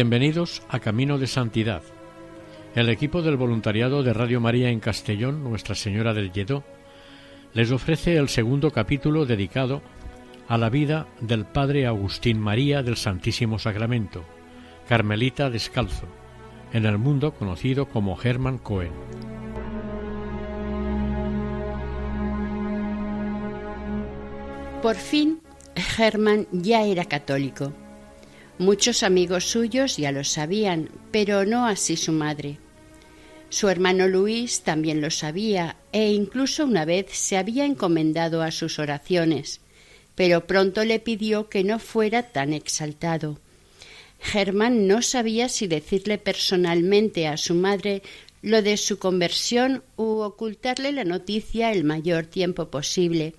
Bienvenidos 0.00 0.62
a 0.70 0.80
Camino 0.80 1.18
de 1.18 1.26
Santidad. 1.26 1.82
El 2.74 2.88
equipo 2.88 3.20
del 3.20 3.36
voluntariado 3.36 4.02
de 4.02 4.14
Radio 4.14 4.40
María 4.40 4.70
en 4.70 4.80
Castellón, 4.80 5.44
Nuestra 5.44 5.74
Señora 5.74 6.14
del 6.14 6.32
Lledó, 6.32 6.64
les 7.52 7.70
ofrece 7.70 8.16
el 8.16 8.30
segundo 8.30 8.70
capítulo 8.70 9.26
dedicado 9.26 9.82
a 10.48 10.56
la 10.56 10.70
vida 10.70 11.06
del 11.20 11.44
Padre 11.44 11.86
Agustín 11.86 12.40
María 12.40 12.82
del 12.82 12.96
Santísimo 12.96 13.58
Sacramento, 13.58 14.24
Carmelita 14.88 15.50
Descalzo, 15.50 16.06
en 16.72 16.86
el 16.86 16.96
mundo 16.96 17.34
conocido 17.34 17.84
como 17.84 18.18
Hermann 18.18 18.56
Cohen. 18.56 18.92
Por 24.80 24.96
fin, 24.96 25.42
Hermann 25.98 26.46
ya 26.52 26.84
era 26.84 27.04
católico 27.04 27.70
Muchos 28.60 29.02
amigos 29.02 29.44
suyos 29.46 29.96
ya 29.96 30.12
lo 30.12 30.22
sabían, 30.22 30.90
pero 31.10 31.46
no 31.46 31.66
así 31.66 31.96
su 31.96 32.12
madre. 32.12 32.58
Su 33.48 33.70
hermano 33.70 34.06
Luis 34.06 34.60
también 34.60 35.00
lo 35.00 35.10
sabía 35.10 35.76
e 35.92 36.12
incluso 36.12 36.66
una 36.66 36.84
vez 36.84 37.06
se 37.10 37.38
había 37.38 37.64
encomendado 37.64 38.42
a 38.42 38.50
sus 38.50 38.78
oraciones, 38.78 39.62
pero 40.14 40.46
pronto 40.46 40.84
le 40.84 41.00
pidió 41.00 41.48
que 41.48 41.64
no 41.64 41.78
fuera 41.78 42.32
tan 42.32 42.52
exaltado. 42.52 43.40
Germán 44.20 44.86
no 44.86 45.00
sabía 45.00 45.48
si 45.48 45.66
decirle 45.66 46.18
personalmente 46.18 47.28
a 47.28 47.38
su 47.38 47.54
madre 47.54 48.02
lo 48.42 48.60
de 48.60 48.76
su 48.76 48.98
conversión 48.98 49.82
u 49.96 50.18
ocultarle 50.18 50.92
la 50.92 51.04
noticia 51.04 51.72
el 51.72 51.84
mayor 51.84 52.26
tiempo 52.26 52.68
posible, 52.68 53.32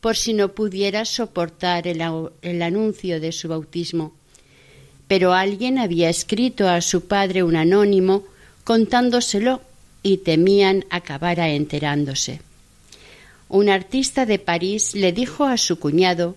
por 0.00 0.14
si 0.14 0.32
no 0.32 0.54
pudiera 0.54 1.04
soportar 1.06 1.88
el, 1.88 2.62
anuncio 2.62 3.20
de 3.20 3.32
su 3.32 3.48
bautismo 3.48 4.19
pero 5.10 5.34
alguien 5.34 5.76
había 5.80 6.08
escrito 6.08 6.68
a 6.68 6.80
su 6.80 7.08
padre 7.08 7.42
un 7.42 7.56
anónimo 7.56 8.22
contándoselo 8.62 9.60
y 10.04 10.18
temían 10.18 10.84
acabara 10.88 11.48
enterándose. 11.48 12.40
Un 13.48 13.70
artista 13.70 14.24
de 14.24 14.38
París 14.38 14.94
le 14.94 15.10
dijo 15.10 15.46
a 15.46 15.56
su 15.56 15.80
cuñado 15.80 16.36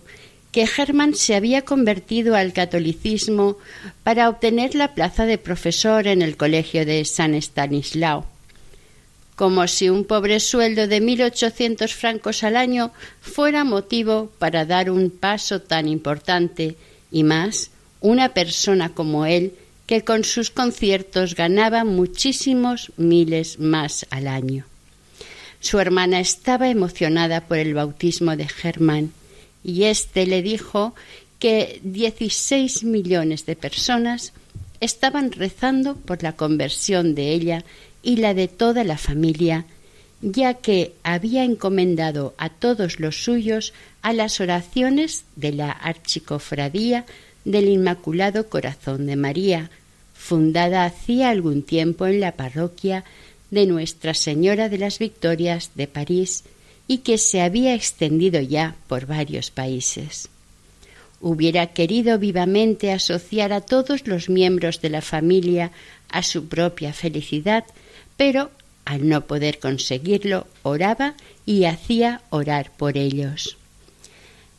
que 0.50 0.66
Hermann 0.76 1.14
se 1.14 1.36
había 1.36 1.62
convertido 1.62 2.34
al 2.34 2.52
catolicismo 2.52 3.58
para 4.02 4.28
obtener 4.28 4.74
la 4.74 4.92
plaza 4.92 5.24
de 5.24 5.38
profesor 5.38 6.08
en 6.08 6.20
el 6.20 6.36
colegio 6.36 6.84
de 6.84 7.04
San 7.04 7.34
Estanislao. 7.34 8.26
Como 9.36 9.68
si 9.68 9.88
un 9.88 10.04
pobre 10.04 10.40
sueldo 10.40 10.88
de 10.88 11.00
mil 11.00 11.22
ochocientos 11.22 11.94
francos 11.94 12.42
al 12.42 12.56
año 12.56 12.90
fuera 13.20 13.62
motivo 13.62 14.32
para 14.40 14.64
dar 14.64 14.90
un 14.90 15.10
paso 15.10 15.62
tan 15.62 15.86
importante, 15.86 16.76
y 17.12 17.22
más 17.22 17.70
una 18.04 18.34
persona 18.34 18.90
como 18.90 19.24
él 19.24 19.54
que 19.86 20.04
con 20.04 20.24
sus 20.24 20.50
conciertos 20.50 21.34
ganaba 21.34 21.84
muchísimos 21.84 22.92
miles 22.98 23.58
más 23.58 24.04
al 24.10 24.28
año. 24.28 24.66
Su 25.60 25.78
hermana 25.78 26.20
estaba 26.20 26.68
emocionada 26.68 27.40
por 27.40 27.56
el 27.56 27.72
bautismo 27.72 28.36
de 28.36 28.46
Germán 28.46 29.12
y 29.64 29.84
éste 29.84 30.26
le 30.26 30.42
dijo 30.42 30.94
que 31.38 31.80
16 31.82 32.84
millones 32.84 33.46
de 33.46 33.56
personas 33.56 34.34
estaban 34.80 35.32
rezando 35.32 35.96
por 35.96 36.22
la 36.22 36.34
conversión 36.34 37.14
de 37.14 37.30
ella 37.30 37.64
y 38.02 38.16
la 38.16 38.34
de 38.34 38.48
toda 38.48 38.84
la 38.84 38.98
familia, 38.98 39.64
ya 40.20 40.52
que 40.52 40.92
había 41.04 41.42
encomendado 41.42 42.34
a 42.36 42.50
todos 42.50 43.00
los 43.00 43.24
suyos 43.24 43.72
a 44.02 44.12
las 44.12 44.40
oraciones 44.40 45.24
de 45.36 45.52
la 45.52 45.70
archicofradía 45.70 47.06
del 47.44 47.68
Inmaculado 47.68 48.48
Corazón 48.48 49.06
de 49.06 49.16
María, 49.16 49.70
fundada 50.14 50.84
hacía 50.84 51.30
algún 51.30 51.62
tiempo 51.62 52.06
en 52.06 52.20
la 52.20 52.32
parroquia 52.32 53.04
de 53.50 53.66
Nuestra 53.66 54.14
Señora 54.14 54.68
de 54.68 54.78
las 54.78 54.98
Victorias 54.98 55.70
de 55.74 55.86
París 55.86 56.44
y 56.86 56.98
que 56.98 57.18
se 57.18 57.40
había 57.40 57.74
extendido 57.74 58.40
ya 58.40 58.76
por 58.88 59.06
varios 59.06 59.50
países. 59.50 60.28
Hubiera 61.20 61.68
querido 61.68 62.18
vivamente 62.18 62.92
asociar 62.92 63.52
a 63.52 63.60
todos 63.60 64.06
los 64.06 64.28
miembros 64.28 64.82
de 64.82 64.90
la 64.90 65.00
familia 65.00 65.70
a 66.10 66.22
su 66.22 66.48
propia 66.48 66.92
felicidad, 66.92 67.64
pero 68.16 68.50
al 68.84 69.08
no 69.08 69.26
poder 69.26 69.58
conseguirlo, 69.58 70.46
oraba 70.62 71.14
y 71.46 71.64
hacía 71.64 72.20
orar 72.30 72.70
por 72.76 72.98
ellos. 72.98 73.56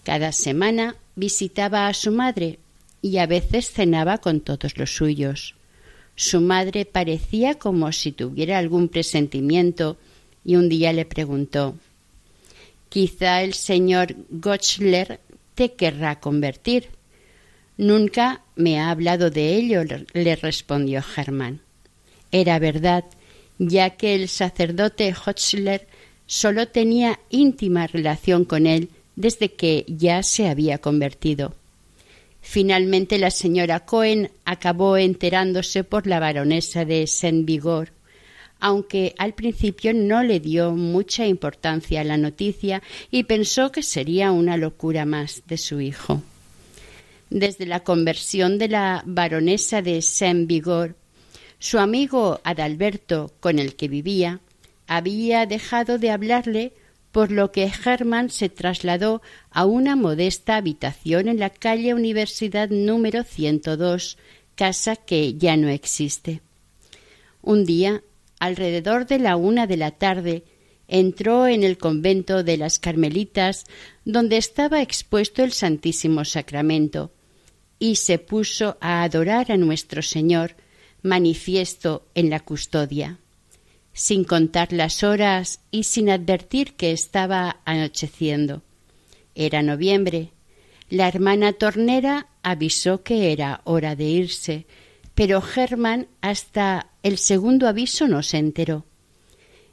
Cada 0.04 0.32
semana 0.32 0.96
visitaba 1.16 1.88
a 1.88 1.94
su 1.94 2.12
madre, 2.12 2.60
y 3.06 3.20
a 3.20 3.28
veces 3.28 3.70
cenaba 3.70 4.18
con 4.18 4.40
todos 4.40 4.80
los 4.80 4.96
suyos. 4.96 5.54
Su 6.16 6.42
madre 6.42 6.86
parecía 6.86 7.54
como 7.54 7.92
si 7.92 8.12
tuviera 8.12 8.58
algún 8.58 8.88
presentimiento 8.90 9.98
y 10.44 10.56
un 10.56 10.70
día 10.70 10.92
le 10.92 11.06
preguntó 11.06 11.76
Quizá 12.90 13.44
el 13.44 13.54
señor 13.54 14.16
Gotschler 14.32 15.20
te 15.54 15.74
querrá 15.74 16.20
convertir. 16.20 16.88
Nunca 17.78 18.42
me 18.56 18.80
ha 18.80 18.90
hablado 18.90 19.30
de 19.30 19.54
ello, 19.54 19.84
le 20.14 20.36
respondió 20.36 21.04
Germán. 21.04 21.62
Era 22.32 22.58
verdad, 22.58 23.06
ya 23.60 23.92
que 23.92 24.16
el 24.16 24.30
sacerdote 24.30 25.14
Gotschler 25.14 25.88
solo 26.26 26.70
tenía 26.70 27.20
íntima 27.30 27.86
relación 27.86 28.46
con 28.46 28.66
él 28.66 28.90
desde 29.16 29.52
que 29.52 29.86
ya 29.88 30.24
se 30.24 30.48
había 30.48 30.80
convertido. 30.80 31.54
Finalmente 32.48 33.18
la 33.18 33.32
señora 33.32 33.82
Cohen 33.82 34.30
acabó 34.46 34.98
enterándose 34.98 35.84
por 35.84 36.06
la 36.06 36.20
baronesa 36.20 36.86
de 36.86 37.08
Saint-Vigor, 37.08 37.92
aunque 38.60 39.16
al 39.18 39.34
principio 39.34 39.96
no 39.96 40.22
le 40.22 40.40
dio 40.40 40.72
mucha 40.72 41.26
importancia 41.26 42.02
a 42.02 42.04
la 42.04 42.18
noticia 42.18 42.84
y 43.10 43.24
pensó 43.24 43.72
que 43.72 43.82
sería 43.82 44.32
una 44.32 44.58
locura 44.58 45.06
más 45.06 45.42
de 45.48 45.58
su 45.58 45.82
hijo. 45.82 46.22
Desde 47.32 47.66
la 47.66 47.80
conversión 47.80 48.60
de 48.60 48.70
la 48.70 49.02
baronesa 49.08 49.82
de 49.82 50.04
Saint-Vigor, 50.04 50.96
su 51.58 51.80
amigo 51.80 52.42
Adalberto, 52.44 53.34
con 53.40 53.58
el 53.58 53.76
que 53.76 53.88
vivía, 53.88 54.40
había 54.88 55.48
dejado 55.48 55.98
de 55.98 56.12
hablarle 56.12 56.74
por 57.16 57.32
lo 57.32 57.54
que 57.54 57.72
Hermann 57.86 58.30
se 58.30 58.50
trasladó 58.50 59.22
a 59.50 59.64
una 59.64 59.96
modesta 59.96 60.58
habitación 60.58 61.30
en 61.30 61.40
la 61.40 61.50
calle 61.50 61.94
Universidad 61.94 62.68
número 62.68 63.24
102, 63.24 64.18
casa 64.56 64.98
que 64.98 65.36
ya 65.36 65.56
no 65.56 65.70
existe. 65.70 66.42
Un 67.42 67.64
día, 67.64 68.04
alrededor 68.38 69.08
de 69.08 69.20
la 69.20 69.38
una 69.38 69.66
de 69.66 69.78
la 69.78 69.92
tarde, 69.92 70.44
entró 70.90 71.48
en 71.48 71.64
el 71.64 71.78
convento 71.78 72.44
de 72.44 72.58
las 72.58 72.80
Carmelitas, 72.80 73.64
donde 74.04 74.36
estaba 74.36 74.82
expuesto 74.82 75.42
el 75.42 75.54
Santísimo 75.54 76.26
Sacramento, 76.26 77.14
y 77.80 77.96
se 77.96 78.20
puso 78.20 78.78
a 78.82 79.04
adorar 79.04 79.54
a 79.54 79.56
nuestro 79.56 80.02
Señor, 80.02 80.58
manifiesto 81.02 82.10
en 82.14 82.30
la 82.30 82.42
custodia 82.42 83.20
sin 83.96 84.26
contar 84.26 84.74
las 84.74 85.04
horas 85.04 85.62
y 85.72 85.84
sin 85.84 86.10
advertir 86.10 86.74
que 86.74 86.92
estaba 86.92 87.62
anocheciendo. 87.64 88.62
Era 89.36 89.64
noviembre. 89.64 90.34
La 90.90 91.08
hermana 91.08 91.54
tornera 91.54 92.28
avisó 92.44 93.04
que 93.04 93.32
era 93.32 93.62
hora 93.64 93.96
de 93.96 94.04
irse, 94.04 94.68
pero 95.16 95.42
Germán 95.42 96.08
hasta 96.20 96.92
el 97.04 97.18
segundo 97.18 97.70
aviso 97.70 98.10
no 98.10 98.22
se 98.22 98.38
enteró. 98.38 98.86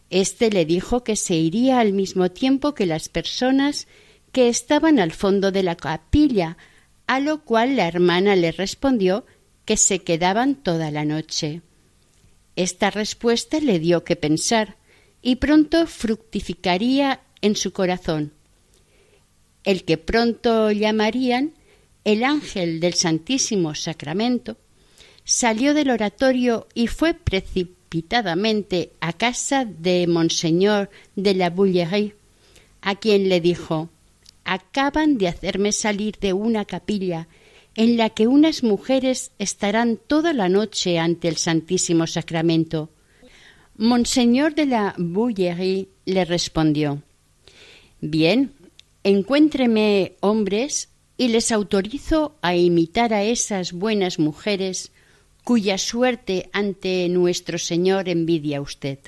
Este 0.08 0.50
le 0.50 0.64
dijo 0.66 1.02
que 1.02 1.16
se 1.16 1.34
iría 1.34 1.80
al 1.80 1.92
mismo 1.92 2.30
tiempo 2.30 2.74
que 2.74 2.86
las 2.86 3.08
personas 3.08 3.88
que 4.30 4.48
estaban 4.48 5.00
al 5.00 5.10
fondo 5.10 5.50
de 5.50 5.64
la 5.64 5.74
capilla, 5.74 6.56
a 7.08 7.19
lo 7.19 7.42
cual 7.42 7.74
la 7.74 7.88
hermana 7.88 8.36
le 8.36 8.52
respondió 8.52 9.26
que 9.64 9.76
se 9.76 9.98
quedaban 9.98 10.54
toda 10.54 10.92
la 10.92 11.04
noche. 11.04 11.62
Esta 12.56 12.90
respuesta 12.90 13.60
le 13.60 13.78
dio 13.78 14.04
que 14.04 14.16
pensar, 14.16 14.76
y 15.22 15.37
pronto 15.37 15.87
fructificaría 15.87 17.20
en 17.40 17.56
su 17.56 17.72
corazón, 17.72 18.32
el 19.64 19.84
que 19.84 19.96
pronto 19.96 20.70
llamarían 20.70 21.54
el 22.04 22.25
ángel 22.25 22.81
del 22.81 22.94
Santísimo 22.94 23.75
Sacramento, 23.75 24.56
salió 25.25 25.72
del 25.75 25.90
oratorio 25.90 26.66
y 26.75 26.88
fue 26.88 27.14
precipitadamente 27.14 28.93
a 29.00 29.12
casa 29.12 29.64
de 29.64 30.06
Monseñor 30.08 30.90
de 31.14 31.34
la 31.34 31.50
Bouillerie, 31.50 32.16
a 32.81 32.96
quien 32.96 33.28
le 33.28 33.40
dijo 33.40 33.88
Acaban 34.44 35.19
de 35.19 35.28
hacerme 35.28 35.70
salir 35.70 36.19
de 36.19 36.32
una 36.32 36.64
capilla 36.64 37.28
en 37.74 37.96
la 37.96 38.10
que 38.10 38.26
unas 38.26 38.62
mujeres 38.62 39.32
estarán 39.38 39.98
toda 40.06 40.32
la 40.32 40.48
noche 40.48 40.98
ante 40.98 41.28
el 41.28 41.36
Santísimo 41.36 42.06
Sacramento. 42.06 42.90
Monseñor 43.76 44.54
de 44.54 44.66
la 44.66 44.94
Bouillerie 44.98 45.88
le 46.04 46.24
respondió 46.24 47.02
Bien, 48.00 48.52
encuéntreme 49.04 50.16
hombres 50.20 50.88
y 51.16 51.28
les 51.28 51.52
autorizo 51.52 52.36
a 52.42 52.56
imitar 52.56 53.14
a 53.14 53.22
esas 53.22 53.72
buenas 53.72 54.19
mujeres 54.19 54.92
cuya 55.44 55.78
suerte 55.78 56.50
ante 56.52 57.08
nuestro 57.08 57.58
Señor 57.58 58.08
envidia 58.08 58.60
usted. 58.60 58.98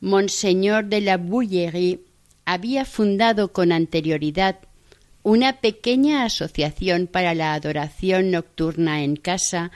Monseñor 0.00 0.84
de 0.86 1.00
la 1.00 1.16
Bouillerie 1.16 2.00
había 2.44 2.84
fundado 2.84 3.52
con 3.52 3.72
anterioridad 3.72 4.58
una 5.22 5.60
pequeña 5.60 6.24
asociación 6.24 7.06
para 7.06 7.34
la 7.34 7.54
adoración 7.54 8.30
nocturna 8.30 9.02
en 9.02 9.16
casa, 9.16 9.70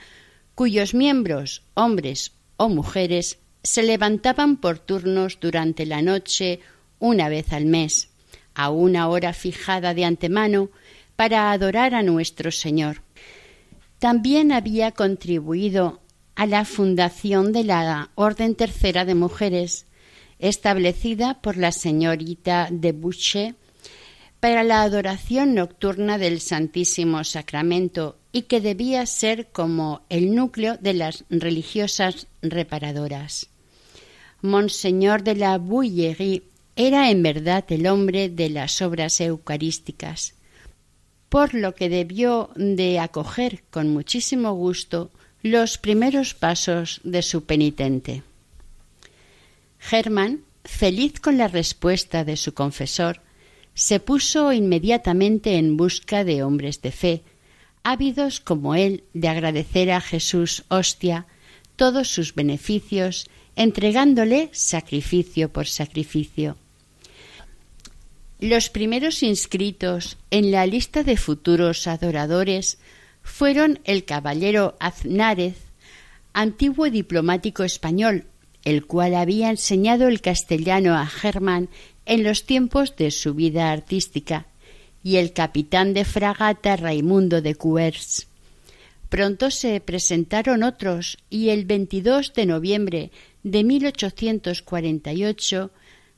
cuyos 0.55 0.93
miembros, 0.93 1.63
hombres 1.73 2.31
o 2.57 2.69
mujeres, 2.69 3.39
se 3.63 3.83
levantaban 3.83 4.57
por 4.57 4.79
turnos 4.79 5.39
durante 5.39 5.85
la 5.85 6.01
noche 6.01 6.59
una 6.99 7.29
vez 7.29 7.53
al 7.53 7.65
mes, 7.65 8.09
a 8.53 8.69
una 8.69 9.07
hora 9.07 9.33
fijada 9.33 9.93
de 9.93 10.05
antemano, 10.05 10.69
para 11.15 11.51
adorar 11.51 11.95
a 11.95 12.03
nuestro 12.03 12.51
Señor. 12.51 13.01
También 13.99 14.51
había 14.51 14.91
contribuido 14.91 16.01
a 16.35 16.45
la 16.45 16.65
fundación 16.65 17.53
de 17.53 17.63
la 17.63 18.09
Orden 18.15 18.55
Tercera 18.55 19.05
de 19.05 19.15
Mujeres, 19.15 19.85
establecida 20.39 21.41
por 21.41 21.57
la 21.57 21.71
señorita 21.71 22.67
de 22.71 22.91
Boucher 22.91 23.55
para 24.43 24.65
la 24.65 24.81
adoración 24.81 25.55
nocturna 25.55 26.17
del 26.17 26.41
Santísimo 26.41 27.23
Sacramento 27.23 28.17
y 28.33 28.41
que 28.41 28.59
debía 28.59 29.05
ser 29.05 29.47
como 29.53 30.01
el 30.09 30.35
núcleo 30.35 30.75
de 30.81 30.93
las 30.93 31.23
religiosas 31.29 32.27
reparadoras. 32.41 33.47
Monseñor 34.41 35.23
de 35.23 35.35
la 35.35 35.57
Bouillerie 35.57 36.43
era 36.75 37.09
en 37.09 37.23
verdad 37.23 37.63
el 37.69 37.87
hombre 37.87 38.27
de 38.27 38.49
las 38.49 38.81
obras 38.81 39.21
eucarísticas, 39.21 40.33
por 41.29 41.53
lo 41.53 41.73
que 41.73 41.87
debió 41.87 42.49
de 42.57 42.99
acoger 42.99 43.63
con 43.71 43.93
muchísimo 43.93 44.51
gusto 44.55 45.09
los 45.41 45.77
primeros 45.77 46.33
pasos 46.33 46.99
de 47.05 47.21
su 47.21 47.45
penitente. 47.45 48.23
Germán, 49.79 50.41
feliz 50.65 51.21
con 51.21 51.37
la 51.37 51.47
respuesta 51.47 52.25
de 52.25 52.35
su 52.35 52.53
confesor, 52.53 53.21
se 53.73 53.99
puso 53.99 54.53
inmediatamente 54.53 55.57
en 55.57 55.77
busca 55.77 56.23
de 56.23 56.43
hombres 56.43 56.81
de 56.81 56.91
fe, 56.91 57.23
ávidos 57.83 58.39
como 58.39 58.75
él 58.75 59.03
de 59.13 59.27
agradecer 59.27 59.91
a 59.91 60.01
Jesús 60.01 60.63
hostia 60.69 61.25
todos 61.75 62.07
sus 62.07 62.35
beneficios, 62.35 63.27
entregándole 63.55 64.49
sacrificio 64.51 65.51
por 65.51 65.67
sacrificio. 65.67 66.55
Los 68.39 68.69
primeros 68.69 69.23
inscritos 69.23 70.17
en 70.29 70.51
la 70.51 70.65
lista 70.65 71.03
de 71.03 71.17
futuros 71.17 71.87
adoradores 71.87 72.77
fueron 73.21 73.79
el 73.85 74.03
caballero 74.05 74.75
Aznárez, 74.79 75.55
antiguo 76.33 76.89
diplomático 76.89 77.63
español, 77.63 78.25
el 78.65 78.85
cual 78.85 79.15
había 79.15 79.49
enseñado 79.49 80.07
el 80.07 80.21
castellano 80.21 80.95
a 80.95 81.05
Germán 81.05 81.69
en 82.05 82.23
los 82.23 82.45
tiempos 82.45 82.95
de 82.95 83.11
su 83.11 83.33
vida 83.33 83.71
artística, 83.71 84.45
y 85.03 85.17
el 85.17 85.33
capitán 85.33 85.93
de 85.93 86.05
fragata 86.05 86.77
Raimundo 86.77 87.41
de 87.41 87.55
Cuers. 87.55 88.27
Pronto 89.09 89.51
se 89.51 89.81
presentaron 89.81 90.63
otros 90.63 91.17
y 91.29 91.49
el 91.49 91.65
22 91.65 92.33
de 92.33 92.45
noviembre 92.45 93.11
de 93.43 93.63
1848 93.63 95.71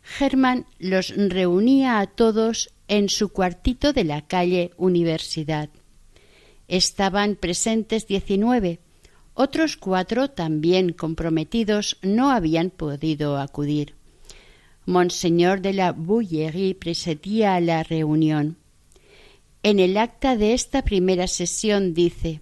Germán 0.06 0.68
los 0.78 1.14
reunía 1.16 2.00
a 2.00 2.06
todos 2.06 2.70
en 2.88 3.10
su 3.10 3.30
cuartito 3.30 3.92
de 3.92 4.04
la 4.04 4.22
calle 4.22 4.72
Universidad. 4.78 5.70
Estaban 6.68 7.36
presentes 7.36 8.08
diecinueve, 8.08 8.80
otros 9.34 9.78
cuatro, 9.78 10.30
también 10.30 10.94
comprometidos, 10.94 11.98
no 12.02 12.32
habían 12.32 12.70
podido 12.70 13.38
acudir. 13.38 13.96
Monseñor 14.86 15.62
de 15.62 15.74
la 15.74 15.92
Bouillerie 15.92 16.76
presidía 16.76 17.60
la 17.60 17.84
reunión. 17.84 18.58
En 19.64 19.80
el 19.80 19.98
acta 19.98 20.38
de 20.38 20.54
esta 20.54 20.84
primera 20.84 21.28
sesión 21.28 21.94
dice 21.94 22.42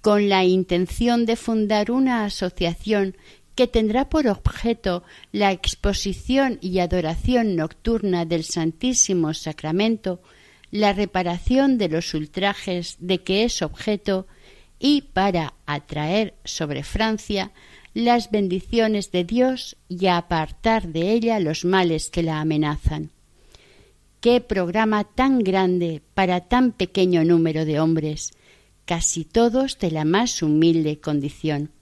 con 0.00 0.28
la 0.28 0.44
intención 0.44 1.26
de 1.26 1.36
fundar 1.36 1.90
una 1.90 2.24
asociación 2.24 3.16
que 3.54 3.66
tendrá 3.66 4.08
por 4.08 4.28
objeto 4.28 5.02
la 5.32 5.50
exposición 5.50 6.58
y 6.60 6.78
adoración 6.78 7.56
nocturna 7.56 8.24
del 8.24 8.44
Santísimo 8.44 9.34
Sacramento, 9.34 10.22
la 10.70 10.92
reparación 10.92 11.76
de 11.76 11.88
los 11.88 12.14
ultrajes 12.14 12.96
de 13.00 13.22
que 13.22 13.44
es 13.44 13.62
objeto 13.62 14.26
y 14.78 15.02
para 15.02 15.54
atraer 15.66 16.34
sobre 16.44 16.84
Francia 16.84 17.50
las 17.98 18.30
bendiciones 18.30 19.10
de 19.10 19.24
Dios 19.24 19.76
y 19.88 20.06
apartar 20.06 20.86
de 20.86 21.10
ella 21.10 21.40
los 21.40 21.64
males 21.64 22.10
que 22.10 22.22
la 22.22 22.40
amenazan. 22.40 23.10
Qué 24.20 24.40
programa 24.40 25.02
tan 25.02 25.40
grande 25.40 26.00
para 26.14 26.42
tan 26.42 26.70
pequeño 26.70 27.24
número 27.24 27.64
de 27.64 27.80
hombres, 27.80 28.34
casi 28.84 29.24
todos 29.24 29.80
de 29.80 29.90
la 29.90 30.04
más 30.04 30.44
humilde 30.44 31.00
condición, 31.00 31.72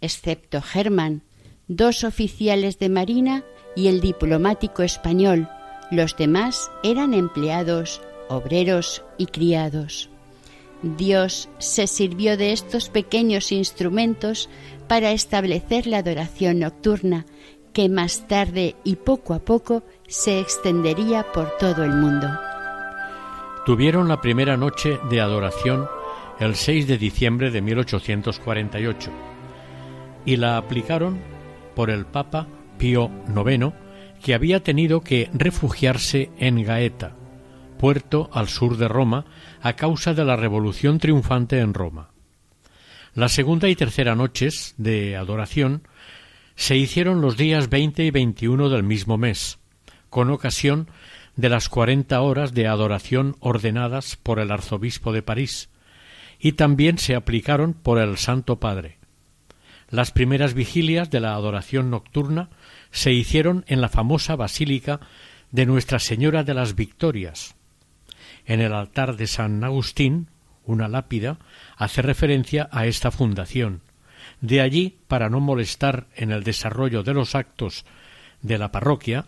excepto 0.00 0.60
Germán, 0.60 1.22
dos 1.68 2.02
oficiales 2.02 2.80
de 2.80 2.88
marina 2.88 3.44
y 3.76 3.86
el 3.86 4.00
diplomático 4.00 4.82
español. 4.82 5.48
Los 5.92 6.16
demás 6.16 6.68
eran 6.82 7.14
empleados, 7.14 8.00
obreros 8.28 9.04
y 9.18 9.26
criados. 9.26 10.10
Dios 10.82 11.48
se 11.58 11.86
sirvió 11.86 12.36
de 12.36 12.52
estos 12.52 12.88
pequeños 12.88 13.52
instrumentos 13.52 14.48
para 14.86 15.10
establecer 15.12 15.86
la 15.86 15.98
adoración 15.98 16.60
nocturna, 16.60 17.26
que 17.72 17.88
más 17.88 18.26
tarde 18.28 18.76
y 18.84 18.96
poco 18.96 19.34
a 19.34 19.40
poco 19.40 19.82
se 20.06 20.40
extendería 20.40 21.24
por 21.32 21.56
todo 21.58 21.84
el 21.84 21.92
mundo. 21.92 22.28
Tuvieron 23.66 24.08
la 24.08 24.20
primera 24.20 24.56
noche 24.56 24.98
de 25.10 25.20
adoración 25.20 25.86
el 26.40 26.54
6 26.54 26.86
de 26.86 26.98
diciembre 26.98 27.50
de 27.50 27.60
1848 27.60 29.10
y 30.24 30.36
la 30.36 30.56
aplicaron 30.56 31.18
por 31.74 31.90
el 31.90 32.06
Papa 32.06 32.46
Pío 32.78 33.10
IX, 33.28 33.72
que 34.22 34.34
había 34.34 34.62
tenido 34.62 35.00
que 35.00 35.30
refugiarse 35.32 36.30
en 36.38 36.62
Gaeta, 36.62 37.12
puerto 37.78 38.30
al 38.32 38.48
sur 38.48 38.76
de 38.76 38.88
Roma, 38.88 39.26
a 39.62 39.74
causa 39.74 40.14
de 40.14 40.24
la 40.24 40.36
revolución 40.36 40.98
triunfante 40.98 41.58
en 41.60 41.74
Roma. 41.74 42.10
La 43.14 43.28
segunda 43.28 43.68
y 43.68 43.76
tercera 43.76 44.14
noches 44.14 44.74
de 44.76 45.16
adoración 45.16 45.82
se 46.54 46.76
hicieron 46.76 47.20
los 47.20 47.36
días 47.36 47.68
20 47.68 48.04
y 48.04 48.10
21 48.10 48.68
del 48.68 48.82
mismo 48.82 49.18
mes, 49.18 49.58
con 50.10 50.30
ocasión 50.30 50.88
de 51.36 51.48
las 51.48 51.68
cuarenta 51.68 52.20
horas 52.20 52.52
de 52.54 52.66
adoración 52.66 53.36
ordenadas 53.40 54.16
por 54.16 54.40
el 54.40 54.50
arzobispo 54.50 55.12
de 55.12 55.22
París, 55.22 55.68
y 56.40 56.52
también 56.52 56.98
se 56.98 57.14
aplicaron 57.14 57.74
por 57.74 57.98
el 57.98 58.16
Santo 58.18 58.60
Padre. 58.60 58.98
Las 59.90 60.10
primeras 60.10 60.54
vigilias 60.54 61.10
de 61.10 61.20
la 61.20 61.34
adoración 61.34 61.90
nocturna 61.90 62.50
se 62.90 63.12
hicieron 63.12 63.64
en 63.68 63.80
la 63.80 63.88
famosa 63.88 64.36
basílica 64.36 65.00
de 65.50 65.64
Nuestra 65.64 65.98
Señora 65.98 66.44
de 66.44 66.54
las 66.54 66.74
Victorias, 66.74 67.56
en 68.48 68.62
el 68.62 68.72
altar 68.72 69.16
de 69.16 69.26
San 69.26 69.62
Agustín, 69.62 70.26
una 70.64 70.88
lápida, 70.88 71.38
hace 71.76 72.02
referencia 72.02 72.68
a 72.72 72.86
esta 72.86 73.10
fundación. 73.10 73.82
De 74.40 74.62
allí, 74.62 74.96
para 75.06 75.28
no 75.28 75.38
molestar 75.38 76.06
en 76.16 76.32
el 76.32 76.42
desarrollo 76.42 77.02
de 77.02 77.12
los 77.12 77.34
actos 77.34 77.84
de 78.40 78.56
la 78.56 78.72
parroquia, 78.72 79.26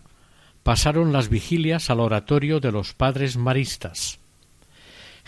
pasaron 0.63 1.13
las 1.13 1.29
vigilias 1.29 1.91
al 1.91 1.99
oratorio 1.99 2.59
de 2.59 2.71
los 2.71 2.93
padres 2.93 3.37
maristas. 3.37 4.19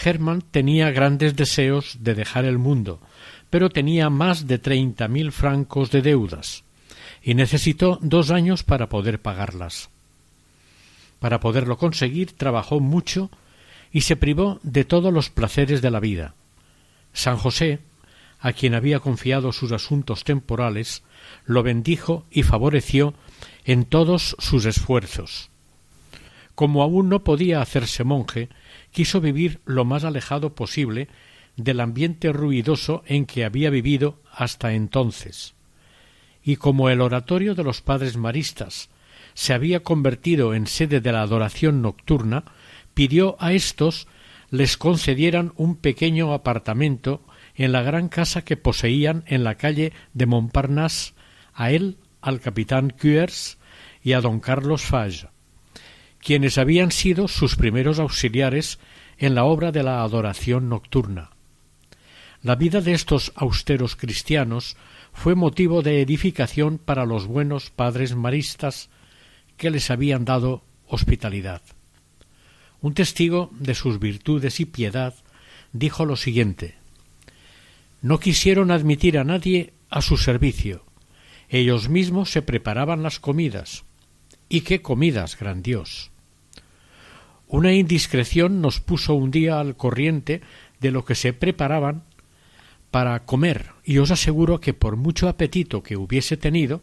Hermann 0.03 0.41
tenía 0.41 0.89
grandes 0.89 1.35
deseos 1.35 1.97
de 2.00 2.15
dejar 2.15 2.45
el 2.45 2.57
mundo, 2.57 3.00
pero 3.51 3.69
tenía 3.69 4.09
más 4.09 4.47
de 4.47 4.57
treinta 4.57 5.07
mil 5.07 5.31
francos 5.31 5.91
de 5.91 6.01
deudas, 6.01 6.63
y 7.21 7.35
necesitó 7.35 8.00
dos 8.01 8.31
años 8.31 8.63
para 8.63 8.89
poder 8.89 9.21
pagarlas. 9.21 9.89
Para 11.19 11.39
poderlo 11.39 11.77
conseguir 11.77 12.31
trabajó 12.31 12.79
mucho 12.79 13.29
y 13.93 14.01
se 14.01 14.15
privó 14.15 14.59
de 14.63 14.83
todos 14.83 15.13
los 15.13 15.29
placeres 15.29 15.81
de 15.81 15.91
la 15.91 16.00
vida. 16.00 16.33
San 17.13 17.38
José, 17.38 17.79
a 18.39 18.51
quien 18.51 18.73
había 18.73 19.00
confiado 19.00 19.53
sus 19.53 19.71
asuntos 19.71 20.23
temporales, 20.23 21.03
lo 21.45 21.62
bendijo 21.62 22.25
y 22.31 22.41
favoreció 22.41 23.13
en 23.63 23.85
todos 23.85 24.35
sus 24.39 24.65
esfuerzos. 24.65 25.50
Como 26.55 26.81
aún 26.81 27.07
no 27.07 27.23
podía 27.23 27.62
hacerse 27.62 28.03
monje, 28.03 28.50
quiso 28.91 29.21
vivir 29.21 29.62
lo 29.65 29.85
más 29.85 30.03
alejado 30.03 30.55
posible 30.55 31.07
del 31.55 31.79
ambiente 31.79 32.33
ruidoso 32.33 33.03
en 33.05 33.27
que 33.27 33.45
había 33.45 33.69
vivido 33.69 34.19
hasta 34.31 34.73
entonces. 34.73 35.53
Y 36.43 36.55
como 36.57 36.89
el 36.89 37.00
oratorio 37.00 37.53
de 37.53 37.63
los 37.63 37.81
padres 37.81 38.17
maristas 38.17 38.89
se 39.35 39.53
había 39.53 39.81
convertido 39.81 40.53
en 40.53 40.67
sede 40.67 41.00
de 41.00 41.12
la 41.12 41.21
adoración 41.21 41.81
nocturna, 41.81 42.43
pidió 42.93 43.35
a 43.39 43.53
éstos 43.53 44.07
les 44.50 44.77
concedieran 44.77 45.53
un 45.57 45.75
pequeño 45.75 46.33
apartamento 46.33 47.25
en 47.55 47.71
la 47.71 47.81
gran 47.81 48.07
casa 48.07 48.43
que 48.43 48.57
poseían 48.57 49.23
en 49.27 49.43
la 49.43 49.55
calle 49.55 49.93
de 50.13 50.25
Montparnasse 50.25 51.13
a 51.53 51.71
él, 51.71 51.97
al 52.21 52.39
capitán 52.39 52.91
Cuers 52.91 53.57
y 54.03 54.13
a 54.13 54.21
don 54.21 54.39
Carlos 54.39 54.83
Fage, 54.83 55.27
quienes 56.19 56.57
habían 56.57 56.91
sido 56.91 57.27
sus 57.27 57.55
primeros 57.55 58.00
auxiliares 58.00 58.79
en 59.17 59.35
la 59.35 59.43
obra 59.45 59.71
de 59.71 59.83
la 59.83 60.03
adoración 60.03 60.69
nocturna. 60.69 61.31
La 62.41 62.55
vida 62.55 62.81
de 62.81 62.93
estos 62.93 63.31
austeros 63.35 63.95
cristianos 63.95 64.77
fue 65.13 65.35
motivo 65.35 65.81
de 65.81 66.01
edificación 66.01 66.77
para 66.77 67.05
los 67.05 67.25
buenos 67.25 67.69
padres 67.69 68.15
maristas 68.15 68.89
que 69.57 69.69
les 69.69 69.89
habían 69.89 70.25
dado 70.25 70.63
hospitalidad. 70.88 71.62
Un 72.83 72.93
testigo 72.93 73.49
de 73.53 73.75
sus 73.75 73.97
virtudes 73.97 74.59
y 74.59 74.65
piedad 74.65 75.15
dijo 75.71 76.05
lo 76.05 76.17
siguiente 76.17 76.75
No 78.01 78.19
quisieron 78.19 78.71
admitir 78.71 79.17
a 79.17 79.23
nadie 79.23 79.71
a 79.89 80.01
su 80.01 80.17
servicio. 80.17 80.83
Ellos 81.47 81.87
mismos 81.87 82.29
se 82.29 82.41
preparaban 82.41 83.01
las 83.01 83.21
comidas. 83.21 83.85
¿Y 84.49 84.61
qué 84.61 84.81
comidas, 84.81 85.39
gran 85.39 85.63
Dios? 85.63 86.11
Una 87.47 87.71
indiscreción 87.71 88.59
nos 88.59 88.81
puso 88.81 89.13
un 89.13 89.31
día 89.31 89.61
al 89.61 89.77
corriente 89.77 90.41
de 90.81 90.91
lo 90.91 91.05
que 91.05 91.15
se 91.15 91.31
preparaban 91.31 92.03
para 92.91 93.23
comer, 93.23 93.69
y 93.85 93.99
os 93.99 94.11
aseguro 94.11 94.59
que 94.59 94.73
por 94.73 94.97
mucho 94.97 95.29
apetito 95.29 95.83
que 95.83 95.95
hubiese 95.95 96.35
tenido, 96.35 96.81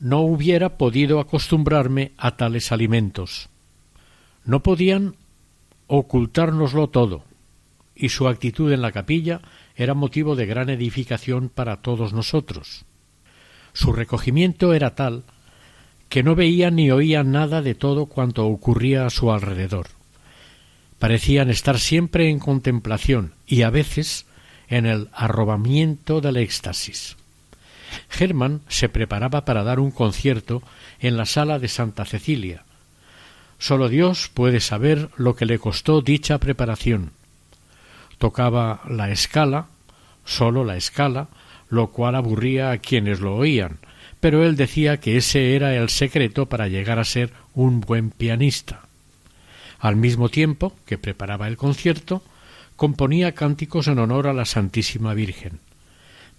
no 0.00 0.22
hubiera 0.22 0.76
podido 0.76 1.20
acostumbrarme 1.20 2.10
a 2.16 2.36
tales 2.36 2.72
alimentos. 2.72 3.48
No 4.44 4.62
podían 4.62 5.16
ocultárnoslo 5.86 6.88
todo, 6.88 7.24
y 7.94 8.08
su 8.08 8.28
actitud 8.28 8.72
en 8.72 8.82
la 8.82 8.92
capilla 8.92 9.40
era 9.76 9.94
motivo 9.94 10.36
de 10.36 10.46
gran 10.46 10.70
edificación 10.70 11.48
para 11.48 11.78
todos 11.78 12.12
nosotros. 12.12 12.84
Su 13.72 13.92
recogimiento 13.92 14.74
era 14.74 14.94
tal 14.94 15.24
que 16.08 16.22
no 16.22 16.34
veía 16.34 16.70
ni 16.70 16.90
oía 16.90 17.24
nada 17.24 17.60
de 17.60 17.74
todo 17.74 18.06
cuanto 18.06 18.46
ocurría 18.46 19.06
a 19.06 19.10
su 19.10 19.32
alrededor. 19.32 19.88
Parecían 20.98 21.50
estar 21.50 21.78
siempre 21.78 22.30
en 22.30 22.38
contemplación 22.38 23.34
y 23.46 23.62
a 23.62 23.70
veces 23.70 24.26
en 24.68 24.86
el 24.86 25.08
arrobamiento 25.12 26.20
del 26.20 26.36
éxtasis. 26.36 27.16
Germán 28.08 28.60
se 28.68 28.88
preparaba 28.88 29.44
para 29.44 29.64
dar 29.64 29.80
un 29.80 29.90
concierto 29.90 30.62
en 31.00 31.16
la 31.16 31.26
sala 31.26 31.58
de 31.58 31.68
Santa 31.68 32.04
Cecilia. 32.04 32.64
Solo 33.64 33.88
Dios 33.88 34.28
puede 34.28 34.60
saber 34.60 35.08
lo 35.16 35.36
que 35.36 35.46
le 35.46 35.58
costó 35.58 36.02
dicha 36.02 36.36
preparación. 36.36 37.12
Tocaba 38.18 38.82
la 38.86 39.10
escala, 39.10 39.68
sólo 40.26 40.64
la 40.64 40.76
escala, 40.76 41.28
lo 41.70 41.86
cual 41.86 42.14
aburría 42.14 42.72
a 42.72 42.76
quienes 42.76 43.20
lo 43.20 43.34
oían, 43.34 43.78
pero 44.20 44.44
él 44.44 44.56
decía 44.56 45.00
que 45.00 45.16
ese 45.16 45.56
era 45.56 45.74
el 45.74 45.88
secreto 45.88 46.44
para 46.44 46.68
llegar 46.68 46.98
a 46.98 47.04
ser 47.04 47.32
un 47.54 47.80
buen 47.80 48.10
pianista. 48.10 48.82
Al 49.78 49.96
mismo 49.96 50.28
tiempo 50.28 50.74
que 50.84 50.98
preparaba 50.98 51.48
el 51.48 51.56
concierto, 51.56 52.22
componía 52.76 53.32
cánticos 53.32 53.88
en 53.88 53.98
honor 53.98 54.26
a 54.26 54.34
la 54.34 54.44
Santísima 54.44 55.14
Virgen, 55.14 55.58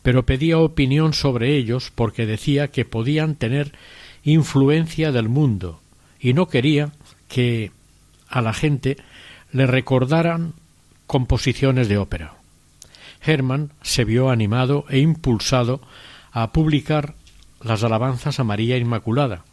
pero 0.04 0.28
pedía 0.28 0.60
opinión 0.60 1.14
sobre 1.14 1.58
ellos 1.58 1.92
porque 1.96 2.28
decía 2.28 2.68
que 2.68 2.86
podían 2.86 3.34
tener 3.34 3.72
influencia 4.24 5.12
del 5.12 5.28
mundo 5.28 5.82
y 6.20 6.34
no 6.34 6.48
quería 6.50 6.92
que 7.28 7.72
a 8.28 8.42
la 8.42 8.54
gente 8.54 8.98
le 9.52 9.68
recordaran 9.68 10.54
composiciones 11.08 11.88
de 11.88 11.98
ópera. 11.98 12.36
Hermann 13.22 13.72
se 13.82 14.06
vio 14.06 14.30
animado 14.30 14.86
e 14.90 15.00
impulsado 15.00 15.82
a 16.32 16.52
publicar 16.52 17.16
las 17.62 17.84
alabanzas 17.84 18.40
a 18.40 18.44
María 18.44 18.78
Inmaculada 18.78 19.44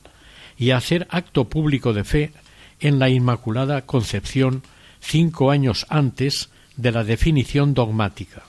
y 0.58 0.70
a 0.70 0.76
hacer 0.76 1.06
acto 1.10 1.48
público 1.48 1.92
de 1.92 2.04
fe 2.04 2.32
en 2.80 2.98
la 2.98 3.08
Inmaculada 3.08 3.82
Concepción 3.82 4.62
cinco 5.00 5.50
años 5.50 5.86
antes 5.88 6.50
de 6.76 6.92
la 6.92 7.04
definición 7.04 7.74
dogmática. 7.74 8.42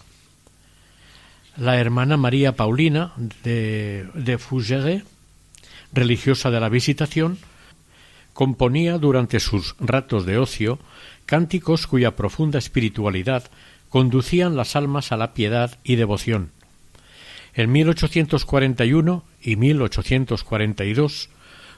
La 1.56 1.80
hermana 1.80 2.18
María 2.18 2.56
Paulina 2.56 3.14
de, 3.44 4.08
de 4.16 5.04
religiosa 5.92 6.50
de 6.50 6.60
la 6.60 6.70
Visitación, 6.70 7.38
componía 8.34 8.98
durante 8.98 9.40
sus 9.40 9.76
ratos 9.80 10.26
de 10.26 10.38
ocio 10.38 10.80
cánticos 11.26 11.88
cuya 11.88 12.16
profunda 12.16 12.60
espiritualidad 12.60 13.50
conducían 13.90 14.56
las 14.56 14.76
almas 14.76 15.12
a 15.12 15.18
la 15.18 15.34
piedad 15.34 15.78
y 15.84 15.96
devoción. 15.96 16.52
En 17.54 17.72
1841 17.72 19.24
y 19.42 19.56
1842 19.56 21.30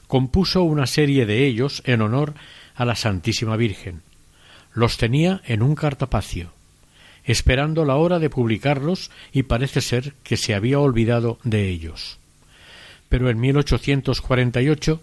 compuso 0.07 0.63
una 0.63 0.87
serie 0.87 1.25
de 1.25 1.45
ellos 1.45 1.83
en 1.85 2.01
honor 2.01 2.33
a 2.75 2.85
la 2.85 2.95
Santísima 2.95 3.57
Virgen 3.57 4.01
los 4.75 4.97
tenía 4.97 5.41
en 5.45 5.63
un 5.63 5.73
cartapacio, 5.73 6.51
esperando 7.23 7.85
la 7.85 7.95
hora 7.95 8.19
de 8.19 8.29
publicarlos 8.29 9.09
y 9.31 9.43
parece 9.43 9.81
ser 9.81 10.13
que 10.23 10.37
se 10.37 10.53
había 10.53 10.79
olvidado 10.79 11.39
de 11.43 11.69
ellos. 11.69 12.19
Pero 13.09 13.29
en 13.29 13.39
1848 13.39 15.01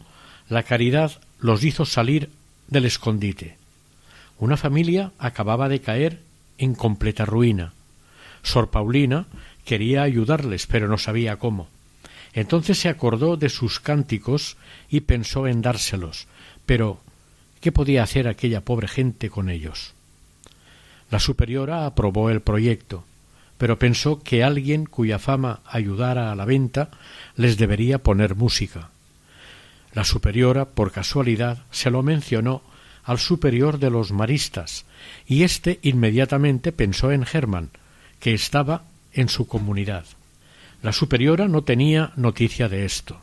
la 0.49 0.63
caridad 0.63 1.13
los 1.43 1.63
hizo 1.65 1.85
salir 1.85 2.31
del 2.69 2.87
escondite. 2.87 3.59
Una 4.39 4.57
familia 4.57 5.13
acababa 5.19 5.69
de 5.69 5.83
caer 5.83 6.21
en 6.57 6.75
completa 6.75 7.27
ruina. 7.27 7.75
Sor 8.43 8.71
Paulina 8.71 9.27
quería 9.67 10.03
ayudarles, 10.03 10.67
pero 10.67 10.89
no 10.89 10.97
sabía 10.97 11.37
cómo. 11.37 11.69
Entonces 12.33 12.79
se 12.79 12.89
acordó 12.89 13.37
de 13.37 13.51
sus 13.51 13.79
cánticos 13.79 14.57
y 14.89 15.01
pensó 15.01 15.47
en 15.47 15.61
dárselos, 15.61 16.27
pero 16.65 17.01
¿Qué 17.63 17.71
podía 17.71 18.03
hacer 18.03 18.27
aquella 18.27 18.63
pobre 18.63 18.89
gente 18.89 19.31
con 19.31 19.49
ellos? 19.49 19.95
La 21.13 21.21
superiora 21.21 21.87
aprobó 21.87 22.29
el 22.29 22.41
proyecto, 22.41 23.05
pero 23.57 23.79
pensó 23.79 24.21
que 24.21 24.43
alguien 24.43 24.85
cuya 24.85 25.21
fama 25.21 25.61
ayudara 25.65 26.33
a 26.33 26.35
la 26.35 26.45
venta 26.45 26.91
les 27.37 27.57
debería 27.59 27.99
poner 27.99 28.35
música. 28.35 28.91
La 29.95 30.05
superiora, 30.05 30.65
por 30.65 30.93
casualidad, 30.93 31.59
se 31.71 31.91
lo 31.91 32.03
mencionó 32.03 32.63
al 33.05 33.19
superior 33.19 33.79
de 33.79 33.91
los 33.91 34.13
maristas, 34.13 34.85
y 35.27 35.43
éste 35.43 35.81
inmediatamente 35.83 36.73
pensó 36.73 37.13
en 37.13 37.25
Germán, 37.25 37.71
que 38.21 38.33
estaba 38.33 38.85
en 39.13 39.29
su 39.29 39.47
comunidad. 39.47 40.05
La 40.83 40.93
superiora 40.93 41.49
no 41.49 41.63
tenía 41.63 42.13
noticia 42.17 42.69
de 42.69 42.85
esto. 42.85 43.21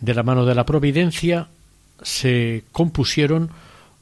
De 0.00 0.14
la 0.14 0.22
mano 0.22 0.46
de 0.46 0.54
la 0.54 0.64
providencia 0.64 1.48
se 2.02 2.64
compusieron 2.72 3.50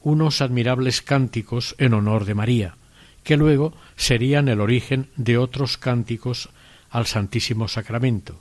unos 0.01 0.41
admirables 0.41 1.01
cánticos 1.01 1.75
en 1.77 1.93
honor 1.93 2.25
de 2.25 2.35
María, 2.35 2.75
que 3.23 3.37
luego 3.37 3.73
serían 3.97 4.47
el 4.47 4.61
origen 4.61 5.09
de 5.17 5.37
otros 5.37 5.77
cánticos 5.77 6.49
al 6.89 7.05
Santísimo 7.05 7.67
Sacramento. 7.67 8.39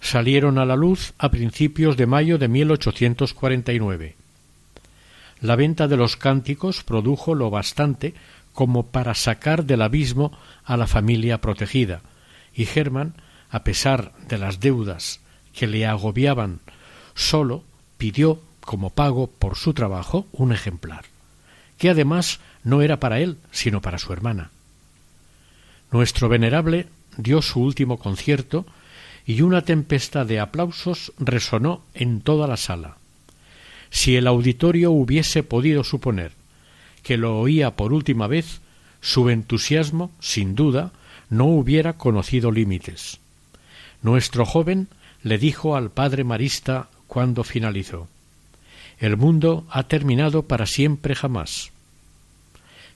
Salieron 0.00 0.58
a 0.58 0.64
la 0.64 0.76
luz 0.76 1.12
a 1.18 1.30
principios 1.30 1.96
de 1.96 2.06
mayo 2.06 2.38
de 2.38 2.48
1849. 2.48 4.16
La 5.40 5.56
venta 5.56 5.88
de 5.88 5.96
los 5.96 6.16
cánticos 6.16 6.82
produjo 6.82 7.34
lo 7.34 7.50
bastante 7.50 8.14
como 8.52 8.86
para 8.86 9.14
sacar 9.14 9.64
del 9.64 9.82
abismo 9.82 10.32
a 10.64 10.76
la 10.76 10.86
familia 10.86 11.40
protegida, 11.40 12.00
y 12.54 12.64
Germán, 12.64 13.14
a 13.50 13.62
pesar 13.62 14.12
de 14.28 14.38
las 14.38 14.58
deudas 14.58 15.20
que 15.54 15.66
le 15.66 15.86
agobiaban, 15.86 16.60
solo 17.14 17.62
pidió 17.98 18.40
como 18.60 18.90
pago 18.90 19.28
por 19.28 19.56
su 19.56 19.74
trabajo 19.74 20.26
un 20.32 20.52
ejemplar, 20.52 21.04
que 21.78 21.90
además 21.90 22.40
no 22.64 22.82
era 22.82 22.98
para 22.98 23.20
él, 23.20 23.38
sino 23.52 23.80
para 23.80 23.98
su 23.98 24.12
hermana. 24.12 24.50
Nuestro 25.90 26.28
venerable 26.28 26.86
dio 27.16 27.40
su 27.42 27.60
último 27.60 27.98
concierto 27.98 28.66
y 29.28 29.42
una 29.42 29.60
tempestad 29.60 30.24
de 30.24 30.40
aplausos 30.40 31.12
resonó 31.18 31.82
en 31.92 32.22
toda 32.22 32.46
la 32.46 32.56
sala. 32.56 32.96
Si 33.90 34.16
el 34.16 34.26
auditorio 34.26 34.90
hubiese 34.90 35.42
podido 35.42 35.84
suponer 35.84 36.32
que 37.02 37.18
lo 37.18 37.38
oía 37.38 37.76
por 37.76 37.92
última 37.92 38.26
vez, 38.26 38.62
su 39.02 39.28
entusiasmo, 39.28 40.10
sin 40.18 40.54
duda, 40.54 40.92
no 41.28 41.44
hubiera 41.44 41.98
conocido 41.98 42.50
límites. 42.50 43.20
Nuestro 44.00 44.46
joven 44.46 44.88
le 45.22 45.36
dijo 45.36 45.76
al 45.76 45.90
padre 45.90 46.24
Marista 46.24 46.88
cuando 47.06 47.44
finalizó 47.44 48.08
El 48.98 49.18
mundo 49.18 49.66
ha 49.68 49.82
terminado 49.82 50.44
para 50.44 50.64
siempre 50.64 51.14
jamás. 51.14 51.70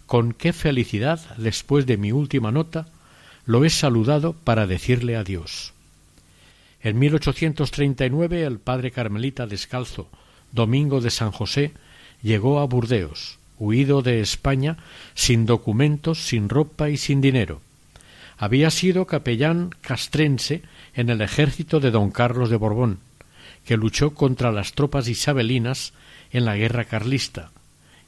Con 0.07 0.33
qué 0.33 0.55
felicidad, 0.55 1.21
después 1.37 1.85
de 1.85 1.99
mi 1.99 2.11
última 2.11 2.51
nota, 2.51 2.87
lo 3.45 3.67
he 3.67 3.71
saludado 3.71 4.33
para 4.33 4.67
decirle 4.67 5.17
adiós. 5.17 5.75
En 6.83 6.99
1839 6.99 8.43
el 8.43 8.59
padre 8.59 8.91
carmelita 8.91 9.47
descalzo, 9.47 10.09
Domingo 10.51 11.01
de 11.01 11.11
San 11.11 11.31
José, 11.31 11.73
llegó 12.23 12.59
a 12.59 12.67
Burdeos, 12.67 13.39
huido 13.59 14.03
de 14.03 14.21
España, 14.21 14.79
sin 15.15 15.47
documentos, 15.47 16.27
sin 16.27 16.49
ropa 16.49 16.91
y 16.91 16.97
sin 16.97 17.21
dinero. 17.21 17.61
Había 18.37 18.71
sido 18.71 19.07
capellán 19.07 19.71
castrense 19.81 20.63
en 20.95 21.09
el 21.09 21.21
ejército 21.21 21.79
de 21.79 21.93
don 21.93 22.11
Carlos 22.11 22.51
de 22.51 22.57
Borbón, 22.57 22.99
que 23.65 23.77
luchó 23.77 24.15
contra 24.15 24.51
las 24.51 24.73
tropas 24.73 25.07
isabelinas 25.07 25.93
en 26.33 26.45
la 26.45 26.57
guerra 26.57 26.85
carlista, 26.85 27.53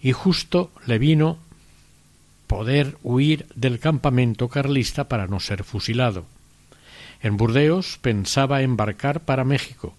y 0.02 0.10
justo 0.10 0.72
le 0.86 0.98
vino 0.98 1.38
poder 2.48 2.96
huir 3.04 3.46
del 3.54 3.78
campamento 3.78 4.48
carlista 4.48 5.08
para 5.08 5.28
no 5.28 5.38
ser 5.38 5.62
fusilado. 5.62 6.26
En 7.24 7.38
Burdeos 7.38 7.98
pensaba 8.02 8.60
embarcar 8.60 9.20
para 9.20 9.44
México 9.44 9.94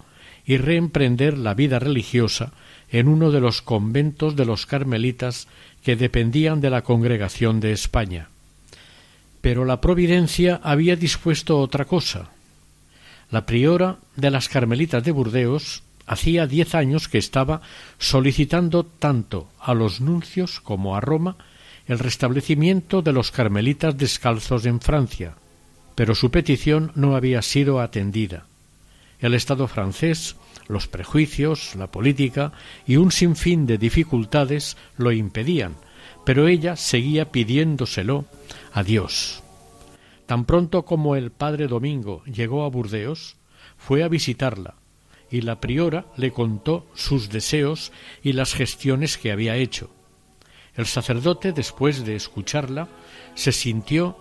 y 0.46 0.58
reemprender 0.58 1.36
la 1.36 1.56
vida 1.56 1.80
religiosa 1.80 2.54
en 2.92 3.08
uno 3.08 3.32
de 3.32 3.42
los 3.42 3.64
conventos 3.64 4.36
de 4.36 4.46
los 4.46 4.68
carmelitas 4.68 5.48
que 5.84 5.96
dependían 5.96 6.62
de 6.62 6.70
la 6.70 6.84
Congregación 6.84 7.62
de 7.62 7.72
España. 7.72 8.30
Pero 9.42 9.66
la 9.66 9.82
Providencia 9.82 10.62
había 10.62 10.96
dispuesto 10.96 11.60
otra 11.60 11.86
cosa. 11.86 12.30
La 13.32 13.48
priora 13.48 13.98
de 14.16 14.30
las 14.30 14.48
carmelitas 14.48 15.04
de 15.04 15.12
Burdeos 15.12 15.82
hacía 16.06 16.46
diez 16.46 16.76
años 16.76 17.08
que 17.08 17.18
estaba 17.18 17.62
solicitando 17.98 18.86
tanto 18.86 19.50
a 19.60 19.74
los 19.74 20.00
nuncios 20.00 20.60
como 20.60 20.96
a 20.96 21.02
Roma 21.02 21.38
el 21.88 21.98
restablecimiento 21.98 23.02
de 23.02 23.14
los 23.14 23.32
carmelitas 23.32 23.98
descalzos 23.98 24.68
en 24.68 24.80
Francia, 24.80 25.38
pero 25.96 26.14
su 26.14 26.30
petición 26.30 26.92
no 26.96 27.16
había 27.16 27.42
sido 27.42 27.80
atendida. 27.80 28.46
El 29.20 29.34
Estado 29.34 29.68
francés, 29.68 30.36
los 30.68 30.88
prejuicios, 30.88 31.76
la 31.76 31.88
política 31.88 32.52
y 32.86 32.98
un 32.98 33.12
sinfín 33.12 33.66
de 33.66 33.78
dificultades 33.78 34.78
lo 34.98 35.12
impedían, 35.12 35.76
pero 36.26 36.48
ella 36.48 36.76
seguía 36.76 37.32
pidiéndoselo 37.32 38.26
a 38.74 38.84
Dios. 38.84 39.42
Tan 40.26 40.46
pronto 40.46 40.84
como 40.84 41.16
el 41.16 41.32
padre 41.32 41.68
Domingo 41.68 42.24
llegó 42.26 42.66
a 42.66 42.70
Burdeos, 42.70 43.38
fue 43.78 44.04
a 44.04 44.08
visitarla, 44.08 44.76
y 45.30 45.42
la 45.42 45.60
priora 45.60 46.06
le 46.18 46.32
contó 46.32 46.88
sus 46.96 47.30
deseos 47.30 47.92
y 48.24 48.34
las 48.34 48.54
gestiones 48.54 49.18
que 49.18 49.32
había 49.32 49.56
hecho. 49.56 49.90
El 50.76 50.88
sacerdote, 50.88 51.54
después 51.54 52.06
de 52.06 52.16
escucharla, 52.16 52.90
se 53.36 53.52
sintió 53.52 54.18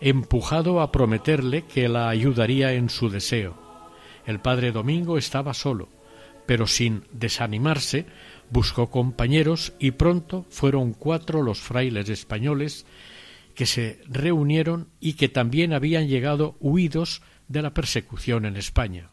empujado 0.00 0.80
a 0.80 0.92
prometerle 0.92 1.62
que 1.62 1.88
la 1.88 2.08
ayudaría 2.08 2.72
en 2.72 2.88
su 2.88 3.10
deseo. 3.10 3.56
El 4.26 4.40
padre 4.40 4.72
Domingo 4.72 5.18
estaba 5.18 5.54
solo, 5.54 5.88
pero 6.46 6.66
sin 6.66 7.04
desanimarse 7.12 8.06
buscó 8.50 8.90
compañeros 8.90 9.72
y 9.78 9.92
pronto 9.92 10.46
fueron 10.50 10.92
cuatro 10.92 11.42
los 11.42 11.60
frailes 11.60 12.08
españoles 12.08 12.86
que 13.54 13.66
se 13.66 14.00
reunieron 14.08 14.88
y 15.00 15.14
que 15.14 15.28
también 15.28 15.72
habían 15.72 16.08
llegado 16.08 16.56
huidos 16.60 17.22
de 17.48 17.62
la 17.62 17.74
persecución 17.74 18.46
en 18.46 18.56
España. 18.56 19.10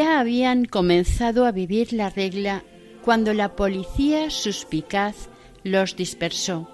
Ya 0.00 0.18
habían 0.18 0.64
comenzado 0.64 1.44
a 1.44 1.52
vivir 1.52 1.92
la 1.92 2.08
regla 2.08 2.64
cuando 3.04 3.34
la 3.34 3.54
policía 3.54 4.30
suspicaz 4.30 5.28
los 5.62 5.94
dispersó. 5.94 6.70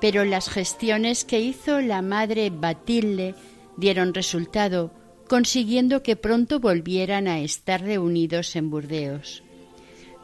Pero 0.00 0.24
las 0.24 0.48
gestiones 0.48 1.24
que 1.24 1.38
hizo 1.38 1.80
la 1.80 2.02
madre 2.02 2.50
Batilde 2.50 3.36
dieron 3.76 4.12
resultado, 4.12 4.90
consiguiendo 5.28 6.02
que 6.02 6.16
pronto 6.16 6.58
volvieran 6.58 7.28
a 7.28 7.38
estar 7.38 7.80
reunidos 7.80 8.56
en 8.56 8.70
Burdeos. 8.70 9.44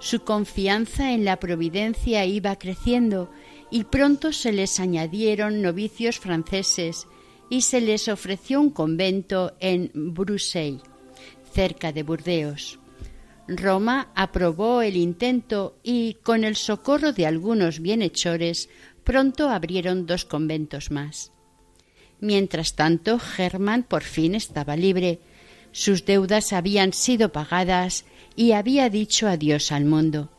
Su 0.00 0.24
confianza 0.24 1.12
en 1.12 1.24
la 1.24 1.36
providencia 1.36 2.24
iba 2.24 2.56
creciendo 2.56 3.30
y 3.70 3.84
pronto 3.84 4.32
se 4.32 4.50
les 4.50 4.80
añadieron 4.80 5.62
novicios 5.62 6.18
franceses 6.18 7.06
y 7.48 7.60
se 7.60 7.80
les 7.80 8.08
ofreció 8.08 8.60
un 8.60 8.70
convento 8.70 9.52
en 9.60 9.92
Bruselas 9.94 10.97
cerca 11.48 11.92
de 11.92 12.02
Burdeos. 12.02 12.78
Roma 13.48 14.12
aprobó 14.14 14.82
el 14.82 14.96
intento 14.96 15.78
y, 15.82 16.14
con 16.22 16.44
el 16.44 16.54
socorro 16.54 17.12
de 17.12 17.26
algunos 17.26 17.80
bienhechores, 17.80 18.68
pronto 19.04 19.48
abrieron 19.48 20.04
dos 20.04 20.26
conventos 20.26 20.90
más. 20.90 21.32
Mientras 22.20 22.74
tanto, 22.74 23.18
Germán 23.18 23.84
por 23.84 24.02
fin 24.02 24.34
estaba 24.34 24.76
libre. 24.76 25.20
Sus 25.72 26.04
deudas 26.04 26.52
habían 26.52 26.92
sido 26.92 27.32
pagadas 27.32 28.04
y 28.36 28.52
había 28.52 28.90
dicho 28.90 29.28
adiós 29.28 29.72
al 29.72 29.86
mundo. 29.86 30.30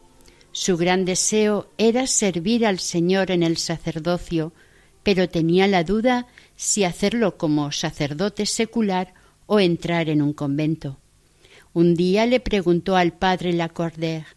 Su 0.51 0.77
gran 0.77 1.05
deseo 1.05 1.71
era 1.77 2.05
servir 2.05 2.65
al 2.65 2.79
Señor 2.79 3.31
en 3.31 3.43
el 3.43 3.57
sacerdocio, 3.57 4.53
pero 5.03 5.29
tenía 5.29 5.67
la 5.67 5.83
duda 5.83 6.27
si 6.55 6.83
hacerlo 6.83 7.37
como 7.37 7.71
sacerdote 7.71 8.45
secular 8.45 9.13
o 9.51 9.59
entrar 9.59 10.09
en 10.09 10.21
un 10.21 10.31
convento. 10.31 10.99
Un 11.73 11.95
día 11.95 12.27
le 12.27 12.39
preguntó 12.39 12.95
al 12.95 13.13
padre 13.13 13.51
Lacordaire 13.51 14.27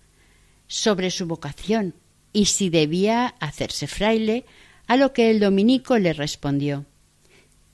sobre 0.67 1.11
su 1.11 1.27
vocación 1.27 1.95
y 2.33 2.47
si 2.47 2.71
debía 2.71 3.35
hacerse 3.39 3.87
fraile, 3.87 4.47
a 4.87 4.97
lo 4.97 5.13
que 5.13 5.31
el 5.31 5.39
dominico 5.39 5.99
le 5.99 6.15
respondió 6.15 6.87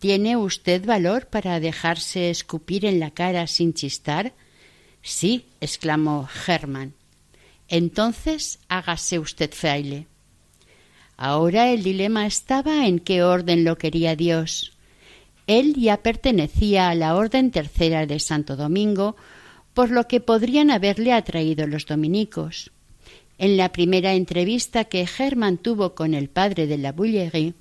¿Tiene 0.01 0.37
usted 0.37 0.85
valor 0.85 1.27
para 1.27 1.61
dejarse 1.61 2.29
escupir 2.31 2.85
en 2.85 2.99
la 2.99 3.13
cara 3.13 3.47
sin 3.47 3.73
chistar? 3.73 4.33
Sí, 5.01 5.47
exclamó 5.61 6.27
Germán. 6.27 6.95
Entonces 7.69 8.59
hágase 8.69 9.21
usted 9.21 9.53
fraile. 9.53 10.07
Ahora 11.17 11.71
el 11.71 11.85
dilema 11.85 12.27
estaba 12.27 12.87
en 12.87 12.99
qué 12.99 13.23
orden 13.23 13.63
lo 13.65 13.79
quería 13.79 14.17
Dios. 14.17 14.78
Él 15.49 15.75
ya 15.75 16.03
pertenecía 16.03 16.91
a 16.91 16.95
la 16.95 17.17
Orden 17.17 17.51
Tercera 17.51 18.05
de 18.05 18.21
Santo 18.21 18.55
Domingo, 18.55 19.17
por 19.73 19.91
lo 19.91 20.07
que 20.07 20.21
podrían 20.21 20.71
haberle 20.71 21.15
atraído 21.15 21.67
los 21.67 21.87
dominicos. 21.87 22.71
En 23.39 23.57
la 23.57 23.73
primera 23.73 24.13
entrevista 24.13 24.85
que 24.85 25.07
Germán 25.07 25.57
tuvo 25.57 25.95
con 25.95 26.13
el 26.13 26.29
padre 26.29 26.67
de 26.67 26.77
la 26.77 26.93
Bouillerie, 26.93 27.55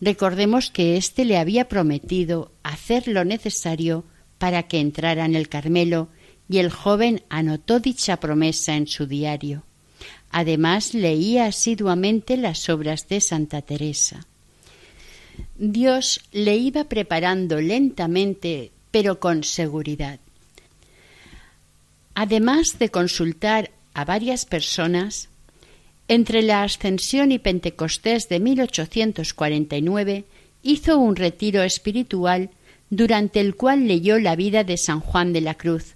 recordemos 0.00 0.70
que 0.70 0.96
éste 0.96 1.24
le 1.24 1.38
había 1.38 1.68
prometido 1.68 2.50
hacer 2.64 3.06
lo 3.06 3.24
necesario 3.24 4.04
para 4.38 4.64
que 4.64 4.80
entrara 4.80 5.24
en 5.26 5.36
el 5.36 5.48
Carmelo, 5.48 6.08
y 6.48 6.58
el 6.58 6.70
joven 6.70 7.22
anotó 7.28 7.78
dicha 7.78 8.18
promesa 8.18 8.74
en 8.74 8.88
su 8.88 9.06
diario. 9.06 9.62
Además 10.30 10.92
leía 10.92 11.46
asiduamente 11.46 12.36
las 12.36 12.68
obras 12.68 13.08
de 13.08 13.20
Santa 13.20 13.62
Teresa. 13.62 14.26
Dios 15.56 16.20
le 16.32 16.56
iba 16.56 16.84
preparando 16.84 17.60
lentamente, 17.60 18.70
pero 18.90 19.20
con 19.20 19.44
seguridad. 19.44 20.20
Además 22.14 22.78
de 22.78 22.88
consultar 22.90 23.70
a 23.94 24.04
varias 24.04 24.44
personas, 24.46 25.28
entre 26.08 26.42
la 26.42 26.62
Ascensión 26.62 27.32
y 27.32 27.38
Pentecostés 27.38 28.28
de 28.28 28.40
1849 28.40 30.24
hizo 30.62 30.98
un 30.98 31.16
retiro 31.16 31.62
espiritual 31.62 32.50
durante 32.90 33.40
el 33.40 33.56
cual 33.56 33.88
leyó 33.88 34.18
la 34.18 34.36
vida 34.36 34.64
de 34.64 34.76
San 34.76 35.00
Juan 35.00 35.32
de 35.32 35.40
la 35.40 35.54
Cruz, 35.54 35.94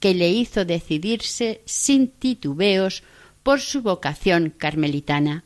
que 0.00 0.14
le 0.14 0.30
hizo 0.30 0.64
decidirse 0.64 1.60
sin 1.64 2.08
titubeos 2.08 3.04
por 3.42 3.60
su 3.60 3.82
vocación 3.82 4.52
carmelitana. 4.56 5.44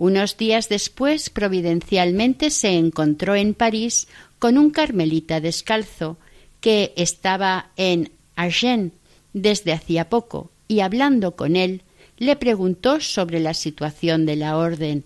Unos 0.00 0.38
días 0.38 0.70
después, 0.70 1.28
providencialmente, 1.28 2.48
se 2.48 2.70
encontró 2.70 3.34
en 3.34 3.52
París 3.52 4.08
con 4.38 4.56
un 4.56 4.70
carmelita 4.70 5.42
descalzo 5.42 6.16
que 6.62 6.94
estaba 6.96 7.72
en 7.76 8.10
Agen 8.34 8.92
desde 9.34 9.74
hacía 9.74 10.08
poco 10.08 10.50
y 10.68 10.80
hablando 10.80 11.36
con 11.36 11.54
él 11.54 11.82
le 12.16 12.34
preguntó 12.36 13.00
sobre 13.00 13.40
la 13.40 13.52
situación 13.52 14.24
de 14.24 14.36
la 14.36 14.56
orden. 14.56 15.04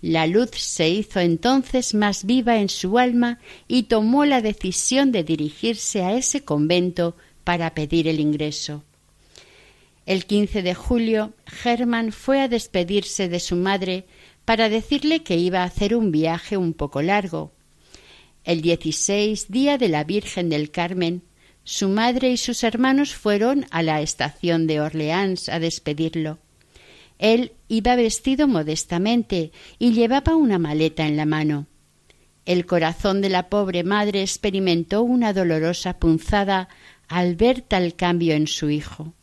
La 0.00 0.26
luz 0.26 0.52
se 0.56 0.88
hizo 0.88 1.20
entonces 1.20 1.92
más 1.92 2.24
viva 2.24 2.56
en 2.56 2.70
su 2.70 2.98
alma 2.98 3.40
y 3.68 3.82
tomó 3.82 4.24
la 4.24 4.40
decisión 4.40 5.12
de 5.12 5.22
dirigirse 5.22 6.02
a 6.02 6.14
ese 6.14 6.42
convento 6.42 7.14
para 7.44 7.74
pedir 7.74 8.08
el 8.08 8.20
ingreso. 8.20 8.84
El 10.06 10.26
15 10.26 10.62
de 10.62 10.74
julio, 10.74 11.32
Hermann 11.64 12.12
fue 12.12 12.42
a 12.42 12.48
despedirse 12.48 13.28
de 13.28 13.40
su 13.40 13.56
madre 13.56 14.06
para 14.44 14.68
decirle 14.68 15.22
que 15.22 15.36
iba 15.36 15.60
a 15.60 15.64
hacer 15.64 15.96
un 15.96 16.12
viaje 16.12 16.58
un 16.58 16.74
poco 16.74 17.00
largo. 17.00 17.52
El 18.44 18.60
16, 18.60 19.50
día 19.50 19.78
de 19.78 19.88
la 19.88 20.04
Virgen 20.04 20.50
del 20.50 20.70
Carmen, 20.70 21.22
su 21.62 21.88
madre 21.88 22.30
y 22.30 22.36
sus 22.36 22.62
hermanos 22.62 23.14
fueron 23.14 23.64
a 23.70 23.82
la 23.82 24.02
estación 24.02 24.66
de 24.66 24.82
Orleans 24.82 25.48
a 25.48 25.58
despedirlo. 25.58 26.38
Él 27.18 27.52
iba 27.68 27.96
vestido 27.96 28.46
modestamente 28.46 29.52
y 29.78 29.92
llevaba 29.92 30.36
una 30.36 30.58
maleta 30.58 31.06
en 31.06 31.16
la 31.16 31.24
mano. 31.24 31.66
El 32.44 32.66
corazón 32.66 33.22
de 33.22 33.30
la 33.30 33.48
pobre 33.48 33.84
madre 33.84 34.20
experimentó 34.20 35.02
una 35.02 35.32
dolorosa 35.32 35.98
punzada 35.98 36.68
al 37.08 37.36
ver 37.36 37.62
tal 37.62 37.94
cambio 37.94 38.34
en 38.34 38.46
su 38.46 38.68
hijo. 38.68 39.14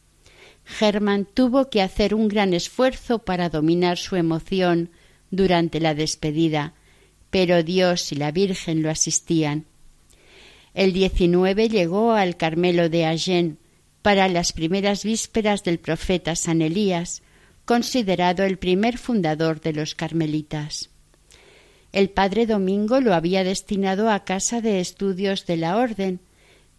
Germán 0.65 1.28
tuvo 1.32 1.69
que 1.69 1.82
hacer 1.82 2.13
un 2.13 2.28
gran 2.28 2.54
esfuerzo 2.54 3.19
para 3.19 3.50
dominar 3.50 3.97
su 3.97 4.15
emoción 4.15 4.89
durante 5.30 5.80
la 5.80 5.95
despedida, 5.95 6.74
pero 7.30 7.63
Dios 7.63 8.12
y 8.12 8.15
la 8.15 8.32
Virgen 8.32 8.84
lo 8.84 8.89
asistían. 8.89 9.65
El 10.74 10.93
19 10.93 11.69
llegó 11.69 12.13
al 12.13 12.38
Carmelo 12.38 12.89
de 12.89 13.06
Agen 13.06 13.58
para 14.02 14.28
las 14.28 14.54
primeras 14.54 15.04
vísperas 15.04 15.63
del 15.63 15.80
profeta 15.80 16.36
San 16.36 16.62
Elías, 16.62 17.21
considerado 17.65 18.43
el 18.43 18.58
primer 18.58 18.97
fundador 18.97 19.62
de 19.62 19.74
los 19.74 19.95
carmelitas. 19.95 20.89
El 21.91 22.10
padre 22.10 22.45
Domingo 22.45 23.02
lo 23.02 23.13
había 23.13 23.43
destinado 23.43 24.10
a 24.10 24.24
casa 24.24 24.62
de 24.62 24.80
estudios 24.80 25.45
de 25.45 25.58
la 25.58 25.78
orden, 25.78 26.21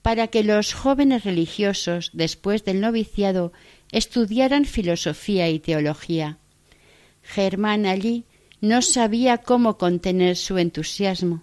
para 0.02 0.26
que 0.26 0.42
los 0.42 0.74
jóvenes 0.74 1.24
religiosos, 1.24 2.10
después 2.12 2.64
del 2.64 2.80
noviciado, 2.80 3.52
estudiaran 3.92 4.64
filosofía 4.64 5.48
y 5.48 5.60
teología. 5.60 6.38
Germán 7.22 7.86
allí 7.86 8.24
no 8.60 8.82
sabía 8.82 9.38
cómo 9.38 9.78
contener 9.78 10.36
su 10.36 10.58
entusiasmo. 10.58 11.42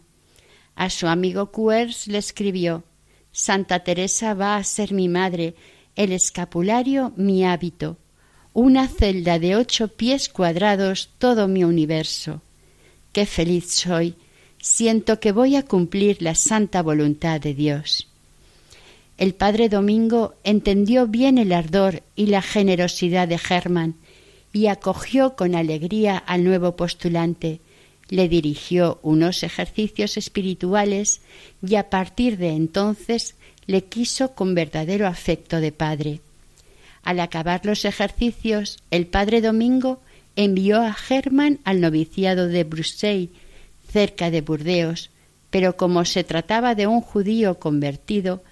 A 0.76 0.90
su 0.90 1.08
amigo 1.08 1.52
Cuers 1.52 2.08
le 2.08 2.18
escribió 2.18 2.84
Santa 3.32 3.84
Teresa 3.84 4.34
va 4.34 4.58
a 4.58 4.64
ser 4.64 4.94
mi 4.94 5.08
madre, 5.08 5.56
el 5.96 6.12
escapulario 6.12 7.14
mi 7.16 7.46
hábito, 7.46 7.98
una 8.54 8.88
celda 8.88 9.40
de 9.40 9.56
ocho 9.56 9.90
pies 9.90 10.30
cuadrados 10.30 11.12
todo 11.18 11.48
mi 11.48 11.64
universo. 11.64 12.42
Qué 13.14 13.26
feliz 13.26 13.72
soy, 13.72 14.16
siento 14.60 15.20
que 15.20 15.32
voy 15.32 15.56
a 15.56 15.64
cumplir 15.64 16.22
la 16.22 16.36
santa 16.36 16.82
voluntad 16.82 17.40
de 17.40 17.54
Dios. 17.54 18.09
El 19.20 19.34
padre 19.34 19.68
Domingo 19.68 20.36
entendió 20.46 21.06
bien 21.06 21.38
el 21.38 21.52
ardor 21.52 22.04
y 22.16 22.28
la 22.28 22.42
generosidad 22.42 23.28
de 23.28 23.38
Germán 23.38 23.96
y 24.54 24.68
acogió 24.68 25.36
con 25.36 25.56
alegría 25.56 26.18
al 26.18 26.46
nuevo 26.46 26.78
postulante, 26.78 27.60
le 28.08 28.30
dirigió 28.30 28.98
unos 29.02 29.44
ejercicios 29.44 30.16
espirituales 30.16 31.20
y 31.62 31.76
a 31.76 31.90
partir 31.90 32.38
de 32.38 32.52
entonces 32.52 33.36
le 33.66 33.84
quiso 33.84 34.36
con 34.36 34.56
verdadero 34.56 35.06
afecto 35.06 35.60
de 35.60 35.74
padre. 35.74 36.22
Al 37.04 37.20
acabar 37.20 37.66
los 37.66 37.84
ejercicios, 37.84 38.80
el 38.90 39.06
padre 39.06 39.42
Domingo 39.42 40.00
envió 40.38 40.82
a 40.82 40.94
Germán 40.94 41.60
al 41.66 41.82
noviciado 41.82 42.48
de 42.48 42.64
Bruxelles, 42.64 43.32
cerca 43.92 44.32
de 44.32 44.40
Burdeos, 44.40 45.10
pero 45.50 45.76
como 45.76 46.06
se 46.06 46.24
trataba 46.24 46.74
de 46.74 46.88
un 46.88 47.02
judío 47.02 47.60
convertido, 47.60 48.44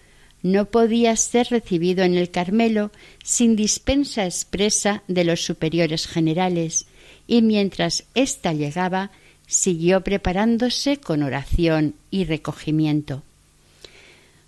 no 0.44 0.66
podía 0.66 1.16
ser 1.16 1.48
recibido 1.50 2.04
en 2.04 2.16
el 2.16 2.30
Carmelo 2.30 2.92
sin 3.24 3.56
dispensa 3.56 4.26
expresa 4.26 5.04
de 5.08 5.24
los 5.24 5.44
superiores 5.44 6.08
generales, 6.08 6.86
y 7.28 7.42
mientras 7.42 8.06
ésta 8.16 8.54
llegaba, 8.54 9.12
siguió 9.48 10.02
preparándose 10.02 10.98
con 10.98 11.24
oración 11.24 11.96
y 12.12 12.26
recogimiento. 12.26 13.24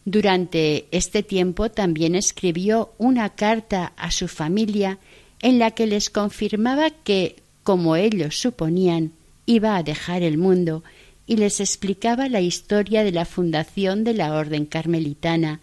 Durante 0.05 0.87
este 0.91 1.23
tiempo 1.23 1.69
también 1.69 2.15
escribió 2.15 2.93
una 2.97 3.29
carta 3.29 3.93
a 3.97 4.11
su 4.11 4.27
familia 4.27 4.97
en 5.41 5.59
la 5.59 5.71
que 5.71 5.87
les 5.87 6.09
confirmaba 6.09 6.89
que, 6.89 7.37
como 7.63 7.95
ellos 7.95 8.39
suponían, 8.39 9.11
iba 9.45 9.75
a 9.75 9.83
dejar 9.83 10.23
el 10.23 10.37
mundo 10.37 10.83
y 11.27 11.37
les 11.37 11.59
explicaba 11.59 12.27
la 12.27 12.41
historia 12.41 13.03
de 13.03 13.11
la 13.11 13.25
fundación 13.25 14.03
de 14.03 14.13
la 14.13 14.33
orden 14.33 14.65
carmelitana, 14.65 15.59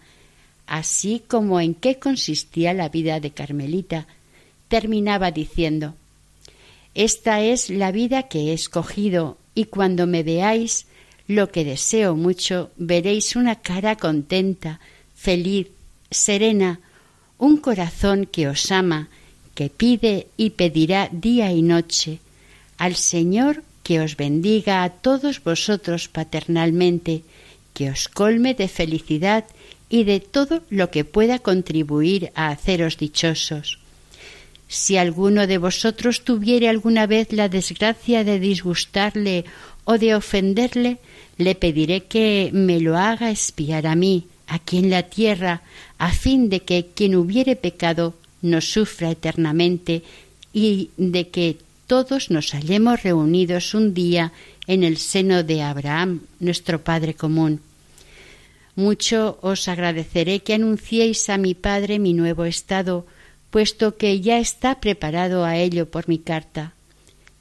así 0.67 1.23
como 1.27 1.59
en 1.59 1.73
qué 1.73 1.97
consistía 1.97 2.73
la 2.73 2.89
vida 2.89 3.19
de 3.19 3.31
Carmelita. 3.31 4.07
Terminaba 4.67 5.31
diciendo 5.31 5.95
esta 6.97 7.41
es 7.41 7.69
la 7.69 7.91
vida 7.91 8.23
que 8.23 8.49
he 8.49 8.53
escogido, 8.53 9.37
y 9.53 9.65
cuando 9.65 10.07
me 10.07 10.23
veáis, 10.23 10.87
lo 11.27 11.51
que 11.51 11.63
deseo 11.63 12.15
mucho, 12.15 12.71
veréis 12.75 13.35
una 13.35 13.57
cara 13.57 13.95
contenta, 13.95 14.79
feliz, 15.13 15.67
serena, 16.09 16.79
un 17.37 17.57
corazón 17.57 18.25
que 18.25 18.47
os 18.47 18.71
ama, 18.71 19.09
que 19.53 19.69
pide 19.69 20.25
y 20.37 20.49
pedirá 20.49 21.07
día 21.11 21.51
y 21.51 21.61
noche, 21.61 22.17
al 22.79 22.95
Señor 22.95 23.61
que 23.83 23.99
os 23.99 24.17
bendiga 24.17 24.81
a 24.81 24.89
todos 24.89 25.43
vosotros 25.43 26.07
paternalmente, 26.07 27.21
que 27.75 27.91
os 27.91 28.07
colme 28.07 28.55
de 28.55 28.67
felicidad 28.67 29.45
y 29.89 30.03
de 30.03 30.19
todo 30.19 30.61
lo 30.69 30.91
que 30.91 31.05
pueda 31.05 31.39
contribuir 31.39 32.31
a 32.35 32.49
haceros 32.49 32.97
dichosos. 32.97 33.79
Si 34.67 34.97
alguno 34.97 35.47
de 35.47 35.57
vosotros 35.57 36.23
tuviere 36.25 36.67
alguna 36.67 37.07
vez 37.07 37.31
la 37.31 37.47
desgracia 37.47 38.23
de 38.23 38.39
disgustarle 38.39 39.45
o 39.85 39.97
de 39.97 40.13
ofenderle, 40.15 40.97
le 41.37 41.55
pediré 41.55 42.03
que 42.03 42.49
me 42.51 42.81
lo 42.81 42.97
haga 42.97 43.31
espiar 43.31 43.87
a 43.87 43.95
mí, 43.95 44.25
aquí 44.47 44.79
en 44.79 44.89
la 44.89 45.03
tierra, 45.03 45.61
a 45.97 46.11
fin 46.11 46.49
de 46.49 46.61
que 46.61 46.87
quien 46.93 47.15
hubiere 47.15 47.55
pecado 47.55 48.13
no 48.41 48.59
sufra 48.59 49.11
eternamente 49.11 50.03
y 50.53 50.89
de 50.97 51.29
que 51.29 51.57
todos 51.87 52.29
nos 52.29 52.51
hallemos 52.51 53.03
reunidos 53.03 53.73
un 53.73 53.93
día 53.93 54.33
en 54.67 54.83
el 54.83 54.97
seno 54.97 55.43
de 55.43 55.61
Abraham, 55.61 56.21
nuestro 56.39 56.83
Padre 56.83 57.13
común. 57.13 57.61
Mucho 58.77 59.39
os 59.41 59.67
agradeceré 59.67 60.41
que 60.45 60.53
anunciéis 60.53 61.33
a 61.33 61.39
mi 61.39 61.55
Padre 61.55 61.97
mi 61.97 62.13
nuevo 62.13 62.45
estado, 62.45 63.07
puesto 63.49 63.97
que 63.97 64.21
ya 64.21 64.37
está 64.37 64.79
preparado 64.79 65.45
a 65.45 65.57
ello 65.57 65.89
por 65.89 66.07
mi 66.07 66.19
carta. 66.19 66.75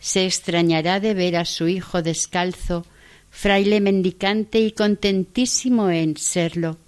Se 0.00 0.24
extrañará 0.24 0.98
de 0.98 1.12
ver 1.12 1.36
a 1.36 1.44
su 1.44 1.68
hijo 1.68 2.00
descalzo, 2.00 2.86
fraile 3.28 3.82
mendicante 3.82 4.60
y 4.60 4.72
contentísimo 4.72 5.90
en 5.90 6.16
serlo. 6.16 6.78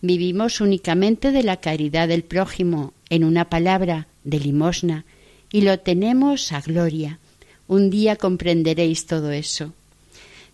Vivimos 0.00 0.60
únicamente 0.60 1.30
de 1.30 1.44
la 1.44 1.58
caridad 1.58 2.08
del 2.08 2.24
prójimo, 2.24 2.94
en 3.10 3.22
una 3.22 3.48
palabra, 3.48 4.08
de 4.24 4.40
limosna, 4.40 5.04
y 5.52 5.60
lo 5.60 5.78
tenemos 5.78 6.50
a 6.50 6.62
gloria. 6.62 7.20
Un 7.68 7.90
día 7.90 8.16
comprenderéis 8.16 9.06
todo 9.06 9.30
eso. 9.30 9.72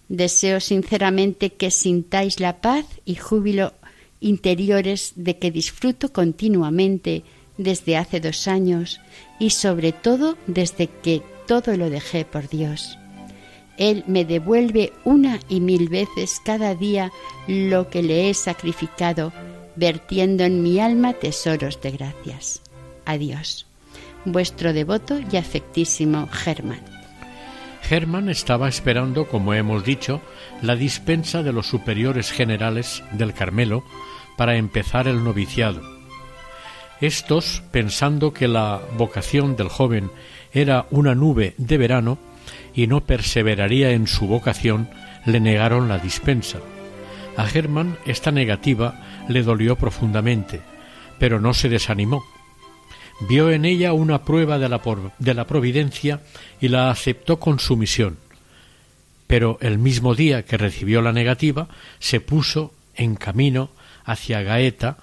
Deseo 0.09 0.61
sinceramente 0.61 1.55
que 1.55 1.71
sintáis 1.71 2.41
la 2.41 2.61
paz 2.61 2.87
y 3.05 3.15
júbilo 3.15 3.73
interiores 4.21 5.13
de 5.17 5.39
que 5.39 5.51
disfruto 5.51 6.13
continuamente 6.13 7.25
desde 7.59 7.97
hace 7.97 8.21
dos 8.21 8.49
años 8.49 9.01
y 9.39 9.51
sobre 9.51 9.93
todo 9.93 10.37
desde 10.47 10.89
que 10.89 11.23
todo 11.47 11.77
lo 11.77 11.91
dejé 11.91 12.25
por 12.25 12.49
Dios. 12.49 12.99
Él 13.77 14.05
me 14.07 14.25
devuelve 14.25 14.93
una 15.05 15.41
y 15.49 15.61
mil 15.61 15.89
veces 15.89 16.41
cada 16.45 16.75
día 16.75 17.11
lo 17.49 17.91
que 17.91 18.03
le 18.03 18.31
he 18.31 18.35
sacrificado, 18.35 19.33
vertiendo 19.77 20.45
en 20.45 20.63
mi 20.63 20.79
alma 20.79 21.13
tesoros 21.15 21.81
de 21.81 21.91
gracias. 21.91 22.63
Adiós. 23.05 23.67
Vuestro 24.25 24.73
devoto 24.73 25.19
y 25.31 25.37
afectísimo 25.37 26.29
Germán. 26.31 26.94
Germán 27.85 28.31
estaba 28.31 28.67
esperando, 28.67 29.27
como 29.27 29.53
hemos 29.53 29.85
dicho, 29.85 30.23
la 30.63 30.75
dispensa 30.75 31.43
de 31.43 31.53
los 31.53 31.67
superiores 31.67 32.33
generales 32.33 33.05
del 33.13 33.35
Carmelo 33.35 33.85
para 34.39 34.57
empezar 34.57 35.07
el 35.07 35.23
noviciado 35.23 35.83
Estos, 37.03 37.63
pensando 37.73 38.33
que 38.33 38.49
la 38.49 38.81
vocación 38.97 39.55
del 39.55 39.69
joven 39.69 40.11
era 40.55 40.87
una 40.91 41.15
nube 41.15 41.55
de 41.59 41.77
verano 41.77 42.19
y 42.75 42.87
no 42.87 43.05
perseveraría 43.05 43.91
en 43.91 44.07
su 44.07 44.27
vocación, 44.27 44.89
le 45.27 45.41
negaron 45.41 45.89
la 45.89 45.99
dispensa. 45.99 46.61
A 47.37 47.45
Germán 47.45 47.99
esta 48.07 48.31
negativa 48.31 49.27
le 49.29 49.43
dolió 49.43 49.77
profundamente, 49.77 50.63
pero 51.19 51.39
no 51.39 51.53
se 51.53 51.69
desanimó. 51.69 52.25
Vio 53.21 53.51
en 53.51 53.65
ella 53.65 53.93
una 53.93 54.25
prueba 54.25 54.59
de 54.59 54.69
la, 54.69 54.81
de 55.19 55.35
la 55.35 55.47
providencia 55.47 56.21
y 56.61 56.69
la 56.69 56.91
aceptó 56.91 57.39
con 57.39 57.59
sumisión. 57.59 58.19
Pero 59.27 59.59
el 59.61 59.79
mismo 59.79 60.15
día 60.15 60.45
que 60.45 60.57
recibió 60.57 61.01
la 61.01 61.13
negativa, 61.13 61.69
se 61.99 62.21
puso 62.21 62.75
en 62.95 63.17
camino 63.17 63.71
hacia 64.05 64.43
Gaeta 64.43 64.99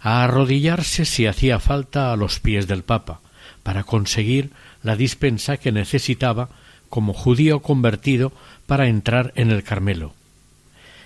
a 0.00 0.24
arrodillarse 0.24 1.04
si 1.04 1.26
hacía 1.26 1.58
falta 1.58 2.12
a 2.12 2.16
los 2.16 2.40
pies 2.40 2.66
del 2.66 2.82
Papa, 2.82 3.20
para 3.62 3.84
conseguir 3.84 4.50
la 4.82 4.96
dispensa 4.96 5.56
que 5.56 5.72
necesitaba 5.72 6.48
como 6.88 7.12
judío 7.12 7.60
convertido 7.60 8.32
para 8.66 8.88
entrar 8.88 9.32
en 9.36 9.50
el 9.50 9.62
Carmelo. 9.62 10.14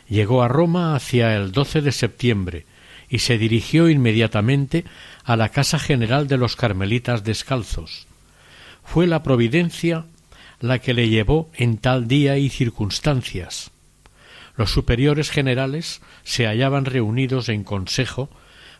Llegó 0.09 0.43
a 0.43 0.49
Roma 0.49 0.95
hacia 0.95 1.35
el 1.37 1.53
12 1.53 1.81
de 1.81 1.93
septiembre 1.93 2.67
y 3.09 3.19
se 3.19 3.39
dirigió 3.39 3.89
inmediatamente 3.89 4.85
a 5.25 5.37
la 5.37 5.51
Casa 5.51 5.79
General 5.79 6.27
de 6.27 6.37
los 6.37 6.57
Carmelitas 6.57 7.25
Descalzos. 7.25 8.07
Fue 8.85 9.07
la 9.07 9.23
providencia 9.23 10.05
la 10.61 10.79
que 10.79 10.95
le 10.95 11.09
llevó 11.09 11.51
en 11.55 11.79
tal 11.79 12.09
día 12.09 12.39
y 12.39 12.49
circunstancias. 12.49 13.71
Los 14.57 14.71
superiores 14.71 15.31
generales 15.31 16.03
se 16.25 16.47
hallaban 16.47 16.85
reunidos 16.85 17.49
en 17.49 17.65
consejo 17.65 18.31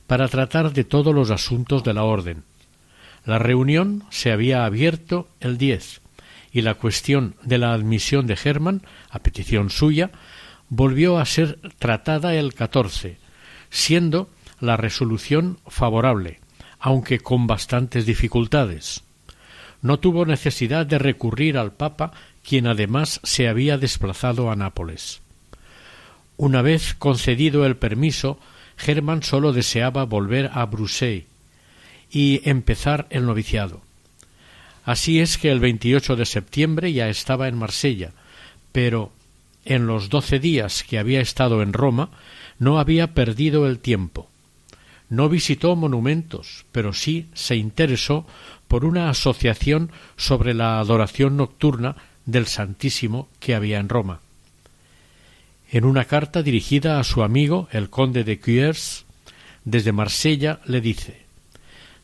para 0.07 0.29
tratar 0.29 0.73
de 0.73 0.85
todos 0.85 1.15
los 1.15 1.31
asuntos 1.31 1.83
de 1.85 1.95
la 1.95 2.05
orden. 2.05 2.45
La 3.25 3.39
reunión 3.39 4.05
se 4.11 4.33
había 4.33 4.65
abierto 4.65 5.29
el 5.41 5.59
10 5.59 6.01
y 6.53 6.63
la 6.63 6.75
cuestión 6.75 7.35
de 7.43 7.59
la 7.59 7.73
admisión 7.73 8.27
de 8.27 8.39
Hermann, 8.43 8.83
a 9.11 9.21
petición 9.21 9.71
suya, 9.71 10.11
volvió 10.69 11.19
a 11.19 11.25
ser 11.25 11.59
tratada 11.79 12.35
el 12.35 12.55
14, 12.55 13.17
siendo 13.71 14.29
la 14.63 14.77
resolución 14.77 15.59
favorable, 15.67 16.39
aunque 16.79 17.19
con 17.19 17.47
bastantes 17.49 18.07
dificultades. 18.07 19.03
No 19.83 19.99
tuvo 19.99 20.25
necesidad 20.25 20.87
de 20.87 20.99
recurrir 20.99 21.59
al 21.59 21.73
Papa, 21.73 22.13
quien 22.47 22.69
además 22.69 23.21
se 23.25 23.49
había 23.49 23.77
desplazado 23.77 24.53
a 24.53 24.57
Nápoles. 24.57 25.21
Una 26.37 26.63
vez 26.63 26.95
concedido 26.95 27.67
el 27.67 27.77
permiso, 27.77 28.39
Germán 28.77 29.25
sólo 29.25 29.53
deseaba 29.53 30.05
volver 30.05 30.51
a 30.55 30.65
Bruselas 30.67 31.25
y 32.11 32.49
empezar 32.49 33.09
el 33.11 33.27
noviciado. 33.27 33.81
Así 34.85 35.19
es 35.19 35.39
que 35.39 35.51
el 35.51 35.59
28 35.59 36.15
de 36.15 36.27
septiembre 36.27 36.93
ya 36.93 37.09
estaba 37.09 37.49
en 37.49 37.57
Marsella, 37.57 38.13
pero 38.71 39.11
en 39.65 39.89
los 39.89 40.09
doce 40.09 40.39
días 40.39 40.85
que 40.85 40.99
había 40.99 41.21
estado 41.21 41.63
en 41.63 41.73
Roma 41.73 42.11
no 42.59 42.79
había 42.79 43.15
perdido 43.15 43.67
el 43.67 43.81
tiempo. 43.81 44.29
No 45.13 45.29
visitó 45.29 45.77
monumentos, 45.77 46.65
pero 46.73 46.95
sí 46.95 47.27
se 47.35 47.55
interesó 47.57 48.25
por 48.67 48.87
una 48.87 49.11
asociación 49.11 49.93
sobre 50.17 50.55
la 50.55 50.79
adoración 50.79 51.37
nocturna 51.37 51.97
del 52.25 52.47
Santísimo 52.47 53.29
que 53.39 53.55
había 53.55 53.79
en 53.79 53.91
Roma. 53.91 54.21
En 55.71 55.85
una 55.85 56.07
carta 56.07 56.43
dirigida 56.43 56.99
a 56.99 57.05
su 57.05 57.23
amigo 57.23 57.69
el 57.73 57.91
conde 57.91 58.25
de 58.25 58.41
Cuers, 58.41 59.05
desde 59.67 59.93
Marsella, 59.93 60.61
le 60.65 60.81
dice 60.81 61.27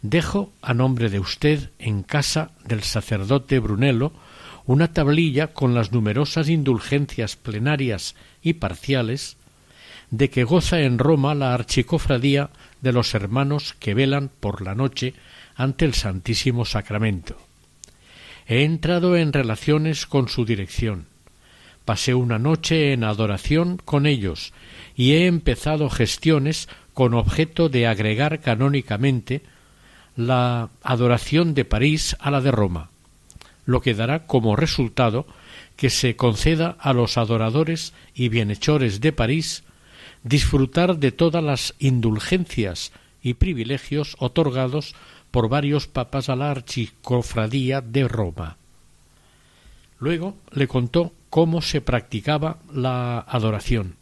Dejo 0.03 0.53
a 0.61 0.75
nombre 0.75 1.09
de 1.09 1.19
usted 1.19 1.71
en 1.79 2.03
casa 2.03 2.51
del 2.67 2.83
sacerdote 2.83 3.59
Brunello 3.59 4.13
una 4.67 4.93
tablilla 4.93 5.55
con 5.55 5.73
las 5.73 5.93
numerosas 5.93 6.51
indulgencias 6.51 7.37
plenarias 7.37 8.17
y 8.43 8.53
parciales 8.53 9.39
de 10.11 10.29
que 10.29 10.45
goza 10.45 10.81
en 10.81 10.99
Roma 10.99 11.35
la 11.35 11.55
archicofradía 11.55 12.51
de 12.81 12.93
los 12.93 13.15
hermanos 13.15 13.75
que 13.79 13.95
velan 13.95 14.31
por 14.41 14.63
la 14.63 14.75
noche 14.75 15.15
ante 15.55 15.85
el 15.85 15.95
Santísimo 15.95 16.65
Sacramento. 16.65 17.37
He 18.47 18.65
entrado 18.65 19.17
en 19.17 19.33
relaciones 19.33 20.07
con 20.07 20.29
su 20.29 20.45
dirección. 20.45 21.07
Pasé 21.85 22.15
una 22.15 22.39
noche 22.39 22.93
en 22.93 23.05
adoración 23.05 23.79
con 23.85 24.07
ellos 24.07 24.53
y 24.95 25.13
he 25.13 25.27
empezado 25.27 25.91
gestiones 25.91 26.69
con 26.95 27.15
objeto 27.15 27.69
de 27.69 27.87
agregar 27.87 28.41
canónicamente 28.41 29.43
la 30.17 30.71
adoración 30.83 31.55
de 31.55 31.65
París 31.65 32.17
a 32.21 32.31
la 32.31 32.41
de 32.41 32.51
Roma, 32.51 32.91
lo 33.67 33.81
que 33.81 33.95
dará 33.95 34.27
como 34.27 34.57
resultado 34.57 35.27
que 35.77 35.91
se 35.91 36.17
conceda 36.17 36.77
a 36.81 36.93
los 36.93 37.17
adoradores 37.17 37.93
y 38.15 38.29
bienhechores 38.29 39.01
de 39.01 39.13
París 39.13 39.63
disfrutar 40.29 40.99
de 40.99 41.13
todas 41.13 41.43
las 41.43 41.75
indulgencias 41.79 42.93
y 43.23 43.35
privilegios 43.35 44.17
otorgados 44.19 44.95
por 45.31 45.49
varios 45.49 45.87
papas 45.87 46.29
a 46.29 46.37
la 46.37 46.51
archicofradía 46.51 47.81
de 47.81 48.09
Roma. 48.09 48.57
Luego 49.99 50.37
le 50.53 50.69
contó 50.69 51.13
cómo 51.31 51.61
se 51.61 51.81
practicaba 51.81 52.59
la 52.73 53.19
adoración 53.21 53.97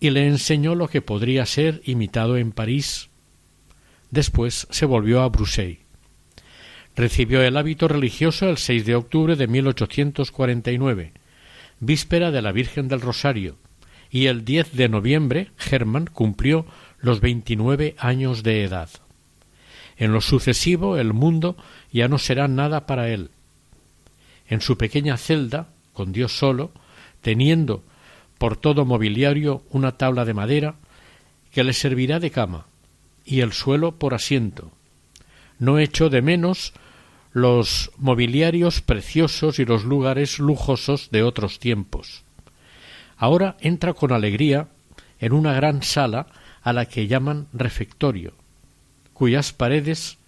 y 0.00 0.10
le 0.10 0.26
enseñó 0.26 0.74
lo 0.74 0.88
que 0.88 1.02
podría 1.02 1.46
ser 1.46 1.82
imitado 1.84 2.36
en 2.36 2.52
París 2.52 3.10
Después 4.10 4.66
se 4.70 4.86
volvió 4.86 5.22
a 5.22 5.28
Bruselas. 5.28 5.78
Recibió 6.96 7.42
el 7.42 7.56
hábito 7.56 7.86
religioso 7.86 8.48
el 8.50 8.58
6 8.58 8.84
de 8.84 8.96
octubre 8.96 9.36
de 9.36 9.46
1849, 9.46 11.12
víspera 11.78 12.30
de 12.32 12.42
la 12.42 12.50
Virgen 12.50 12.88
del 12.88 13.00
Rosario, 13.00 13.56
y 14.10 14.26
el 14.26 14.44
10 14.44 14.76
de 14.76 14.88
noviembre 14.88 15.50
Germán 15.56 16.06
cumplió 16.06 16.66
los 16.98 17.20
veintinueve 17.20 17.94
años 17.98 18.42
de 18.42 18.64
edad. 18.64 18.88
En 19.96 20.12
lo 20.12 20.20
sucesivo 20.20 20.96
el 20.96 21.12
mundo 21.12 21.56
ya 21.92 22.08
no 22.08 22.18
será 22.18 22.48
nada 22.48 22.86
para 22.86 23.08
él. 23.08 23.30
En 24.48 24.60
su 24.60 24.76
pequeña 24.76 25.16
celda, 25.16 25.68
con 25.92 26.12
Dios 26.12 26.36
solo, 26.36 26.72
teniendo 27.20 27.84
por 28.38 28.56
todo 28.56 28.84
mobiliario 28.84 29.62
una 29.70 29.98
tabla 29.98 30.24
de 30.24 30.34
madera 30.34 30.74
que 31.52 31.64
le 31.64 31.72
servirá 31.72 32.18
de 32.18 32.30
cama, 32.30 32.66
y 33.24 33.40
el 33.40 33.52
suelo 33.52 33.98
por 33.98 34.14
asiento. 34.14 34.72
No 35.58 35.78
echo 35.78 36.08
de 36.08 36.22
menos 36.22 36.72
los 37.32 37.90
mobiliarios 37.98 38.80
preciosos 38.80 39.58
y 39.58 39.64
los 39.64 39.84
lugares 39.84 40.38
lujosos 40.38 41.10
de 41.10 41.22
otros 41.22 41.58
tiempos. 41.58 42.24
Ahora 43.20 43.56
entra 43.60 43.94
con 43.94 44.10
alegría 44.10 44.66
en 45.20 45.32
una 45.32 45.52
gran 45.52 45.84
sala 45.84 46.26
a 46.62 46.72
la 46.72 46.86
que 46.86 47.06
llaman 47.06 47.46
refectorio, 47.52 48.32
cuyas 49.12 49.52
paredes 49.52 50.18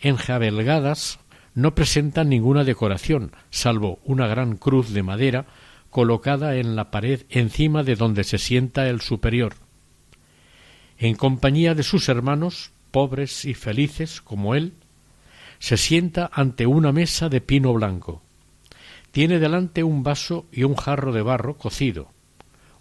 enjabelgadas 0.00 1.20
no 1.54 1.76
presentan 1.76 2.28
ninguna 2.28 2.64
decoración, 2.64 3.30
salvo 3.50 4.00
una 4.04 4.26
gran 4.26 4.56
cruz 4.56 4.92
de 4.92 5.04
madera 5.04 5.46
colocada 5.90 6.56
en 6.56 6.74
la 6.74 6.90
pared 6.90 7.22
encima 7.30 7.84
de 7.84 7.94
donde 7.94 8.24
se 8.24 8.38
sienta 8.38 8.88
el 8.88 9.00
superior 9.00 9.54
en 10.98 11.14
compañía 11.14 11.74
de 11.74 11.84
sus 11.84 12.08
hermanos, 12.08 12.72
pobres 12.90 13.44
y 13.44 13.54
felices 13.54 14.20
como 14.20 14.54
él, 14.54 14.72
se 15.60 15.76
sienta 15.76 16.28
ante 16.32 16.66
una 16.66 16.92
mesa 16.92 17.28
de 17.28 17.40
pino 17.40 17.72
blanco. 17.72 18.22
Tiene 19.18 19.40
delante 19.40 19.82
un 19.82 20.04
vaso 20.04 20.46
y 20.52 20.62
un 20.62 20.76
jarro 20.76 21.12
de 21.12 21.22
barro 21.22 21.58
cocido, 21.58 22.12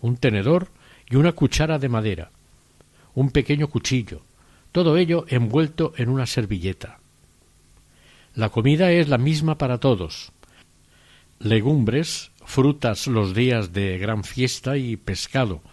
un 0.02 0.18
tenedor 0.18 0.68
y 1.10 1.16
una 1.16 1.32
cuchara 1.32 1.80
de 1.80 1.90
madera, 1.90 2.30
un 3.16 3.32
pequeño 3.32 3.70
cuchillo, 3.70 4.22
todo 4.72 4.98
ello 4.98 5.26
envuelto 5.30 5.94
en 5.98 6.10
una 6.10 6.28
servilleta. 6.28 7.00
La 8.36 8.50
comida 8.50 8.92
es 8.92 9.10
la 9.10 9.18
misma 9.18 9.58
para 9.58 9.80
todos. 9.80 10.32
Legumbres, 11.40 12.30
frutas 12.46 13.08
los 13.08 13.34
días 13.34 13.74
de 13.74 13.98
gran 13.98 14.24
fiesta 14.24 14.78
y 14.78 14.96
pescado, 14.96 15.64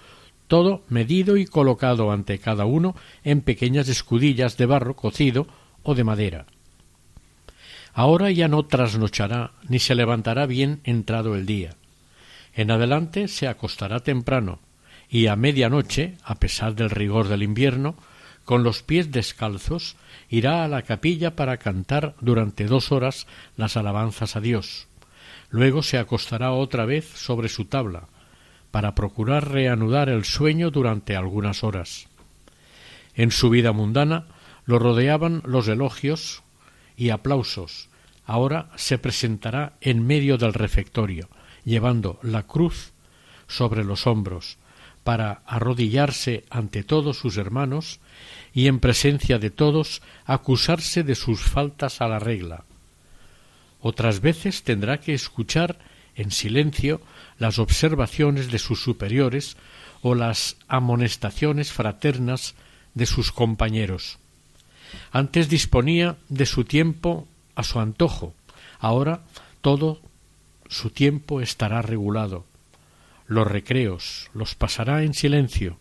todo 0.46 0.82
medido 0.88 1.36
y 1.36 1.44
colocado 1.44 2.10
ante 2.10 2.38
cada 2.38 2.64
uno 2.64 2.96
en 3.22 3.42
pequeñas 3.42 3.90
escudillas 3.90 4.56
de 4.56 4.64
barro 4.64 4.96
cocido 4.96 5.46
o 5.82 5.94
de 5.94 6.04
madera. 6.04 6.46
Ahora 7.94 8.32
ya 8.32 8.48
no 8.48 8.64
trasnochará 8.64 9.52
ni 9.68 9.78
se 9.78 9.94
levantará 9.94 10.46
bien 10.46 10.80
entrado 10.82 11.36
el 11.36 11.46
día. 11.46 11.76
En 12.52 12.72
adelante 12.72 13.28
se 13.28 13.46
acostará 13.46 14.00
temprano 14.00 14.58
y 15.08 15.28
a 15.28 15.36
media 15.36 15.68
noche, 15.68 16.16
a 16.24 16.34
pesar 16.34 16.74
del 16.74 16.90
rigor 16.90 17.28
del 17.28 17.44
invierno, 17.44 17.94
con 18.44 18.64
los 18.64 18.82
pies 18.82 19.12
descalzos, 19.12 19.96
irá 20.28 20.64
a 20.64 20.68
la 20.68 20.82
capilla 20.82 21.36
para 21.36 21.58
cantar 21.58 22.14
durante 22.20 22.64
dos 22.64 22.90
horas 22.90 23.28
las 23.56 23.76
alabanzas 23.76 24.34
a 24.34 24.40
Dios. 24.40 24.88
Luego 25.50 25.82
se 25.82 25.98
acostará 25.98 26.50
otra 26.52 26.84
vez 26.84 27.08
sobre 27.08 27.48
su 27.48 27.66
tabla, 27.66 28.08
para 28.72 28.96
procurar 28.96 29.52
reanudar 29.52 30.08
el 30.08 30.24
sueño 30.24 30.72
durante 30.72 31.14
algunas 31.14 31.62
horas. 31.62 32.08
En 33.14 33.30
su 33.30 33.50
vida 33.50 33.70
mundana 33.70 34.26
lo 34.66 34.80
rodeaban 34.80 35.42
los 35.44 35.68
elogios 35.68 36.43
y 36.96 37.10
aplausos. 37.10 37.88
Ahora 38.24 38.70
se 38.76 38.98
presentará 38.98 39.74
en 39.80 40.06
medio 40.06 40.38
del 40.38 40.54
refectorio, 40.54 41.28
llevando 41.64 42.18
la 42.22 42.44
cruz 42.44 42.92
sobre 43.46 43.84
los 43.84 44.06
hombros, 44.06 44.58
para 45.02 45.42
arrodillarse 45.46 46.44
ante 46.48 46.82
todos 46.82 47.18
sus 47.18 47.36
hermanos 47.36 48.00
y 48.54 48.68
en 48.68 48.80
presencia 48.80 49.38
de 49.38 49.50
todos 49.50 50.00
acusarse 50.24 51.02
de 51.02 51.14
sus 51.14 51.42
faltas 51.42 52.00
a 52.00 52.08
la 52.08 52.18
regla. 52.18 52.64
Otras 53.80 54.20
veces 54.20 54.62
tendrá 54.62 55.00
que 55.00 55.12
escuchar 55.12 55.78
en 56.14 56.30
silencio 56.30 57.02
las 57.38 57.58
observaciones 57.58 58.50
de 58.50 58.58
sus 58.58 58.82
superiores 58.82 59.58
o 60.00 60.14
las 60.14 60.56
amonestaciones 60.68 61.72
fraternas 61.72 62.54
de 62.94 63.04
sus 63.04 63.30
compañeros. 63.30 64.18
Antes 65.12 65.48
disponía 65.48 66.16
de 66.28 66.46
su 66.46 66.64
tiempo 66.64 67.26
a 67.54 67.62
su 67.62 67.80
antojo, 67.80 68.34
ahora 68.78 69.22
todo 69.60 70.00
su 70.68 70.90
tiempo 70.90 71.40
estará 71.40 71.82
regulado. 71.82 72.44
Los 73.26 73.46
recreos 73.46 74.30
los 74.34 74.54
pasará 74.54 75.02
en 75.02 75.14
silencio 75.14 75.78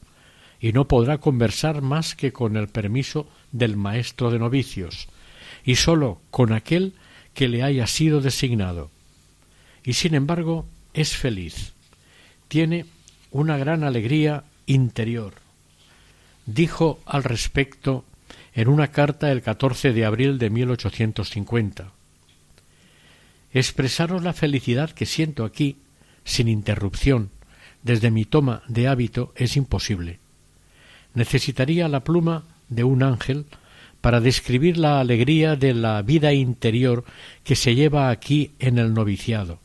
y 0.59 0.71
no 0.71 0.87
podrá 0.87 1.17
conversar 1.17 1.81
más 1.81 2.15
que 2.15 2.31
con 2.31 2.55
el 2.55 2.69
permiso 2.69 3.27
del 3.51 3.75
maestro 3.75 4.31
de 4.31 4.39
novicios 4.39 5.09
y 5.65 5.75
sólo 5.75 6.21
con 6.31 6.53
aquel 6.53 6.93
que 7.33 7.47
le 7.47 7.63
haya 7.63 7.87
sido 7.87 8.21
designado. 8.21 8.89
Y 9.83 9.93
sin 9.93 10.15
embargo 10.15 10.65
es 10.93 11.15
feliz. 11.15 11.73
Tiene 12.47 12.85
una 13.31 13.57
gran 13.57 13.83
alegría 13.83 14.43
interior. 14.65 15.33
Dijo 16.45 16.99
al 17.05 17.23
respecto 17.23 18.05
en 18.53 18.67
una 18.67 18.89
carta 18.89 19.31
el 19.31 19.41
14 19.41 19.93
de 19.93 20.05
abril 20.05 20.37
de 20.37 20.49
1850. 20.49 21.91
Expresaros 23.51 24.23
la 24.23 24.33
felicidad 24.33 24.91
que 24.91 25.05
siento 25.05 25.45
aquí, 25.45 25.77
sin 26.23 26.47
interrupción, 26.47 27.29
desde 27.83 28.11
mi 28.11 28.25
toma 28.25 28.63
de 28.67 28.87
hábito, 28.87 29.33
es 29.35 29.57
imposible. 29.57 30.19
Necesitaría 31.13 31.87
la 31.87 32.03
pluma 32.03 32.43
de 32.69 32.83
un 32.83 33.03
ángel 33.03 33.45
para 34.01 34.19
describir 34.19 34.77
la 34.77 34.99
alegría 34.99 35.55
de 35.55 35.73
la 35.73 36.01
vida 36.01 36.33
interior 36.33 37.05
que 37.43 37.55
se 37.55 37.75
lleva 37.75 38.09
aquí 38.09 38.51
en 38.59 38.77
el 38.77 38.93
noviciado, 38.93 39.59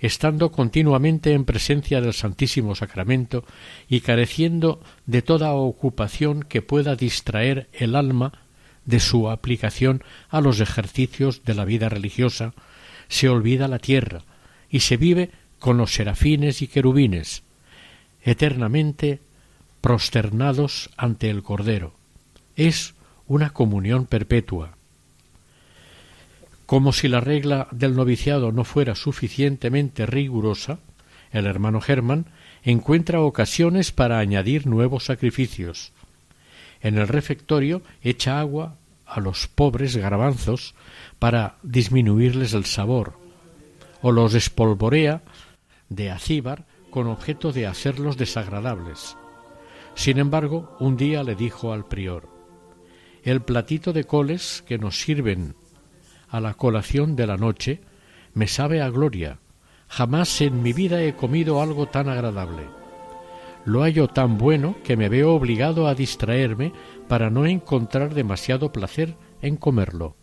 estando 0.00 0.52
continuamente 0.52 1.32
en 1.32 1.44
presencia 1.44 2.00
del 2.00 2.12
Santísimo 2.12 2.74
Sacramento 2.74 3.44
y 3.88 4.00
careciendo 4.00 4.80
de 5.06 5.22
toda 5.22 5.52
ocupación 5.52 6.42
que 6.42 6.62
pueda 6.62 6.96
distraer 6.96 7.68
el 7.72 7.96
alma 7.96 8.32
de 8.84 9.00
su 9.00 9.28
aplicación 9.28 10.02
a 10.30 10.40
los 10.40 10.60
ejercicios 10.60 11.44
de 11.44 11.54
la 11.54 11.64
vida 11.64 11.88
religiosa, 11.88 12.54
se 13.08 13.28
olvida 13.28 13.68
la 13.68 13.78
tierra 13.78 14.22
y 14.70 14.80
se 14.80 14.96
vive 14.96 15.30
con 15.58 15.76
los 15.76 15.92
serafines 15.92 16.62
y 16.62 16.68
querubines, 16.68 17.42
eternamente 18.22 19.20
prosternados 19.80 20.90
ante 20.96 21.28
el 21.30 21.42
Cordero. 21.42 21.94
Es 22.56 22.94
una 23.26 23.50
comunión 23.50 24.06
perpetua. 24.06 24.77
Como 26.68 26.92
si 26.92 27.08
la 27.08 27.20
regla 27.20 27.66
del 27.70 27.96
noviciado 27.96 28.52
no 28.52 28.62
fuera 28.62 28.94
suficientemente 28.94 30.04
rigurosa, 30.04 30.80
el 31.32 31.46
hermano 31.46 31.80
Germán 31.80 32.26
encuentra 32.62 33.22
ocasiones 33.22 33.90
para 33.90 34.18
añadir 34.18 34.66
nuevos 34.66 35.06
sacrificios. 35.06 35.94
En 36.82 36.98
el 36.98 37.08
refectorio 37.08 37.80
echa 38.02 38.38
agua 38.38 38.76
a 39.06 39.18
los 39.20 39.48
pobres 39.48 39.96
garbanzos 39.96 40.74
para 41.18 41.56
disminuirles 41.62 42.52
el 42.52 42.66
sabor, 42.66 43.14
o 44.02 44.12
los 44.12 44.34
espolvorea 44.34 45.22
de 45.88 46.10
acíbar 46.10 46.66
con 46.90 47.06
objeto 47.06 47.50
de 47.50 47.66
hacerlos 47.66 48.18
desagradables. 48.18 49.16
Sin 49.94 50.18
embargo, 50.18 50.76
un 50.80 50.98
día 50.98 51.22
le 51.22 51.34
dijo 51.34 51.72
al 51.72 51.86
prior 51.86 52.28
El 53.22 53.40
platito 53.40 53.94
de 53.94 54.04
coles 54.04 54.62
que 54.68 54.76
nos 54.76 55.00
sirven 55.00 55.54
a 56.30 56.40
la 56.40 56.54
colación 56.54 57.16
de 57.16 57.26
la 57.26 57.36
noche 57.36 57.80
me 58.34 58.46
sabe 58.46 58.82
a 58.82 58.90
gloria. 58.90 59.38
Jamás 59.88 60.40
en 60.40 60.62
mi 60.62 60.72
vida 60.72 61.02
he 61.02 61.14
comido 61.14 61.62
algo 61.62 61.86
tan 61.86 62.08
agradable. 62.08 62.64
Lo 63.64 63.82
hallo 63.82 64.08
tan 64.08 64.38
bueno 64.38 64.76
que 64.84 64.96
me 64.96 65.08
veo 65.08 65.34
obligado 65.34 65.88
a 65.88 65.94
distraerme 65.94 66.72
para 67.08 67.30
no 67.30 67.46
encontrar 67.46 68.14
demasiado 68.14 68.72
placer 68.72 69.16
en 69.42 69.56
comerlo. 69.56 70.17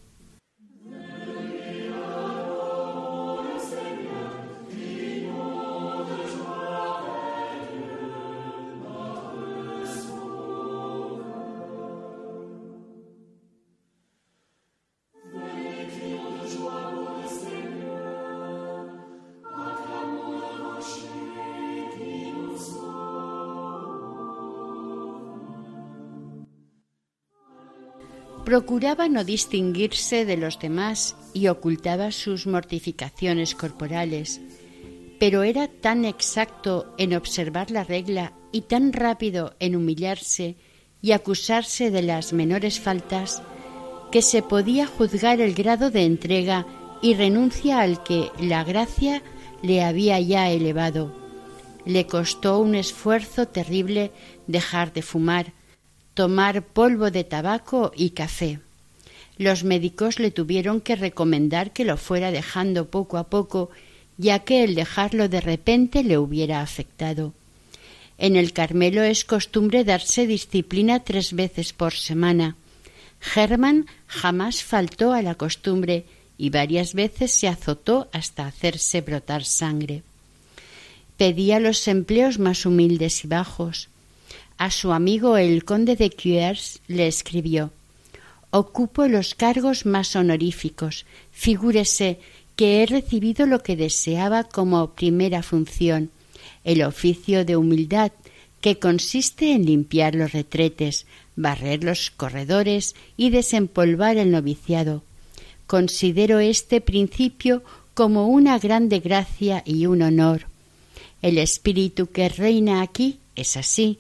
Procuraba 28.56 29.10
no 29.10 29.26
distinguirse 29.26 30.24
de 30.24 30.38
los 30.38 30.60
demás 30.60 31.18
y 31.34 31.50
ocultaba 31.50 32.14
sus 32.14 32.48
mortificaciones 32.48 33.54
corporales, 33.54 34.40
pero 35.20 35.44
era 35.44 35.68
tan 35.68 36.06
exacto 36.06 36.96
en 36.98 37.16
observar 37.16 37.70
la 37.70 37.84
regla 37.84 38.32
y 38.54 38.62
tan 38.62 38.94
rápido 38.94 39.58
en 39.60 39.76
humillarse 39.76 40.56
y 41.02 41.12
acusarse 41.12 41.92
de 41.92 42.02
las 42.02 42.32
menores 42.32 42.80
faltas 42.80 43.42
que 44.10 44.22
se 44.22 44.42
podía 44.42 44.88
juzgar 44.88 45.42
el 45.42 45.54
grado 45.54 45.92
de 45.92 46.06
entrega 46.06 46.66
y 47.02 47.14
renuncia 47.14 47.82
al 47.82 48.04
que 48.04 48.30
la 48.40 48.64
gracia 48.64 49.22
le 49.64 49.84
había 49.84 50.18
ya 50.22 50.50
elevado. 50.50 51.14
Le 51.86 52.08
costó 52.08 52.60
un 52.60 52.76
esfuerzo 52.76 53.50
terrible 53.50 54.14
dejar 54.48 54.94
de 54.94 55.02
fumar, 55.02 55.52
tomar 56.16 56.64
polvo 56.64 57.12
de 57.12 57.24
tabaco 57.24 57.92
y 57.96 58.12
café. 58.12 58.60
Los 59.38 59.64
médicos 59.64 60.18
le 60.18 60.32
tuvieron 60.32 60.82
que 60.82 60.96
recomendar 60.96 61.72
que 61.74 61.86
lo 61.86 61.98
fuera 61.98 62.32
dejando 62.32 62.90
poco 62.90 63.18
a 63.18 63.26
poco, 63.26 63.70
ya 64.18 64.40
que 64.40 64.64
el 64.64 64.76
dejarlo 64.76 65.28
de 65.28 65.42
repente 65.42 66.04
le 66.04 66.18
hubiera 66.18 66.62
afectado. 66.62 67.34
En 68.18 68.38
el 68.38 68.54
Carmelo 68.54 69.04
es 69.04 69.26
costumbre 69.26 69.84
darse 69.84 70.26
disciplina 70.26 71.02
tres 71.02 71.34
veces 71.34 71.74
por 71.74 71.94
semana. 71.94 72.56
Germán 73.20 73.88
jamás 74.08 74.64
faltó 74.64 75.12
a 75.12 75.22
la 75.22 75.36
costumbre 75.36 76.06
y 76.38 76.50
varias 76.50 76.94
veces 76.94 77.32
se 77.32 77.50
azotó 77.50 78.08
hasta 78.14 78.48
hacerse 78.48 79.02
brotar 79.02 79.44
sangre. 79.44 80.04
Pedía 81.18 81.60
los 81.60 81.88
empleos 81.90 82.40
más 82.40 82.66
humildes 82.66 83.26
y 83.26 83.28
bajos. 83.28 83.90
A 84.58 84.72
su 84.72 84.94
amigo 84.94 85.38
el 85.38 85.66
conde 85.66 85.96
de 85.96 86.10
Cuers 86.10 86.80
le 86.88 87.08
escribió 87.08 87.72
Ocupo 88.52 89.08
los 89.08 89.36
cargos 89.36 89.86
más 89.86 90.16
honoríficos. 90.16 91.06
Figúrese 91.32 92.20
que 92.56 92.82
he 92.82 92.86
recibido 92.86 93.48
lo 93.48 93.62
que 93.62 93.76
deseaba 93.76 94.46
como 94.46 94.92
primera 94.92 95.44
función, 95.44 96.10
el 96.64 96.84
oficio 96.84 97.44
de 97.44 97.58
humildad, 97.58 98.14
que 98.62 98.80
consiste 98.80 99.52
en 99.52 99.66
limpiar 99.66 100.16
los 100.16 100.32
retretes, 100.32 101.06
barrer 101.36 101.84
los 101.84 102.10
corredores 102.12 102.96
y 103.18 103.30
desempolvar 103.30 104.16
el 104.16 104.32
noviciado. 104.32 105.04
Considero 105.68 106.40
este 106.40 106.80
principio 106.80 107.62
como 107.94 108.28
una 108.28 108.58
grande 108.58 109.02
gracia 109.02 109.64
y 109.66 109.86
un 109.86 110.02
honor. 110.02 110.48
El 111.22 111.40
espíritu 111.40 112.08
que 112.08 112.30
reina 112.30 112.82
aquí 112.82 113.20
es 113.36 113.58
así, 113.58 114.00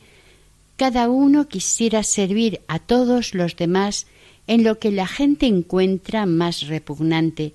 cada 0.77 1.09
uno 1.09 1.47
quisiera 1.47 2.03
servir 2.03 2.61
a 2.67 2.79
todos 2.79 3.33
los 3.33 3.55
demás 3.55 4.07
en 4.47 4.63
lo 4.63 4.77
que 4.79 4.91
la 4.91 5.07
gente 5.07 5.45
encuentra 5.45 6.25
más 6.25 6.67
repugnante, 6.67 7.53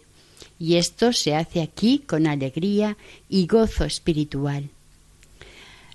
y 0.58 0.76
esto 0.76 1.12
se 1.12 1.34
hace 1.34 1.62
aquí 1.62 2.02
con 2.06 2.26
alegría 2.26 2.96
y 3.28 3.46
gozo 3.46 3.84
espiritual. 3.84 4.70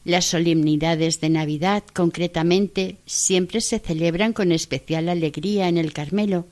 Las 0.05 0.25
solemnidades 0.25 1.19
de 1.19 1.29
Navidad, 1.29 1.83
concretamente, 1.93 2.97
siempre 3.07 3.59
se 3.59 3.79
celebran 3.79 4.33
con 4.33 4.51
especial 4.51 5.09
alegría 5.09 5.67
en 5.67 5.77
el 5.77 5.93
Carmelo. 5.93 6.45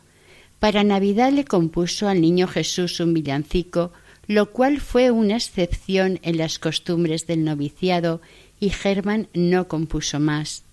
Para 0.59 0.83
Navidad 0.83 1.31
le 1.31 1.45
compuso 1.45 2.07
al 2.07 2.19
niño 2.19 2.47
Jesús 2.47 2.99
un 2.99 3.13
villancico, 3.13 3.91
lo 4.27 4.51
cual 4.51 4.79
fue 4.79 5.11
una 5.11 5.35
excepción 5.35 6.19
en 6.23 6.37
las 6.37 6.57
costumbres 6.57 7.27
del 7.27 7.43
noviciado 7.43 8.21
y 8.63 8.69
Germán 8.69 9.27
no 9.33 9.67
compuso 9.67 10.21
más. 10.21 10.63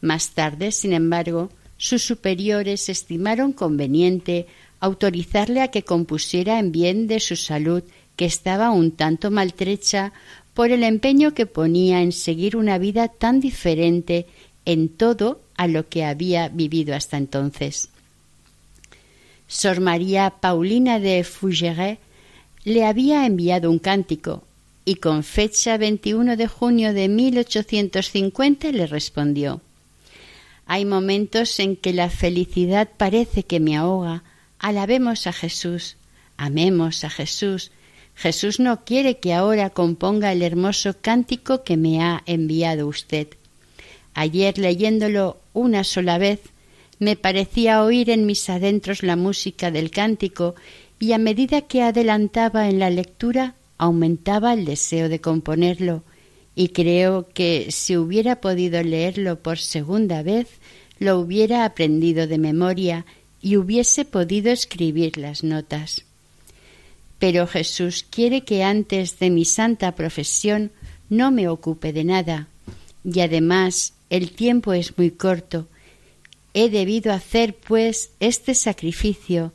Más 0.00 0.30
tarde, 0.30 0.70
sin 0.70 0.92
embargo, 0.92 1.50
sus 1.76 2.00
superiores 2.00 2.88
estimaron 2.88 3.52
conveniente 3.52 4.46
autorizarle 4.78 5.60
a 5.60 5.68
que 5.68 5.82
compusiera 5.82 6.60
en 6.60 6.70
bien 6.70 7.08
de 7.08 7.18
su 7.18 7.34
salud, 7.34 7.82
que 8.14 8.24
estaba 8.24 8.70
un 8.70 8.92
tanto 8.92 9.32
maltrecha 9.32 10.12
por 10.54 10.70
el 10.70 10.84
empeño 10.84 11.34
que 11.34 11.46
ponía 11.46 12.02
en 12.02 12.12
seguir 12.12 12.56
una 12.56 12.78
vida 12.78 13.08
tan 13.08 13.40
diferente 13.40 14.26
en 14.64 14.88
todo 14.88 15.40
a 15.56 15.66
lo 15.66 15.88
que 15.88 16.04
había 16.04 16.48
vivido 16.48 16.94
hasta 16.94 17.16
entonces. 17.16 17.88
Sor 19.48 19.80
María 19.80 20.34
Paulina 20.40 21.00
de 21.00 21.24
Fougeray 21.24 21.98
le 22.62 22.84
había 22.84 23.26
enviado 23.26 23.72
un 23.72 23.80
cántico 23.80 24.44
y 24.88 24.94
con 24.94 25.22
fecha 25.22 25.76
21 25.76 26.38
de 26.38 26.46
junio 26.46 26.94
de 26.94 27.08
1850 27.08 28.72
le 28.72 28.86
respondió 28.86 29.60
Hay 30.64 30.86
momentos 30.86 31.60
en 31.60 31.76
que 31.76 31.92
la 31.92 32.08
felicidad 32.08 32.88
parece 32.96 33.42
que 33.42 33.60
me 33.60 33.76
ahoga. 33.76 34.24
Alabemos 34.58 35.26
a 35.26 35.34
Jesús, 35.34 35.98
amemos 36.38 37.04
a 37.04 37.10
Jesús. 37.10 37.70
Jesús 38.14 38.60
no 38.60 38.86
quiere 38.86 39.18
que 39.18 39.34
ahora 39.34 39.68
componga 39.68 40.32
el 40.32 40.40
hermoso 40.40 40.96
cántico 40.98 41.64
que 41.64 41.76
me 41.76 42.02
ha 42.02 42.22
enviado 42.24 42.86
usted. 42.86 43.28
Ayer 44.14 44.56
leyéndolo 44.56 45.36
una 45.52 45.84
sola 45.84 46.16
vez, 46.16 46.40
me 46.98 47.14
parecía 47.14 47.82
oír 47.82 48.08
en 48.08 48.24
mis 48.24 48.48
adentros 48.48 49.02
la 49.02 49.16
música 49.16 49.70
del 49.70 49.90
cántico 49.90 50.54
y 50.98 51.12
a 51.12 51.18
medida 51.18 51.60
que 51.60 51.82
adelantaba 51.82 52.70
en 52.70 52.78
la 52.78 52.88
lectura 52.88 53.54
aumentaba 53.78 54.52
el 54.52 54.64
deseo 54.64 55.08
de 55.08 55.20
componerlo 55.20 56.02
y 56.54 56.70
creo 56.70 57.28
que 57.32 57.68
si 57.70 57.96
hubiera 57.96 58.40
podido 58.40 58.82
leerlo 58.82 59.40
por 59.40 59.58
segunda 59.58 60.22
vez 60.22 60.48
lo 60.98 61.18
hubiera 61.20 61.64
aprendido 61.64 62.26
de 62.26 62.38
memoria 62.38 63.06
y 63.40 63.56
hubiese 63.56 64.04
podido 64.04 64.50
escribir 64.50 65.16
las 65.16 65.44
notas. 65.44 66.04
Pero 67.18 67.46
Jesús 67.46 68.04
quiere 68.08 68.42
que 68.42 68.64
antes 68.64 69.18
de 69.18 69.30
mi 69.30 69.44
santa 69.44 69.92
profesión 69.92 70.72
no 71.08 71.30
me 71.30 71.48
ocupe 71.48 71.92
de 71.92 72.04
nada, 72.04 72.48
y 73.04 73.20
además 73.20 73.94
el 74.10 74.32
tiempo 74.32 74.72
es 74.72 74.98
muy 74.98 75.10
corto. 75.10 75.68
He 76.54 76.70
debido 76.70 77.12
hacer, 77.12 77.54
pues, 77.54 78.10
este 78.20 78.54
sacrificio, 78.54 79.52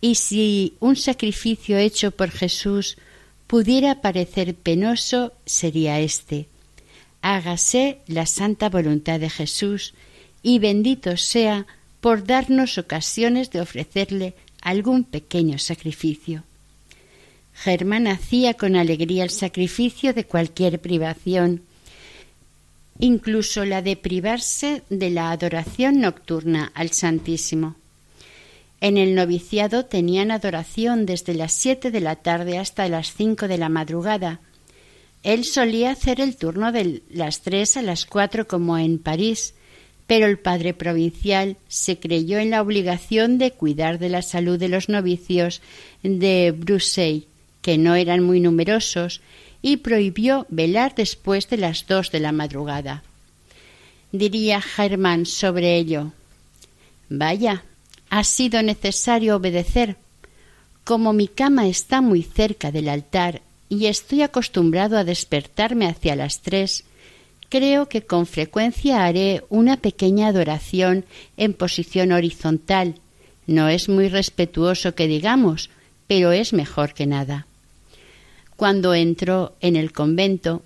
y 0.00 0.16
si 0.16 0.74
un 0.80 0.96
sacrificio 0.96 1.78
hecho 1.78 2.10
por 2.10 2.30
Jesús 2.30 2.96
pudiera 3.52 4.00
parecer 4.00 4.54
penoso, 4.54 5.34
sería 5.44 6.00
este. 6.00 6.48
Hágase 7.20 7.98
la 8.06 8.24
santa 8.24 8.70
voluntad 8.70 9.20
de 9.20 9.28
Jesús, 9.28 9.92
y 10.42 10.58
bendito 10.58 11.18
sea 11.18 11.66
por 12.00 12.24
darnos 12.24 12.78
ocasiones 12.78 13.50
de 13.50 13.60
ofrecerle 13.60 14.32
algún 14.62 15.04
pequeño 15.04 15.58
sacrificio. 15.58 16.44
Germán 17.52 18.06
hacía 18.06 18.54
con 18.54 18.74
alegría 18.74 19.22
el 19.22 19.28
sacrificio 19.28 20.14
de 20.14 20.24
cualquier 20.24 20.80
privación, 20.80 21.60
incluso 23.00 23.66
la 23.66 23.82
de 23.82 23.96
privarse 23.96 24.82
de 24.88 25.10
la 25.10 25.30
adoración 25.30 26.00
nocturna 26.00 26.72
al 26.74 26.92
Santísimo. 26.92 27.76
En 28.82 28.98
el 28.98 29.14
noviciado 29.14 29.84
tenían 29.84 30.32
adoración 30.32 31.06
desde 31.06 31.34
las 31.34 31.52
siete 31.52 31.92
de 31.92 32.00
la 32.00 32.16
tarde 32.16 32.58
hasta 32.58 32.88
las 32.88 33.14
cinco 33.14 33.46
de 33.46 33.56
la 33.56 33.68
madrugada. 33.68 34.40
Él 35.22 35.44
solía 35.44 35.92
hacer 35.92 36.20
el 36.20 36.34
turno 36.34 36.72
de 36.72 37.00
las 37.08 37.42
tres 37.42 37.76
a 37.76 37.82
las 37.82 38.06
cuatro 38.06 38.48
como 38.48 38.76
en 38.76 38.98
París, 38.98 39.54
pero 40.08 40.26
el 40.26 40.36
padre 40.40 40.74
provincial 40.74 41.58
se 41.68 42.00
creyó 42.00 42.40
en 42.40 42.50
la 42.50 42.60
obligación 42.60 43.38
de 43.38 43.52
cuidar 43.52 44.00
de 44.00 44.08
la 44.08 44.20
salud 44.20 44.58
de 44.58 44.68
los 44.68 44.88
novicios 44.88 45.62
de 46.02 46.50
Bruxelles, 46.50 47.26
que 47.60 47.78
no 47.78 47.94
eran 47.94 48.24
muy 48.24 48.40
numerosos, 48.40 49.20
y 49.62 49.76
prohibió 49.76 50.44
velar 50.50 50.96
después 50.96 51.48
de 51.48 51.58
las 51.58 51.86
dos 51.86 52.10
de 52.10 52.18
la 52.18 52.32
madrugada. 52.32 53.04
Diría 54.10 54.60
Germán 54.60 55.24
sobre 55.24 55.76
ello 55.76 56.10
Vaya, 57.08 57.62
ha 58.12 58.24
sido 58.24 58.62
necesario 58.62 59.36
obedecer. 59.36 59.96
Como 60.84 61.14
mi 61.14 61.28
cama 61.28 61.66
está 61.66 62.02
muy 62.02 62.22
cerca 62.22 62.70
del 62.70 62.90
altar 62.90 63.40
y 63.70 63.86
estoy 63.86 64.20
acostumbrado 64.20 64.98
a 64.98 65.04
despertarme 65.04 65.86
hacia 65.86 66.14
las 66.14 66.42
tres, 66.42 66.84
creo 67.48 67.88
que 67.88 68.02
con 68.02 68.26
frecuencia 68.26 69.06
haré 69.06 69.44
una 69.48 69.78
pequeña 69.78 70.26
adoración 70.26 71.06
en 71.38 71.54
posición 71.54 72.12
horizontal. 72.12 72.96
No 73.46 73.70
es 73.70 73.88
muy 73.88 74.10
respetuoso 74.10 74.94
que 74.94 75.08
digamos, 75.08 75.70
pero 76.06 76.32
es 76.32 76.52
mejor 76.52 76.92
que 76.92 77.06
nada. 77.06 77.46
Cuando 78.56 78.92
entró 78.92 79.56
en 79.62 79.74
el 79.74 79.90
convento, 79.90 80.62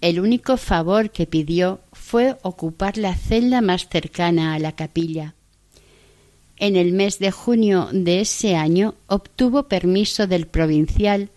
el 0.00 0.18
único 0.18 0.56
favor 0.56 1.10
que 1.10 1.28
pidió 1.28 1.78
fue 1.92 2.36
ocupar 2.42 2.98
la 2.98 3.14
celda 3.14 3.60
más 3.60 3.88
cercana 3.88 4.54
a 4.54 4.58
la 4.58 4.72
capilla. 4.72 5.36
En 6.58 6.74
el 6.74 6.92
mes 6.92 7.18
de 7.18 7.30
junio 7.30 7.88
de 7.92 8.20
ese 8.20 8.56
año 8.56 8.94
obtuvo 9.06 9.68
permiso 9.68 10.26
del 10.26 10.46
provincial 10.46 11.30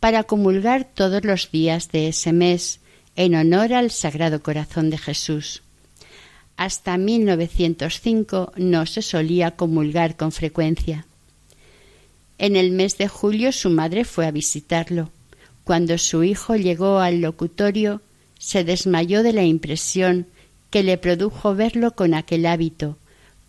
para 0.00 0.24
comulgar 0.24 0.84
todos 0.92 1.24
los 1.24 1.50
días 1.50 1.90
de 1.92 2.08
ese 2.08 2.32
mes 2.32 2.80
en 3.16 3.36
honor 3.36 3.72
al 3.72 3.90
Sagrado 3.92 4.42
Corazón 4.42 4.90
de 4.90 4.98
Jesús. 4.98 5.62
Hasta 6.56 6.98
1905 6.98 8.52
no 8.56 8.86
se 8.86 9.02
solía 9.02 9.52
comulgar 9.52 10.16
con 10.16 10.32
frecuencia. 10.32 11.06
En 12.38 12.56
el 12.56 12.72
mes 12.72 12.98
de 12.98 13.08
julio 13.08 13.52
su 13.52 13.70
madre 13.70 14.04
fue 14.04 14.26
a 14.26 14.32
visitarlo. 14.32 15.10
Cuando 15.62 15.98
su 15.98 16.24
hijo 16.24 16.56
llegó 16.56 16.98
al 16.98 17.20
locutorio, 17.20 18.02
se 18.38 18.64
desmayó 18.64 19.22
de 19.22 19.32
la 19.32 19.44
impresión 19.44 20.26
que 20.70 20.82
le 20.82 20.98
produjo 20.98 21.54
verlo 21.54 21.94
con 21.94 22.12
aquel 22.12 22.44
hábito, 22.46 22.98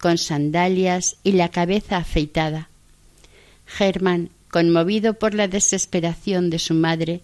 con 0.06 0.20
sandalias 0.20 1.18
y 1.24 1.32
la 1.32 1.50
cabeza 1.50 1.98
afeitada. 1.98 2.70
Germán, 3.66 4.30
conmovido 4.52 5.16
por 5.16 5.34
la 5.34 5.48
desesperación 5.48 6.52
de 6.52 6.60
su 6.60 6.76
madre, 6.76 7.22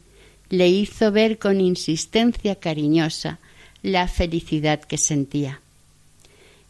le 0.49 0.67
hizo 0.67 1.11
ver 1.11 1.38
con 1.38 1.61
insistencia 1.61 2.55
cariñosa 2.55 3.38
la 3.84 4.07
felicidad 4.07 4.82
que 4.82 4.97
sentía. 4.97 5.61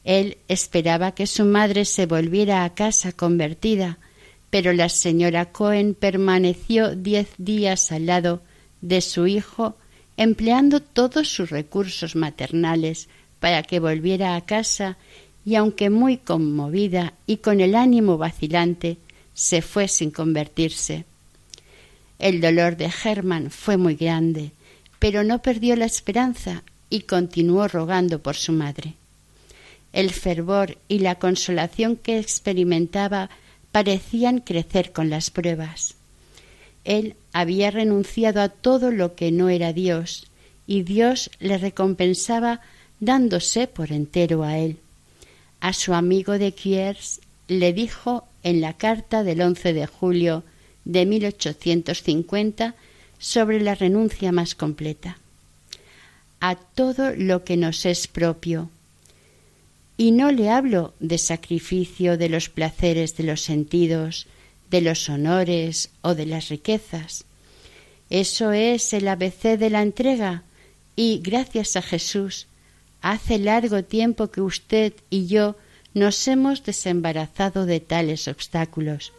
Él 0.04 0.38
esperaba 0.50 1.14
que 1.14 1.28
su 1.28 1.46
madre 1.46 1.86
se 1.86 2.08
volviera 2.08 2.66
a 2.66 2.74
casa 2.74 3.14
convertida, 3.14 3.98
pero 4.50 4.74
la 4.74 4.90
señora 4.90 5.46
Cohen 5.46 5.94
permaneció 5.94 6.94
diez 6.94 7.30
días 7.38 7.90
al 7.94 8.08
lado 8.08 8.42
de 8.82 9.00
su 9.00 9.28
hijo, 9.28 9.78
empleando 10.18 10.82
todos 10.82 11.30
sus 11.30 11.52
recursos 11.52 12.18
maternales 12.18 13.08
para 13.40 13.64
que 13.64 13.80
volviera 13.80 14.36
a 14.36 14.42
casa 14.42 14.98
y 15.46 15.56
aunque 15.56 15.90
muy 15.90 16.18
conmovida 16.18 17.14
y 17.26 17.38
con 17.38 17.62
el 17.62 17.76
ánimo 17.76 18.18
vacilante, 18.18 18.98
se 19.34 19.62
fue 19.62 19.88
sin 19.88 20.12
convertirse. 20.12 21.06
El 22.20 22.42
dolor 22.42 22.78
de 22.78 22.92
Hermann 23.04 23.50
fue 23.50 23.78
muy 23.78 23.96
grande, 23.96 24.52
pero 25.00 25.24
no 25.24 25.42
perdió 25.42 25.76
la 25.76 25.86
esperanza 25.86 26.64
y 26.90 27.02
continuó 27.02 27.68
rogando 27.68 28.22
por 28.22 28.36
su 28.36 28.52
madre. 28.52 28.94
El 29.94 30.12
fervor 30.12 30.78
y 30.88 31.00
la 31.00 31.16
consolación 31.16 31.96
que 31.96 32.20
experimentaba 32.20 33.30
parecían 33.72 34.40
crecer 34.40 34.92
con 34.92 35.10
las 35.10 35.32
pruebas. 35.32 35.96
Él 36.84 37.16
había 37.34 37.72
renunciado 37.72 38.42
a 38.42 38.50
todo 38.50 38.92
lo 38.92 39.16
que 39.16 39.32
no 39.32 39.50
era 39.50 39.74
Dios, 39.74 40.28
y 40.68 40.84
Dios 40.84 41.32
le 41.40 41.58
recompensaba 41.58 42.62
dándose 43.00 43.68
por 43.68 43.92
entero 43.92 44.44
a 44.44 44.58
él. 44.58 44.78
A 45.62 45.74
su 45.74 45.94
amigo 45.94 46.40
de 46.40 46.54
Kiers 46.54 47.22
le 47.48 47.72
dijo 47.72 48.28
en 48.44 48.62
la 48.62 48.74
carta 48.74 49.24
del 49.24 49.42
11 49.42 49.74
de 49.74 49.86
julio 49.86 50.44
de 50.86 51.06
1850 51.06 52.76
sobre 53.20 53.62
la 53.62 53.76
renuncia 53.76 54.32
más 54.32 54.56
completa. 54.56 55.20
A 56.40 56.56
todo 56.56 57.16
lo 57.16 57.44
que 57.44 57.58
nos 57.58 57.86
es 57.86 58.08
propio. 58.08 58.72
Y 59.98 60.10
no 60.12 60.32
le 60.32 60.50
hablo 60.50 60.96
de 61.00 61.20
sacrificio 61.20 62.18
de 62.18 62.30
los 62.30 62.50
placeres 62.50 63.16
de 63.16 63.24
los 63.24 63.42
sentidos, 63.42 64.26
de 64.72 64.82
los 64.82 65.08
honores 65.10 65.92
o 66.02 66.16
de 66.16 66.26
las 66.26 66.50
riquezas. 66.50 67.26
Eso 68.10 68.52
es 68.52 68.94
el 68.94 69.08
ABC 69.08 69.60
de 69.60 69.70
la 69.70 69.84
entrega 69.84 70.44
y 70.96 71.20
gracias 71.20 71.76
a 71.76 71.84
Jesús 71.84 72.48
hace 73.02 73.40
largo 73.40 73.84
tiempo 73.84 74.32
que 74.32 74.42
usted 74.42 74.94
y 75.10 75.28
yo 75.28 75.56
nos 75.94 76.28
hemos 76.28 76.64
desembarazado 76.64 77.66
de 77.66 77.80
tales 77.80 78.28
obstáculos 78.28 79.14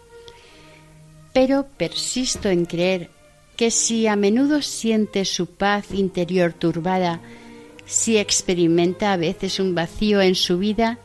pero 1.32 1.66
persisto 1.76 2.48
en 2.48 2.66
creer 2.66 3.10
que 3.56 3.70
si 3.70 4.06
a 4.06 4.16
menudo 4.16 4.62
siente 4.62 5.24
su 5.24 5.46
paz 5.46 5.92
interior 5.92 6.52
turbada, 6.52 7.20
Si 7.84 8.16
experimenta 8.16 9.12
a 9.12 9.16
veces 9.16 9.58
un 9.58 9.74
vacío 9.74 10.22
en 10.22 10.36
su 10.36 10.56
vida, 10.56 10.98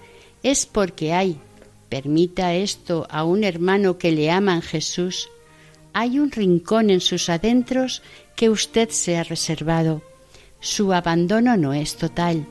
es 0.44 0.68
porque 0.68 1.12
hay, 1.12 1.40
permita 1.90 2.54
esto 2.54 3.08
a 3.10 3.24
un 3.26 3.44
hermano 3.44 3.98
que 3.98 4.12
le 4.12 4.30
ama 4.30 4.54
en 4.54 4.62
Jesús, 4.62 5.28
hay 5.92 6.20
un 6.20 6.32
rincón 6.32 6.92
en 6.92 7.02
sus 7.02 7.30
adentros 7.30 8.04
que 8.36 8.50
usted 8.50 8.90
se 8.90 9.18
ha 9.18 9.24
reservado. 9.24 10.04
Su 10.62 10.94
abandono 10.94 11.58
no 11.58 11.74
es 11.74 11.98
total. 11.98 12.46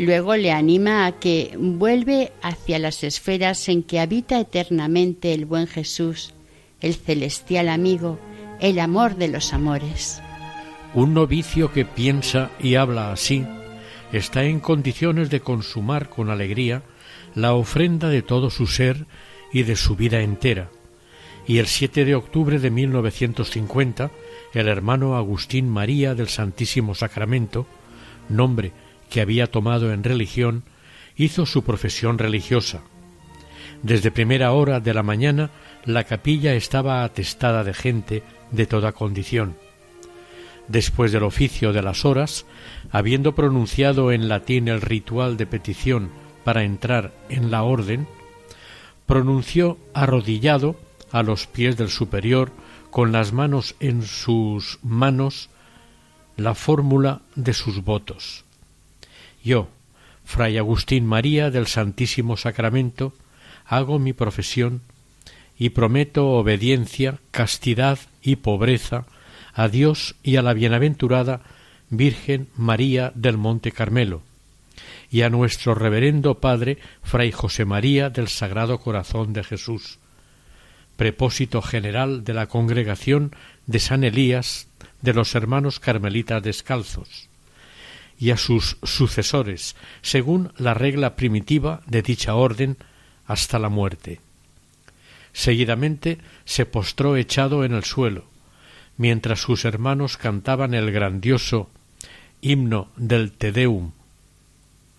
Luego 0.00 0.34
le 0.34 0.50
anima 0.50 1.04
a 1.04 1.12
que 1.12 1.54
vuelve 1.58 2.32
hacia 2.40 2.78
las 2.78 3.04
esferas 3.04 3.68
en 3.68 3.82
que 3.82 4.00
habita 4.00 4.40
eternamente 4.40 5.34
el 5.34 5.44
buen 5.44 5.66
Jesús, 5.66 6.32
el 6.80 6.94
celestial 6.94 7.68
amigo, 7.68 8.18
el 8.62 8.78
amor 8.78 9.16
de 9.16 9.28
los 9.28 9.52
amores. 9.52 10.22
Un 10.94 11.12
novicio 11.12 11.70
que 11.70 11.84
piensa 11.84 12.50
y 12.58 12.76
habla 12.76 13.12
así 13.12 13.44
está 14.10 14.44
en 14.44 14.60
condiciones 14.60 15.28
de 15.28 15.40
consumar 15.40 16.08
con 16.08 16.30
alegría 16.30 16.82
la 17.34 17.52
ofrenda 17.52 18.08
de 18.08 18.22
todo 18.22 18.48
su 18.48 18.66
ser 18.66 19.04
y 19.52 19.64
de 19.64 19.76
su 19.76 19.96
vida 19.96 20.22
entera. 20.22 20.70
Y 21.46 21.58
el 21.58 21.66
7 21.66 22.06
de 22.06 22.14
octubre 22.14 22.58
de 22.58 22.70
1950, 22.70 24.10
el 24.54 24.66
hermano 24.66 25.18
Agustín 25.18 25.68
María 25.68 26.14
del 26.14 26.28
Santísimo 26.28 26.94
Sacramento, 26.94 27.66
nombre 28.30 28.72
que 29.10 29.20
había 29.20 29.50
tomado 29.50 29.92
en 29.92 30.04
religión, 30.04 30.62
hizo 31.16 31.44
su 31.44 31.62
profesión 31.64 32.16
religiosa. 32.18 32.80
Desde 33.82 34.10
primera 34.10 34.52
hora 34.52 34.80
de 34.80 34.94
la 34.94 35.02
mañana 35.02 35.50
la 35.84 36.04
capilla 36.04 36.54
estaba 36.54 37.04
atestada 37.04 37.64
de 37.64 37.74
gente 37.74 38.22
de 38.50 38.66
toda 38.66 38.92
condición. 38.92 39.56
Después 40.68 41.12
del 41.12 41.24
oficio 41.24 41.72
de 41.72 41.82
las 41.82 42.04
horas, 42.04 42.46
habiendo 42.90 43.34
pronunciado 43.34 44.12
en 44.12 44.28
latín 44.28 44.68
el 44.68 44.80
ritual 44.80 45.36
de 45.36 45.46
petición 45.46 46.10
para 46.44 46.62
entrar 46.62 47.12
en 47.28 47.50
la 47.50 47.62
orden, 47.62 48.06
pronunció 49.06 49.78
arrodillado 49.94 50.76
a 51.10 51.22
los 51.22 51.46
pies 51.46 51.76
del 51.76 51.88
superior 51.88 52.52
con 52.90 53.12
las 53.12 53.32
manos 53.32 53.74
en 53.80 54.02
sus 54.02 54.78
manos 54.82 55.50
la 56.36 56.54
fórmula 56.54 57.22
de 57.34 57.52
sus 57.52 57.82
votos. 57.82 58.44
Yo, 59.42 59.68
Fray 60.24 60.58
Agustín 60.58 61.06
María 61.06 61.50
del 61.50 61.66
Santísimo 61.66 62.36
Sacramento, 62.36 63.14
hago 63.64 63.98
mi 63.98 64.12
profesión 64.12 64.82
y 65.58 65.70
prometo 65.70 66.28
obediencia, 66.28 67.18
castidad 67.30 67.98
y 68.22 68.36
pobreza 68.36 69.06
a 69.54 69.68
Dios 69.68 70.16
y 70.22 70.36
a 70.36 70.42
la 70.42 70.54
bienaventurada 70.54 71.42
Virgen 71.90 72.48
María 72.56 73.12
del 73.14 73.38
Monte 73.38 73.72
Carmelo, 73.72 74.22
y 75.10 75.22
a 75.22 75.30
nuestro 75.30 75.74
reverendo 75.74 76.38
Padre 76.38 76.78
Fray 77.02 77.32
José 77.32 77.64
María 77.64 78.10
del 78.10 78.28
Sagrado 78.28 78.78
Corazón 78.78 79.32
de 79.32 79.42
Jesús, 79.42 79.98
prepósito 80.96 81.62
general 81.62 82.24
de 82.24 82.34
la 82.34 82.46
congregación 82.46 83.34
de 83.66 83.80
San 83.80 84.04
Elías 84.04 84.68
de 85.00 85.14
los 85.14 85.34
hermanos 85.34 85.80
carmelitas 85.80 86.42
descalzos, 86.42 87.29
y 88.20 88.30
a 88.30 88.36
sus 88.36 88.76
sucesores, 88.82 89.74
según 90.02 90.52
la 90.58 90.74
regla 90.74 91.16
primitiva 91.16 91.80
de 91.86 92.02
dicha 92.02 92.34
orden, 92.34 92.76
hasta 93.26 93.58
la 93.58 93.70
muerte. 93.70 94.20
Seguidamente 95.32 96.18
se 96.44 96.66
postró 96.66 97.16
echado 97.16 97.64
en 97.64 97.72
el 97.72 97.84
suelo, 97.84 98.26
mientras 98.98 99.40
sus 99.40 99.64
hermanos 99.64 100.18
cantaban 100.18 100.74
el 100.74 100.92
grandioso 100.92 101.70
himno 102.42 102.88
del 102.96 103.32
Te 103.32 103.52
Deum. 103.52 103.92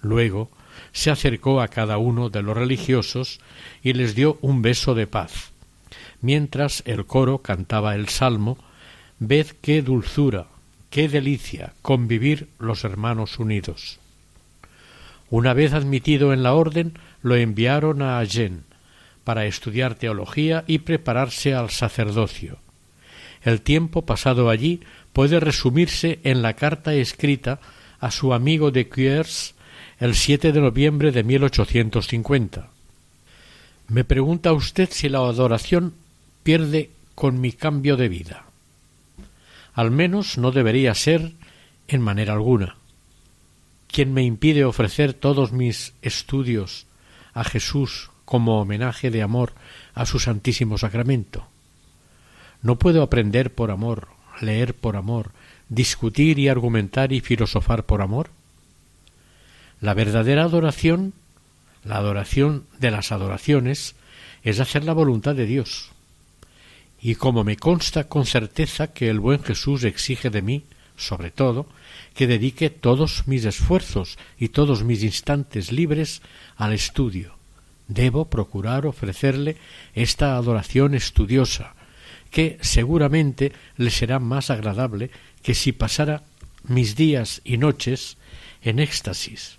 Luego 0.02 0.50
se 0.92 1.12
acercó 1.12 1.62
a 1.62 1.68
cada 1.68 2.00
uno 2.00 2.30
de 2.30 2.42
los 2.42 2.58
religiosos 2.58 3.40
y 3.84 3.94
les 3.94 4.16
dio 4.16 4.40
un 4.42 4.64
beso 4.64 4.96
de 4.96 5.06
paz, 5.06 5.52
mientras 6.22 6.82
el 6.88 7.06
coro 7.06 7.40
cantaba 7.40 7.94
el 7.94 8.10
salmo 8.10 8.58
Ved 9.20 9.48
qué 9.62 9.84
dulzura, 9.84 10.48
qué 10.92 11.08
delicia 11.08 11.74
convivir 11.82 12.50
los 12.60 12.84
hermanos 12.84 13.40
unidos. 13.40 13.98
Una 15.32 15.54
vez 15.54 15.74
admitido 15.74 16.34
en 16.34 16.44
la 16.44 16.54
orden, 16.54 17.00
lo 17.24 17.36
enviaron 17.36 18.02
a 18.02 18.20
Agen 18.20 18.66
para 19.24 19.46
estudiar 19.46 19.96
teología 19.96 20.66
y 20.68 20.80
prepararse 20.80 21.56
al 21.56 21.70
sacerdocio. 21.70 22.60
El 23.42 23.62
tiempo 23.62 24.04
pasado 24.04 24.50
allí 24.50 24.82
puede 25.14 25.40
resumirse 25.40 26.20
en 26.24 26.42
la 26.42 26.54
carta 26.54 26.94
escrita 26.94 27.60
a 28.00 28.12
su 28.12 28.34
amigo 28.34 28.72
de 28.72 28.90
Cuers 28.90 29.56
el 30.00 30.16
7 30.16 30.52
de 30.52 30.60
noviembre 30.60 31.12
de 31.12 31.24
1850. 31.24 32.70
Me 33.88 34.04
pregunta 34.04 34.52
usted 34.52 34.90
si 34.92 35.08
la 35.08 35.20
adoración 35.20 35.94
pierde 36.44 36.90
con 37.16 37.40
mi 37.40 37.54
cambio 37.54 37.96
de 37.96 38.10
vida. 38.10 38.51
Al 39.74 39.92
menos 39.92 40.38
no 40.38 40.52
debería 40.52 40.94
ser 40.96 41.34
en 41.88 42.02
manera 42.02 42.34
alguna. 42.34 42.78
¿Quién 43.88 44.14
me 44.14 44.24
impide 44.24 44.66
ofrecer 44.66 45.14
todos 45.14 45.52
mis 45.52 45.94
estudios 46.02 46.88
a 47.34 47.44
Jesús 47.44 48.10
como 48.26 48.62
homenaje 48.62 49.12
de 49.12 49.22
amor 49.22 49.54
a 49.94 50.06
su 50.06 50.20
Santísimo 50.20 50.78
Sacramento? 50.78 51.48
No 52.62 52.78
puedo 52.78 53.02
aprender 53.02 53.54
por 53.54 53.72
amor, 53.72 54.08
leer 54.40 54.76
por 54.76 54.96
amor, 54.96 55.32
discutir 55.70 56.38
y 56.38 56.50
argumentar 56.50 57.12
y 57.12 57.22
filosofar 57.22 57.86
por 57.86 58.02
amor? 58.02 58.30
La 59.80 59.94
verdadera 59.94 60.44
adoración, 60.44 61.14
la 61.84 61.98
adoración 61.98 62.66
de 62.80 62.92
las 62.92 63.12
adoraciones, 63.12 63.96
es 64.44 64.60
hacer 64.60 64.84
la 64.84 64.94
voluntad 64.94 65.36
de 65.36 65.46
Dios. 65.46 65.92
Y 67.02 67.16
como 67.16 67.44
me 67.44 67.58
consta 67.58 68.08
con 68.08 68.26
certeza 68.26 68.94
que 68.94 69.10
el 69.10 69.20
buen 69.20 69.44
Jesús 69.44 69.84
exige 69.84 70.30
de 70.30 70.44
mí, 70.44 70.64
sobre 70.96 71.32
todo, 71.32 71.66
que 72.14 72.28
dedique 72.28 72.70
todos 72.70 73.28
mis 73.28 73.44
esfuerzos 73.46 74.20
y 74.38 74.50
todos 74.50 74.84
mis 74.84 75.04
instantes 75.04 75.72
libres 75.72 76.22
al 76.58 76.74
estudio, 76.74 77.36
debo 77.88 78.26
procurar 78.30 78.86
ofrecerle 78.86 79.58
esta 79.96 80.36
adoración 80.36 80.94
estudiosa, 80.94 81.74
que 82.30 82.60
seguramente 82.62 83.52
le 83.78 83.90
será 83.90 84.20
más 84.20 84.52
agradable 84.52 85.10
que 85.42 85.56
si 85.56 85.72
pasara 85.72 86.24
mis 86.64 86.96
días 86.96 87.42
y 87.44 87.58
noches 87.58 88.18
en 88.62 88.80
éxtasis, 88.80 89.58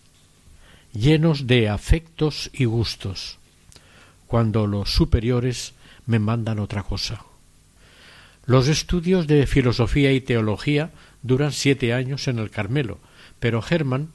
llenos 0.92 1.48
de 1.48 1.68
afectos 1.68 2.50
y 2.52 2.66
gustos, 2.66 3.38
cuando 4.28 4.68
los 4.68 4.94
superiores 4.94 5.74
me 6.06 6.20
mandan 6.20 6.60
otra 6.60 6.84
cosa. 6.84 7.24
Los 8.44 8.68
estudios 8.68 9.26
de 9.26 9.46
filosofía 9.46 10.12
y 10.12 10.20
teología 10.20 10.90
duran 11.22 11.52
siete 11.52 11.92
años 11.94 12.26
en 12.26 12.38
el 12.38 12.50
Carmelo, 12.50 12.98
pero 13.38 13.62
Germán 13.62 14.08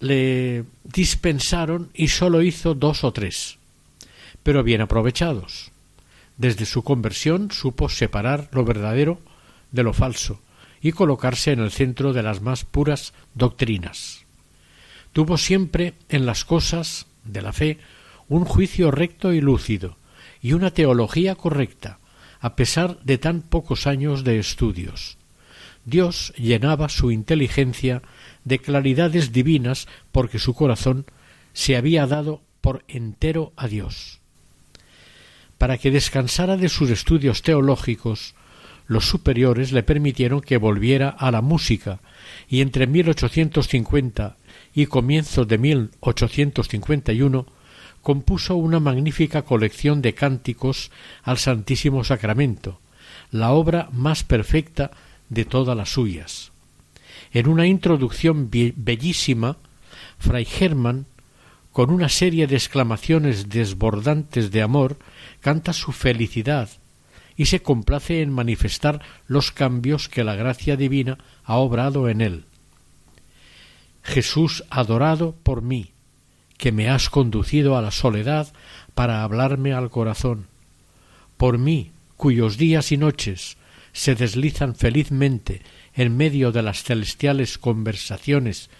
le 0.00 0.64
dispensaron 0.82 1.90
y 1.94 2.08
sólo 2.08 2.42
hizo 2.42 2.74
dos 2.74 3.04
o 3.04 3.12
tres, 3.12 3.58
pero 4.42 4.64
bien 4.64 4.80
aprovechados. 4.80 5.70
Desde 6.36 6.66
su 6.66 6.82
conversión 6.82 7.52
supo 7.52 7.88
separar 7.88 8.48
lo 8.52 8.64
verdadero 8.64 9.20
de 9.70 9.84
lo 9.84 9.92
falso 9.92 10.40
y 10.80 10.90
colocarse 10.90 11.52
en 11.52 11.60
el 11.60 11.70
centro 11.70 12.12
de 12.12 12.24
las 12.24 12.40
más 12.40 12.64
puras 12.64 13.12
doctrinas. 13.34 14.24
Tuvo 15.12 15.38
siempre 15.38 15.94
en 16.08 16.26
las 16.26 16.44
cosas 16.44 17.06
de 17.24 17.42
la 17.42 17.52
fe 17.52 17.78
un 18.28 18.44
juicio 18.44 18.90
recto 18.90 19.32
y 19.32 19.40
lúcido 19.40 19.96
y 20.40 20.54
una 20.54 20.72
teología 20.72 21.36
correcta, 21.36 22.00
a 22.42 22.56
pesar 22.56 22.98
de 23.04 23.16
tan 23.18 23.40
pocos 23.40 23.86
años 23.86 24.24
de 24.24 24.38
estudios. 24.38 25.16
Dios 25.84 26.34
llenaba 26.36 26.88
su 26.88 27.12
inteligencia 27.12 28.02
de 28.44 28.58
claridades 28.58 29.32
divinas 29.32 29.86
porque 30.10 30.40
su 30.40 30.52
corazón 30.52 31.06
se 31.52 31.76
había 31.76 32.06
dado 32.06 32.42
por 32.60 32.84
entero 32.88 33.52
a 33.56 33.68
Dios. 33.68 34.20
Para 35.56 35.78
que 35.78 35.92
descansara 35.92 36.56
de 36.56 36.68
sus 36.68 36.90
estudios 36.90 37.42
teológicos, 37.42 38.34
los 38.88 39.06
superiores 39.06 39.70
le 39.70 39.84
permitieron 39.84 40.40
que 40.40 40.56
volviera 40.56 41.08
a 41.08 41.30
la 41.30 41.42
música 41.42 42.00
y 42.48 42.60
entre 42.60 42.88
1850 42.88 44.36
y 44.74 44.86
comienzos 44.86 45.46
de 45.46 45.58
1851 45.58 47.46
compuso 48.02 48.56
una 48.56 48.80
magnífica 48.80 49.42
colección 49.42 50.02
de 50.02 50.14
cánticos 50.14 50.90
al 51.22 51.38
Santísimo 51.38 52.04
Sacramento, 52.04 52.80
la 53.30 53.52
obra 53.52 53.88
más 53.92 54.24
perfecta 54.24 54.90
de 55.28 55.44
todas 55.44 55.76
las 55.76 55.92
suyas. 55.92 56.52
En 57.32 57.48
una 57.48 57.66
introducción 57.66 58.50
bellísima, 58.50 59.56
Fray 60.18 60.44
Germán, 60.44 61.06
con 61.72 61.90
una 61.90 62.10
serie 62.10 62.46
de 62.46 62.56
exclamaciones 62.56 63.48
desbordantes 63.48 64.50
de 64.50 64.60
amor, 64.60 64.98
canta 65.40 65.72
su 65.72 65.92
felicidad 65.92 66.68
y 67.36 67.46
se 67.46 67.62
complace 67.62 68.20
en 68.20 68.30
manifestar 68.30 69.00
los 69.26 69.52
cambios 69.52 70.08
que 70.10 70.24
la 70.24 70.34
gracia 70.34 70.76
divina 70.76 71.18
ha 71.44 71.56
obrado 71.56 72.08
en 72.10 72.20
él. 72.20 72.44
Jesús 74.02 74.64
adorado 74.68 75.34
por 75.42 75.62
mí, 75.62 75.91
que 76.58 76.72
me 76.72 76.88
has 76.88 77.08
conducido 77.08 77.76
a 77.76 77.82
la 77.82 77.90
soledad 77.90 78.52
para 78.94 79.22
hablarme 79.22 79.72
al 79.72 79.90
corazón, 79.90 80.46
por 81.36 81.58
mí, 81.58 81.90
cuyos 82.16 82.56
días 82.56 82.92
y 82.92 82.96
noches 82.96 83.56
se 83.92 84.14
deslizan 84.14 84.74
felizmente 84.74 85.62
en 85.94 86.16
medio 86.16 86.52
de 86.52 86.62
las 86.62 86.82
celestiales 86.82 87.58
conversaciones 87.58 88.70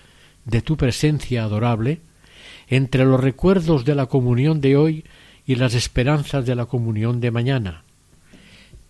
de 0.45 0.62
tu 0.62 0.77
presencia 0.77 1.45
adorable, 1.45 2.01
entre 2.68 3.05
los 3.05 3.20
recuerdos 3.20 3.85
de 3.85 3.95
la 3.95 4.07
comunión 4.07 4.61
de 4.61 4.77
hoy 4.77 5.05
y 5.47 5.57
las 5.57 5.75
esperanzas 5.75 6.47
de 6.47 6.55
la 6.55 6.66
comunión 6.66 7.20
de 7.20 7.31
mañana, 7.31 7.83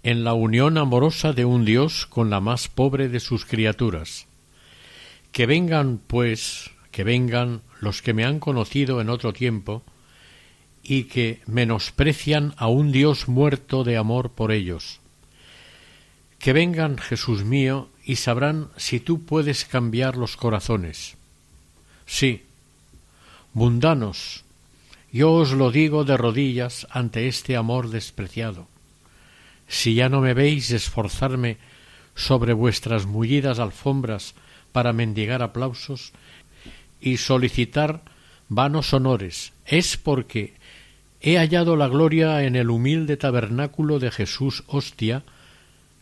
en 0.02 0.24
la 0.24 0.34
unión 0.34 0.78
amorosa 0.78 1.32
de 1.32 1.44
un 1.44 1.64
Dios 1.64 2.06
con 2.06 2.30
la 2.30 2.40
más 2.40 2.68
pobre 2.68 3.08
de 3.08 3.20
sus 3.20 3.44
criaturas. 3.44 4.26
Que 5.32 5.46
vengan, 5.46 5.98
pues, 6.06 6.71
que 6.92 7.02
vengan 7.02 7.62
los 7.80 8.02
que 8.02 8.14
me 8.14 8.24
han 8.24 8.38
conocido 8.38 9.00
en 9.00 9.08
otro 9.08 9.32
tiempo 9.32 9.82
y 10.84 11.04
que 11.04 11.40
menosprecian 11.46 12.54
a 12.56 12.68
un 12.68 12.92
Dios 12.92 13.28
muerto 13.28 13.82
de 13.82 13.96
amor 13.96 14.30
por 14.30 14.52
ellos. 14.52 15.00
Que 16.38 16.52
vengan, 16.52 16.98
Jesús 16.98 17.44
mío, 17.44 17.88
y 18.04 18.16
sabrán 18.16 18.68
si 18.76 19.00
tú 19.00 19.24
puedes 19.24 19.64
cambiar 19.64 20.16
los 20.16 20.36
corazones. 20.36 21.16
Sí, 22.04 22.42
mundanos, 23.54 24.44
yo 25.12 25.32
os 25.32 25.52
lo 25.52 25.70
digo 25.70 26.04
de 26.04 26.16
rodillas 26.16 26.86
ante 26.90 27.28
este 27.28 27.56
amor 27.56 27.90
despreciado. 27.90 28.66
Si 29.68 29.94
ya 29.94 30.08
no 30.08 30.20
me 30.20 30.34
veis 30.34 30.70
esforzarme 30.70 31.58
sobre 32.14 32.52
vuestras 32.52 33.06
mullidas 33.06 33.58
alfombras 33.58 34.34
para 34.72 34.92
mendigar 34.92 35.42
aplausos 35.42 36.12
y 37.02 37.16
solicitar 37.16 38.02
vanos 38.48 38.94
honores, 38.94 39.52
es 39.66 39.96
porque 39.96 40.54
he 41.20 41.36
hallado 41.36 41.76
la 41.76 41.88
gloria 41.88 42.44
en 42.44 42.56
el 42.56 42.70
humilde 42.70 43.16
tabernáculo 43.16 43.98
de 43.98 44.10
Jesús 44.10 44.64
hostia, 44.68 45.24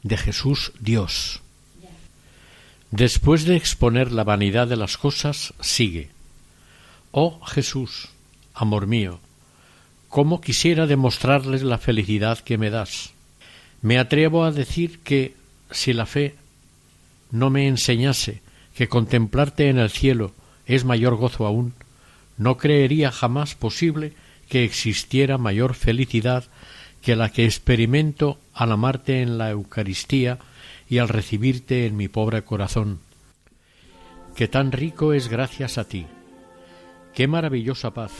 de 0.03 0.17
Jesús 0.17 0.73
Dios. 0.79 1.41
Después 2.91 3.45
de 3.45 3.57
exponer 3.57 4.13
la 4.13 4.25
vanidad 4.25 4.67
de 4.67 4.77
las 4.77 4.97
cosas, 4.97 5.55
sigue. 5.61 6.11
Oh 7.13 7.41
Jesús, 7.45 8.09
amor 8.55 8.87
mío, 8.87 9.21
cómo 10.09 10.41
quisiera 10.41 10.87
demostrarles 10.87 11.63
la 11.63 11.79
felicidad 11.79 12.39
que 12.39 12.59
me 12.59 12.71
das. 12.71 13.13
Me 13.81 13.99
atrevo 13.99 14.45
a 14.45 14.53
decir 14.53 14.99
que, 15.01 15.35
si 15.71 15.93
la 15.93 16.05
fe 16.05 16.35
no 17.31 17.49
me 17.49 17.69
enseñase 17.69 18.43
que 18.75 18.89
contemplarte 18.89 19.69
en 19.69 19.79
el 19.79 19.91
cielo 19.91 20.33
es 20.71 20.85
mayor 20.85 21.17
gozo 21.17 21.47
aún, 21.47 21.75
no 22.39 22.57
creería 22.57 23.11
jamás 23.11 23.55
posible 23.55 24.13
que 24.49 24.65
existiera 24.65 25.37
mayor 25.37 25.75
felicidad 25.75 26.45
que 27.03 27.17
la 27.17 27.31
que 27.31 27.45
experimento 27.45 28.39
al 28.55 28.73
amarte 28.73 29.21
en 29.21 29.37
la 29.37 29.51
Eucaristía 29.51 30.39
y 30.89 30.99
al 30.99 31.09
recibirte 31.09 31.87
en 31.87 31.97
mi 31.97 32.09
pobre 32.09 32.43
corazón, 32.43 33.01
que 34.37 34.49
tan 34.49 34.71
rico 34.71 35.13
es 35.13 35.29
gracias 35.29 35.77
a 35.77 35.85
ti. 35.85 36.07
Qué 37.15 37.27
maravillosa 37.27 37.93
paz, 37.93 38.13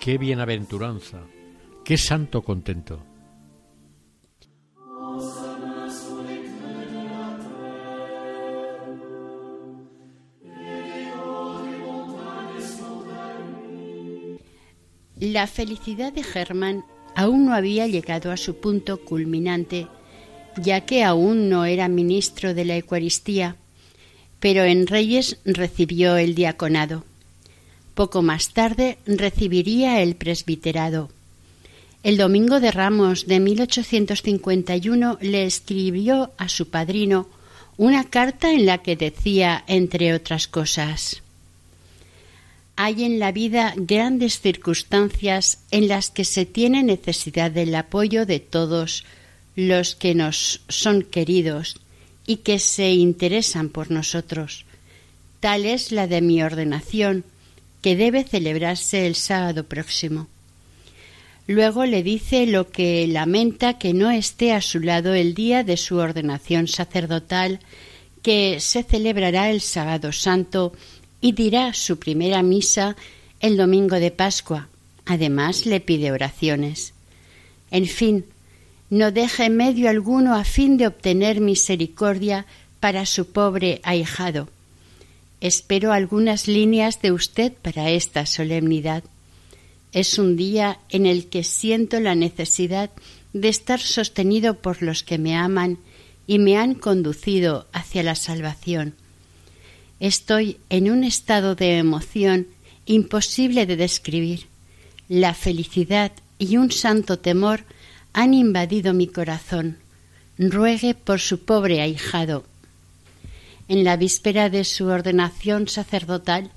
qué 0.00 0.18
bienaventuranza, 0.18 1.18
qué 1.84 1.98
santo 1.98 2.42
contento. 2.42 3.11
La 15.22 15.46
felicidad 15.46 16.12
de 16.12 16.24
Germán 16.24 16.84
aún 17.14 17.46
no 17.46 17.54
había 17.54 17.86
llegado 17.86 18.32
a 18.32 18.36
su 18.36 18.56
punto 18.56 19.04
culminante 19.04 19.86
ya 20.56 20.80
que 20.80 21.04
aún 21.04 21.48
no 21.48 21.64
era 21.64 21.86
ministro 21.86 22.54
de 22.54 22.64
la 22.64 22.76
Eucaristía, 22.76 23.54
pero 24.40 24.64
en 24.64 24.88
Reyes 24.88 25.38
recibió 25.44 26.16
el 26.16 26.34
diaconado. 26.34 27.04
Poco 27.94 28.22
más 28.22 28.52
tarde 28.52 28.98
recibiría 29.06 30.02
el 30.02 30.16
presbiterado. 30.16 31.08
El 32.02 32.16
domingo 32.16 32.58
de 32.58 32.72
Ramos 32.72 33.28
de 33.28 33.38
1851 33.38 35.18
le 35.20 35.44
escribió 35.44 36.32
a 36.36 36.48
su 36.48 36.68
padrino 36.68 37.28
una 37.76 38.10
carta 38.10 38.52
en 38.52 38.66
la 38.66 38.78
que 38.78 38.96
decía, 38.96 39.62
entre 39.68 40.14
otras 40.14 40.48
cosas, 40.48 41.22
Hay 42.76 43.04
en 43.04 43.18
la 43.18 43.32
vida 43.32 43.74
grandes 43.76 44.40
circunstancias 44.40 45.64
en 45.70 45.88
las 45.88 46.10
que 46.10 46.24
se 46.24 46.46
tiene 46.46 46.82
necesidad 46.82 47.50
del 47.50 47.74
apoyo 47.74 48.26
de 48.26 48.40
todos 48.40 49.04
los 49.54 49.94
que 49.94 50.14
nos 50.14 50.62
son 50.68 51.02
queridos 51.02 51.76
y 52.26 52.36
que 52.38 52.58
se 52.58 52.92
interesan 52.92 53.68
por 53.68 53.90
nosotros. 53.90 54.64
Tal 55.40 55.66
es 55.66 55.92
la 55.92 56.06
de 56.06 56.22
mi 56.22 56.42
ordenación, 56.42 57.24
que 57.82 57.96
debe 57.96 58.24
celebrarse 58.24 59.06
el 59.06 59.16
sábado 59.16 59.64
próximo. 59.64 60.28
Luego 61.48 61.84
le 61.84 62.02
dice 62.02 62.46
lo 62.46 62.70
que 62.70 63.06
lamenta 63.08 63.76
que 63.76 63.92
no 63.92 64.10
esté 64.10 64.52
a 64.52 64.60
su 64.60 64.78
lado 64.78 65.12
el 65.14 65.34
día 65.34 65.64
de 65.64 65.76
su 65.76 65.96
ordenación 65.96 66.68
sacerdotal, 66.68 67.58
que 68.22 68.60
se 68.60 68.84
celebrará 68.84 69.50
el 69.50 69.60
sábado 69.60 70.12
santo 70.12 70.72
y 71.22 71.32
dirá 71.32 71.72
su 71.72 71.98
primera 71.98 72.42
misa 72.42 72.96
el 73.40 73.56
domingo 73.56 73.96
de 73.96 74.10
Pascua. 74.10 74.68
Además 75.06 75.64
le 75.64 75.80
pide 75.80 76.12
oraciones. 76.12 76.92
En 77.70 77.86
fin, 77.86 78.26
no 78.90 79.10
deje 79.10 79.48
medio 79.48 79.88
alguno 79.88 80.34
a 80.34 80.44
fin 80.44 80.76
de 80.76 80.86
obtener 80.86 81.40
misericordia 81.40 82.44
para 82.80 83.06
su 83.06 83.32
pobre 83.32 83.80
ahijado. 83.84 84.48
Espero 85.40 85.92
algunas 85.92 86.46
líneas 86.46 87.00
de 87.00 87.12
usted 87.12 87.52
para 87.52 87.90
esta 87.90 88.26
solemnidad. 88.26 89.02
Es 89.92 90.18
un 90.18 90.36
día 90.36 90.80
en 90.88 91.06
el 91.06 91.28
que 91.28 91.44
siento 91.44 92.00
la 92.00 92.14
necesidad 92.14 92.90
de 93.32 93.48
estar 93.48 93.80
sostenido 93.80 94.58
por 94.58 94.82
los 94.82 95.02
que 95.02 95.18
me 95.18 95.36
aman 95.36 95.78
y 96.26 96.38
me 96.38 96.56
han 96.56 96.74
conducido 96.74 97.66
hacia 97.72 98.02
la 98.02 98.14
salvación. 98.14 98.94
Estoy 100.02 100.56
en 100.68 100.90
un 100.90 101.04
estado 101.04 101.54
de 101.54 101.78
emoción 101.78 102.48
imposible 102.86 103.66
de 103.66 103.76
describir. 103.76 104.46
La 105.08 105.32
felicidad 105.32 106.10
y 106.40 106.56
un 106.56 106.72
santo 106.72 107.20
temor 107.20 107.62
han 108.12 108.34
invadido 108.34 108.94
mi 108.94 109.06
corazón. 109.06 109.76
Ruegue 110.38 110.94
por 110.94 111.20
su 111.20 111.44
pobre 111.44 111.80
ahijado. 111.80 112.44
En 113.68 113.84
la 113.84 113.96
víspera 113.96 114.50
de 114.50 114.64
su 114.64 114.86
ordenación 114.86 115.68
sacerdotal, 115.68 116.50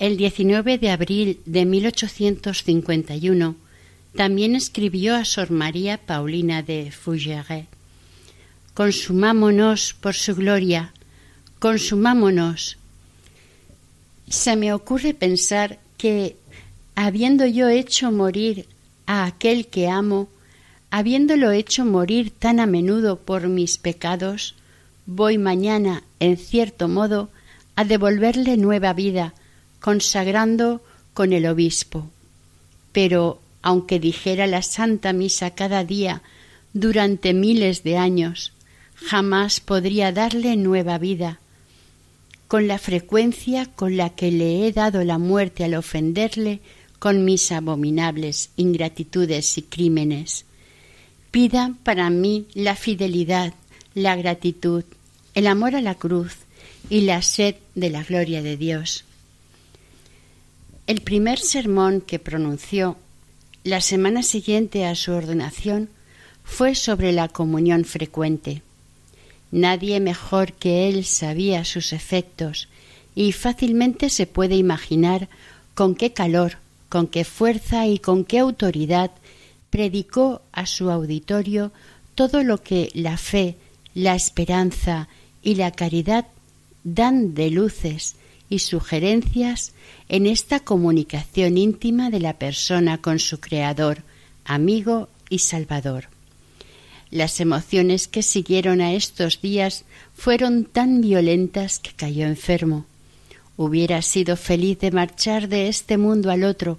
el 0.00 0.16
19 0.16 0.78
de 0.78 0.90
abril 0.90 1.38
de 1.46 1.64
1851, 1.64 3.54
también 4.16 4.56
escribió 4.56 5.14
a 5.14 5.24
Sor 5.24 5.52
María 5.52 5.98
Paulina 5.98 6.64
de 6.64 6.90
Fougeray 6.90 7.68
Consumámonos 8.74 9.94
por 10.00 10.14
su 10.14 10.34
gloria, 10.34 10.92
consumámonos. 11.62 12.76
Se 14.28 14.56
me 14.56 14.72
ocurre 14.72 15.14
pensar 15.14 15.78
que, 15.96 16.36
habiendo 16.96 17.46
yo 17.46 17.68
hecho 17.68 18.10
morir 18.10 18.66
a 19.06 19.26
aquel 19.26 19.68
que 19.68 19.88
amo, 19.88 20.28
habiéndolo 20.90 21.52
hecho 21.52 21.84
morir 21.84 22.32
tan 22.36 22.58
a 22.58 22.66
menudo 22.66 23.20
por 23.20 23.46
mis 23.46 23.78
pecados, 23.78 24.56
voy 25.06 25.38
mañana, 25.38 26.02
en 26.18 26.36
cierto 26.36 26.88
modo, 26.88 27.30
a 27.76 27.84
devolverle 27.84 28.56
nueva 28.56 28.92
vida, 28.92 29.32
consagrando 29.80 30.82
con 31.14 31.32
el 31.32 31.46
obispo. 31.46 32.10
Pero, 32.90 33.40
aunque 33.62 34.00
dijera 34.00 34.48
la 34.48 34.62
Santa 34.62 35.12
Misa 35.12 35.52
cada 35.52 35.84
día 35.84 36.22
durante 36.72 37.32
miles 37.32 37.84
de 37.84 37.98
años, 37.98 38.52
jamás 38.96 39.60
podría 39.60 40.10
darle 40.10 40.56
nueva 40.56 40.98
vida. 40.98 41.38
Con 42.52 42.68
la 42.68 42.76
frecuencia 42.76 43.64
con 43.64 43.96
la 43.96 44.10
que 44.10 44.30
le 44.30 44.66
he 44.66 44.72
dado 44.72 45.02
la 45.04 45.16
muerte 45.16 45.64
al 45.64 45.72
ofenderle 45.72 46.60
con 46.98 47.24
mis 47.24 47.50
abominables 47.50 48.50
ingratitudes 48.58 49.56
y 49.56 49.62
crímenes. 49.62 50.44
Pida 51.30 51.74
para 51.82 52.10
mí 52.10 52.46
la 52.52 52.76
fidelidad, 52.76 53.54
la 53.94 54.16
gratitud, 54.16 54.84
el 55.32 55.46
amor 55.46 55.76
a 55.76 55.80
la 55.80 55.94
cruz 55.94 56.34
y 56.90 57.00
la 57.00 57.22
sed 57.22 57.54
de 57.74 57.88
la 57.88 58.02
gloria 58.02 58.42
de 58.42 58.58
Dios. 58.58 59.06
El 60.86 61.00
primer 61.00 61.38
sermón 61.38 62.02
que 62.02 62.18
pronunció 62.18 62.98
la 63.64 63.80
semana 63.80 64.22
siguiente 64.22 64.84
a 64.84 64.94
su 64.94 65.12
ordenación 65.12 65.88
fue 66.44 66.74
sobre 66.74 67.12
la 67.12 67.28
comunión 67.28 67.86
frecuente. 67.86 68.60
Nadie 69.52 70.00
mejor 70.00 70.54
que 70.54 70.88
él 70.88 71.04
sabía 71.04 71.64
sus 71.64 71.92
efectos 71.92 72.68
y 73.14 73.32
fácilmente 73.32 74.08
se 74.08 74.26
puede 74.26 74.56
imaginar 74.56 75.28
con 75.74 75.94
qué 75.94 76.12
calor, 76.12 76.56
con 76.88 77.06
qué 77.06 77.24
fuerza 77.24 77.86
y 77.86 77.98
con 77.98 78.24
qué 78.24 78.38
autoridad 78.38 79.10
predicó 79.70 80.42
a 80.52 80.66
su 80.66 80.90
auditorio 80.90 81.70
todo 82.14 82.42
lo 82.42 82.62
que 82.62 82.90
la 82.94 83.18
fe, 83.18 83.56
la 83.94 84.14
esperanza 84.14 85.08
y 85.42 85.54
la 85.54 85.70
caridad 85.70 86.26
dan 86.84 87.34
de 87.34 87.50
luces 87.50 88.16
y 88.48 88.58
sugerencias 88.58 89.72
en 90.08 90.26
esta 90.26 90.60
comunicación 90.60 91.56
íntima 91.56 92.10
de 92.10 92.20
la 92.20 92.38
persona 92.38 92.98
con 92.98 93.18
su 93.18 93.40
Creador, 93.40 94.02
amigo 94.44 95.08
y 95.28 95.38
Salvador. 95.38 96.08
Las 97.12 97.40
emociones 97.40 98.08
que 98.08 98.22
siguieron 98.22 98.80
a 98.80 98.94
estos 98.94 99.42
días 99.42 99.84
fueron 100.14 100.64
tan 100.64 101.02
violentas 101.02 101.78
que 101.78 101.92
cayó 101.92 102.24
enfermo. 102.24 102.86
Hubiera 103.58 104.00
sido 104.00 104.34
feliz 104.38 104.78
de 104.78 104.92
marchar 104.92 105.50
de 105.50 105.68
este 105.68 105.98
mundo 105.98 106.30
al 106.30 106.42
otro, 106.42 106.78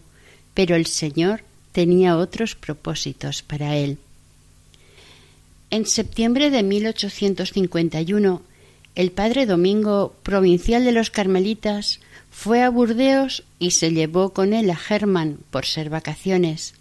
pero 0.56 0.76
el 0.76 0.88
Señor 0.88 1.44
tenía 1.72 2.18
otros 2.18 2.56
propósitos 2.56 3.44
para 3.44 3.78
él. 3.78 4.00
En 5.70 5.86
septiembre 5.86 6.50
de 6.50 6.64
1851, 6.64 8.42
el 8.96 9.12
padre 9.12 9.46
Domingo, 9.46 10.16
provincial 10.24 10.84
de 10.84 10.94
los 10.94 11.12
Carmelitas, 11.12 12.00
fue 12.32 12.64
a 12.64 12.72
Burdeos 12.72 13.44
y 13.60 13.70
se 13.70 13.92
llevó 13.92 14.34
con 14.34 14.54
él 14.54 14.72
a 14.72 14.76
Germán 14.76 15.38
por 15.52 15.68
ser 15.68 15.92
vacaciones. 15.92 16.74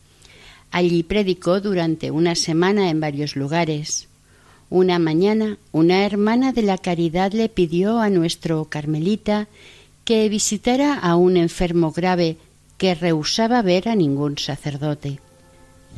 Allí 0.72 1.02
predicó 1.02 1.60
durante 1.60 2.10
una 2.10 2.34
semana 2.34 2.88
en 2.88 2.98
varios 2.98 3.36
lugares. 3.36 4.08
Una 4.70 4.98
mañana 4.98 5.58
una 5.70 6.06
hermana 6.06 6.52
de 6.52 6.62
la 6.62 6.78
caridad 6.78 7.32
le 7.32 7.50
pidió 7.50 8.00
a 8.00 8.08
nuestro 8.08 8.64
Carmelita 8.64 9.48
que 10.04 10.28
visitara 10.30 10.94
a 10.94 11.14
un 11.14 11.36
enfermo 11.36 11.92
grave 11.92 12.38
que 12.78 12.94
rehusaba 12.94 13.60
ver 13.60 13.88
a 13.88 13.94
ningún 13.94 14.38
sacerdote. 14.38 15.20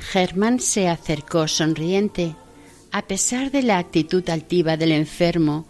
Germán 0.00 0.58
se 0.58 0.88
acercó 0.88 1.46
sonriente, 1.46 2.34
a 2.90 3.02
pesar 3.02 3.52
de 3.52 3.62
la 3.62 3.78
actitud 3.78 4.28
altiva 4.28 4.76
del 4.76 4.90
enfermo, 4.90 5.66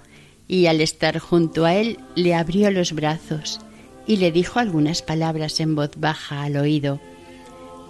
y 0.48 0.66
al 0.66 0.80
estar 0.80 1.18
junto 1.18 1.66
a 1.66 1.74
él 1.74 1.98
le 2.14 2.34
abrió 2.34 2.70
los 2.70 2.92
brazos 2.92 3.60
y 4.06 4.16
le 4.16 4.32
dijo 4.32 4.58
algunas 4.58 5.02
palabras 5.02 5.60
en 5.60 5.74
voz 5.74 5.90
baja 5.96 6.42
al 6.42 6.56
oído. 6.56 7.00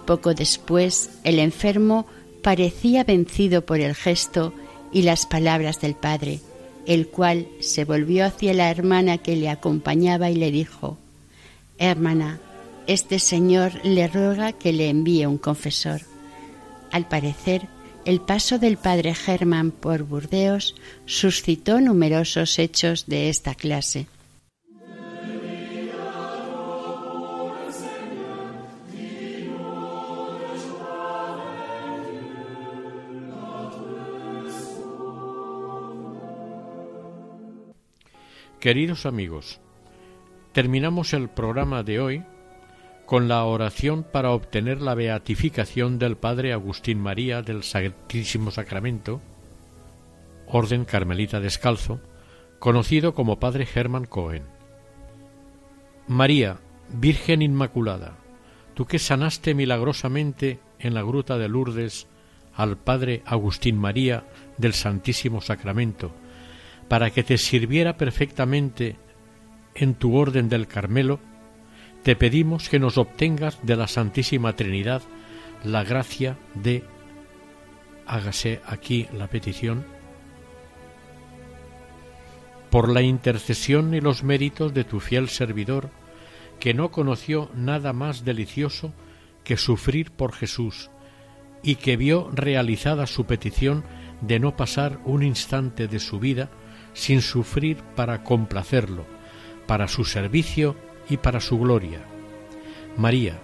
Poco 0.05 0.33
después 0.33 1.09
el 1.23 1.39
enfermo 1.39 2.05
parecía 2.41 3.03
vencido 3.03 3.65
por 3.65 3.79
el 3.79 3.95
gesto 3.95 4.53
y 4.91 5.01
las 5.01 5.25
palabras 5.25 5.81
del 5.81 5.95
padre, 5.95 6.39
el 6.85 7.07
cual 7.07 7.47
se 7.59 7.85
volvió 7.85 8.25
hacia 8.25 8.53
la 8.53 8.69
hermana 8.69 9.17
que 9.17 9.35
le 9.35 9.49
acompañaba 9.49 10.29
y 10.29 10.35
le 10.35 10.51
dijo 10.51 10.97
Hermana, 11.77 12.39
este 12.87 13.19
señor 13.19 13.73
le 13.83 14.07
ruega 14.07 14.53
que 14.53 14.71
le 14.71 14.89
envíe 14.89 15.25
un 15.25 15.37
confesor. 15.37 16.01
Al 16.91 17.07
parecer, 17.07 17.67
el 18.05 18.21
paso 18.21 18.59
del 18.59 18.77
padre 18.77 19.15
Germán 19.15 19.71
por 19.71 20.03
Burdeos 20.03 20.75
suscitó 21.05 21.81
numerosos 21.81 22.59
hechos 22.59 23.07
de 23.07 23.29
esta 23.29 23.55
clase. 23.55 24.07
Queridos 38.65 39.05
amigos, 39.05 39.61
terminamos 40.51 41.13
el 41.13 41.29
programa 41.29 41.83
de 41.83 41.99
hoy 41.99 42.23
con 43.05 43.27
la 43.27 43.43
oración 43.43 44.01
para 44.01 44.31
obtener 44.31 44.81
la 44.81 44.95
beatificación 44.95 45.99
del 45.99 46.17
Padre 46.17 46.51
Agustín 46.51 46.99
María 46.99 47.43
del 47.43 47.61
Santísimo 47.61 48.49
Sacramento, 48.49 49.21
Orden 50.47 50.83
Carmelita 50.83 51.39
Descalzo, 51.39 51.99
conocido 52.57 53.13
como 53.13 53.39
Padre 53.39 53.67
Germán 53.67 54.05
Cohen. 54.05 54.45
María, 56.07 56.57
Virgen 56.89 57.43
Inmaculada, 57.43 58.17
tú 58.73 58.87
que 58.87 58.97
sanaste 58.97 59.53
milagrosamente 59.53 60.59
en 60.79 60.95
la 60.95 61.03
gruta 61.03 61.37
de 61.37 61.49
Lourdes 61.49 62.07
al 62.55 62.77
Padre 62.77 63.21
Agustín 63.27 63.77
María 63.77 64.25
del 64.57 64.73
Santísimo 64.73 65.39
Sacramento, 65.39 66.11
para 66.87 67.09
que 67.09 67.23
te 67.23 67.37
sirviera 67.37 67.97
perfectamente 67.97 68.97
en 69.73 69.95
tu 69.95 70.15
orden 70.15 70.49
del 70.49 70.67
Carmelo, 70.67 71.19
te 72.03 72.15
pedimos 72.15 72.69
que 72.69 72.79
nos 72.79 72.97
obtengas 72.97 73.59
de 73.63 73.75
la 73.75 73.87
Santísima 73.87 74.55
Trinidad 74.55 75.01
la 75.63 75.83
gracia 75.83 76.37
de, 76.53 76.83
hágase 78.05 78.61
aquí 78.67 79.07
la 79.11 79.27
petición, 79.27 79.85
por 82.69 82.89
la 82.89 83.01
intercesión 83.01 83.93
y 83.93 84.01
los 84.01 84.23
méritos 84.23 84.73
de 84.73 84.83
tu 84.83 84.99
fiel 84.99 85.29
servidor, 85.29 85.89
que 86.59 86.73
no 86.73 86.91
conoció 86.91 87.49
nada 87.55 87.93
más 87.93 88.23
delicioso 88.23 88.93
que 89.43 89.57
sufrir 89.57 90.11
por 90.11 90.33
Jesús, 90.33 90.91
y 91.63 91.75
que 91.75 91.97
vio 91.97 92.29
realizada 92.31 93.07
su 93.07 93.25
petición 93.25 93.83
de 94.21 94.39
no 94.39 94.55
pasar 94.55 94.99
un 95.05 95.23
instante 95.23 95.87
de 95.87 95.99
su 95.99 96.19
vida 96.19 96.49
sin 96.95 97.21
sufrir 97.21 97.83
para 97.95 98.23
complacerlo, 98.23 99.05
para 99.67 99.87
su 99.87 100.05
servicio 100.05 100.75
y 101.07 101.17
para 101.17 101.39
su 101.39 101.59
gloria. 101.59 101.99
María, 102.97 103.39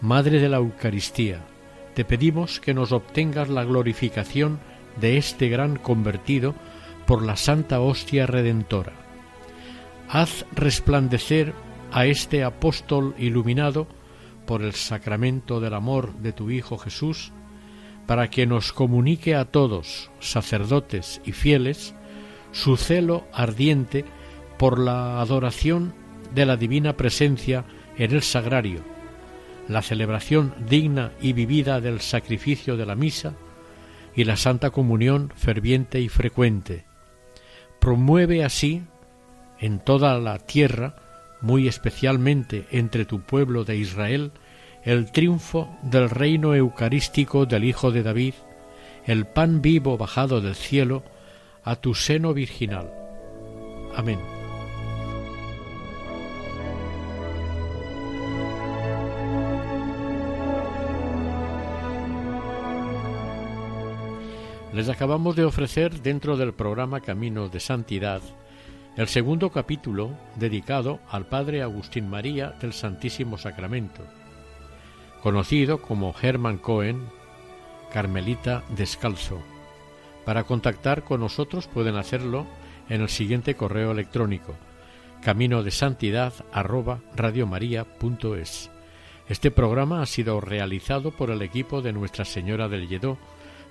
Madre 0.00 0.40
de 0.40 0.48
la 0.48 0.56
Eucaristía, 0.56 1.46
te 1.94 2.04
pedimos 2.04 2.60
que 2.60 2.74
nos 2.74 2.92
obtengas 2.92 3.48
la 3.48 3.64
glorificación 3.64 4.58
de 5.00 5.16
este 5.16 5.48
gran 5.48 5.76
convertido 5.76 6.54
por 7.06 7.22
la 7.22 7.36
Santa 7.36 7.80
Hostia 7.80 8.26
Redentora. 8.26 8.92
Haz 10.08 10.44
resplandecer 10.52 11.54
a 11.92 12.06
este 12.06 12.44
apóstol 12.44 13.14
iluminado 13.18 13.86
por 14.46 14.62
el 14.62 14.74
sacramento 14.74 15.60
del 15.60 15.74
amor 15.74 16.14
de 16.16 16.32
tu 16.32 16.50
Hijo 16.50 16.78
Jesús, 16.78 17.32
para 18.06 18.28
que 18.30 18.46
nos 18.46 18.72
comunique 18.72 19.34
a 19.34 19.46
todos, 19.46 20.10
sacerdotes 20.20 21.20
y 21.24 21.32
fieles, 21.32 21.94
su 22.56 22.78
celo 22.78 23.26
ardiente 23.34 24.06
por 24.56 24.78
la 24.78 25.20
adoración 25.20 25.92
de 26.34 26.46
la 26.46 26.56
divina 26.56 26.96
presencia 26.96 27.66
en 27.98 28.12
el 28.12 28.22
sagrario, 28.22 28.80
la 29.68 29.82
celebración 29.82 30.54
digna 30.66 31.12
y 31.20 31.34
vivida 31.34 31.82
del 31.82 32.00
sacrificio 32.00 32.78
de 32.78 32.86
la 32.86 32.94
misa 32.94 33.34
y 34.14 34.24
la 34.24 34.38
santa 34.38 34.70
comunión 34.70 35.30
ferviente 35.36 36.00
y 36.00 36.08
frecuente. 36.08 36.86
Promueve 37.78 38.42
así 38.42 38.84
en 39.60 39.78
toda 39.78 40.18
la 40.18 40.38
tierra, 40.38 40.96
muy 41.42 41.68
especialmente 41.68 42.66
entre 42.70 43.04
tu 43.04 43.20
pueblo 43.20 43.64
de 43.64 43.76
Israel, 43.76 44.32
el 44.82 45.12
triunfo 45.12 45.76
del 45.82 46.08
reino 46.08 46.54
eucarístico 46.54 47.44
del 47.44 47.64
Hijo 47.64 47.90
de 47.90 48.02
David, 48.02 48.34
el 49.04 49.26
pan 49.26 49.60
vivo 49.60 49.98
bajado 49.98 50.40
del 50.40 50.54
cielo 50.54 51.04
a 51.66 51.74
tu 51.74 51.94
seno 51.94 52.32
virginal. 52.32 52.88
Amén. 53.96 54.20
Les 64.72 64.88
acabamos 64.88 65.34
de 65.34 65.44
ofrecer 65.44 66.02
dentro 66.02 66.36
del 66.36 66.54
programa 66.54 67.00
Camino 67.00 67.48
de 67.48 67.58
Santidad 67.58 68.22
el 68.96 69.08
segundo 69.08 69.50
capítulo 69.50 70.12
dedicado 70.36 71.00
al 71.10 71.26
Padre 71.26 71.62
Agustín 71.62 72.08
María 72.08 72.50
del 72.60 72.74
Santísimo 72.74 73.38
Sacramento, 73.38 74.04
conocido 75.20 75.82
como 75.82 76.14
Hermann 76.22 76.58
Cohen, 76.58 77.08
Carmelita 77.90 78.62
Descalzo. 78.76 79.55
Para 80.26 80.44
contactar 80.44 81.04
con 81.04 81.20
nosotros 81.20 81.68
pueden 81.68 81.96
hacerlo 81.96 82.46
en 82.90 83.00
el 83.00 83.08
siguiente 83.08 83.54
correo 83.54 83.92
electrónico 83.92 84.54
camino 85.22 85.62
de 85.62 85.70
santidad 85.70 86.32
Este 89.28 89.50
programa 89.50 90.02
ha 90.02 90.06
sido 90.06 90.40
realizado 90.40 91.10
por 91.10 91.30
el 91.30 91.42
equipo 91.42 91.82
de 91.82 91.92
Nuestra 91.92 92.24
Señora 92.24 92.68
del 92.68 92.88
Lledó 92.88 93.18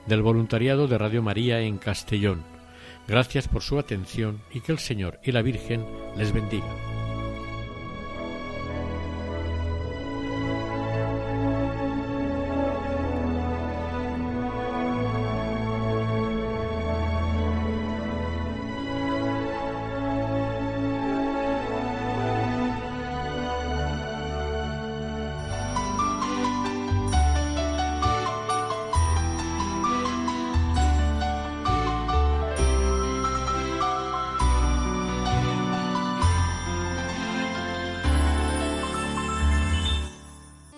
del 0.06 0.22
voluntariado 0.22 0.88
de 0.88 0.98
Radio 0.98 1.22
María 1.22 1.62
en 1.62 1.78
Castellón. 1.78 2.44
Gracias 3.08 3.48
por 3.48 3.62
su 3.62 3.80
atención 3.80 4.42
y 4.54 4.62
que 4.62 4.72
el 4.72 4.80
Señor 4.80 5.20
y 5.24 5.32
la 5.32 5.42
Virgen 5.42 5.86
les 6.18 6.34
bendiga. 6.34 6.95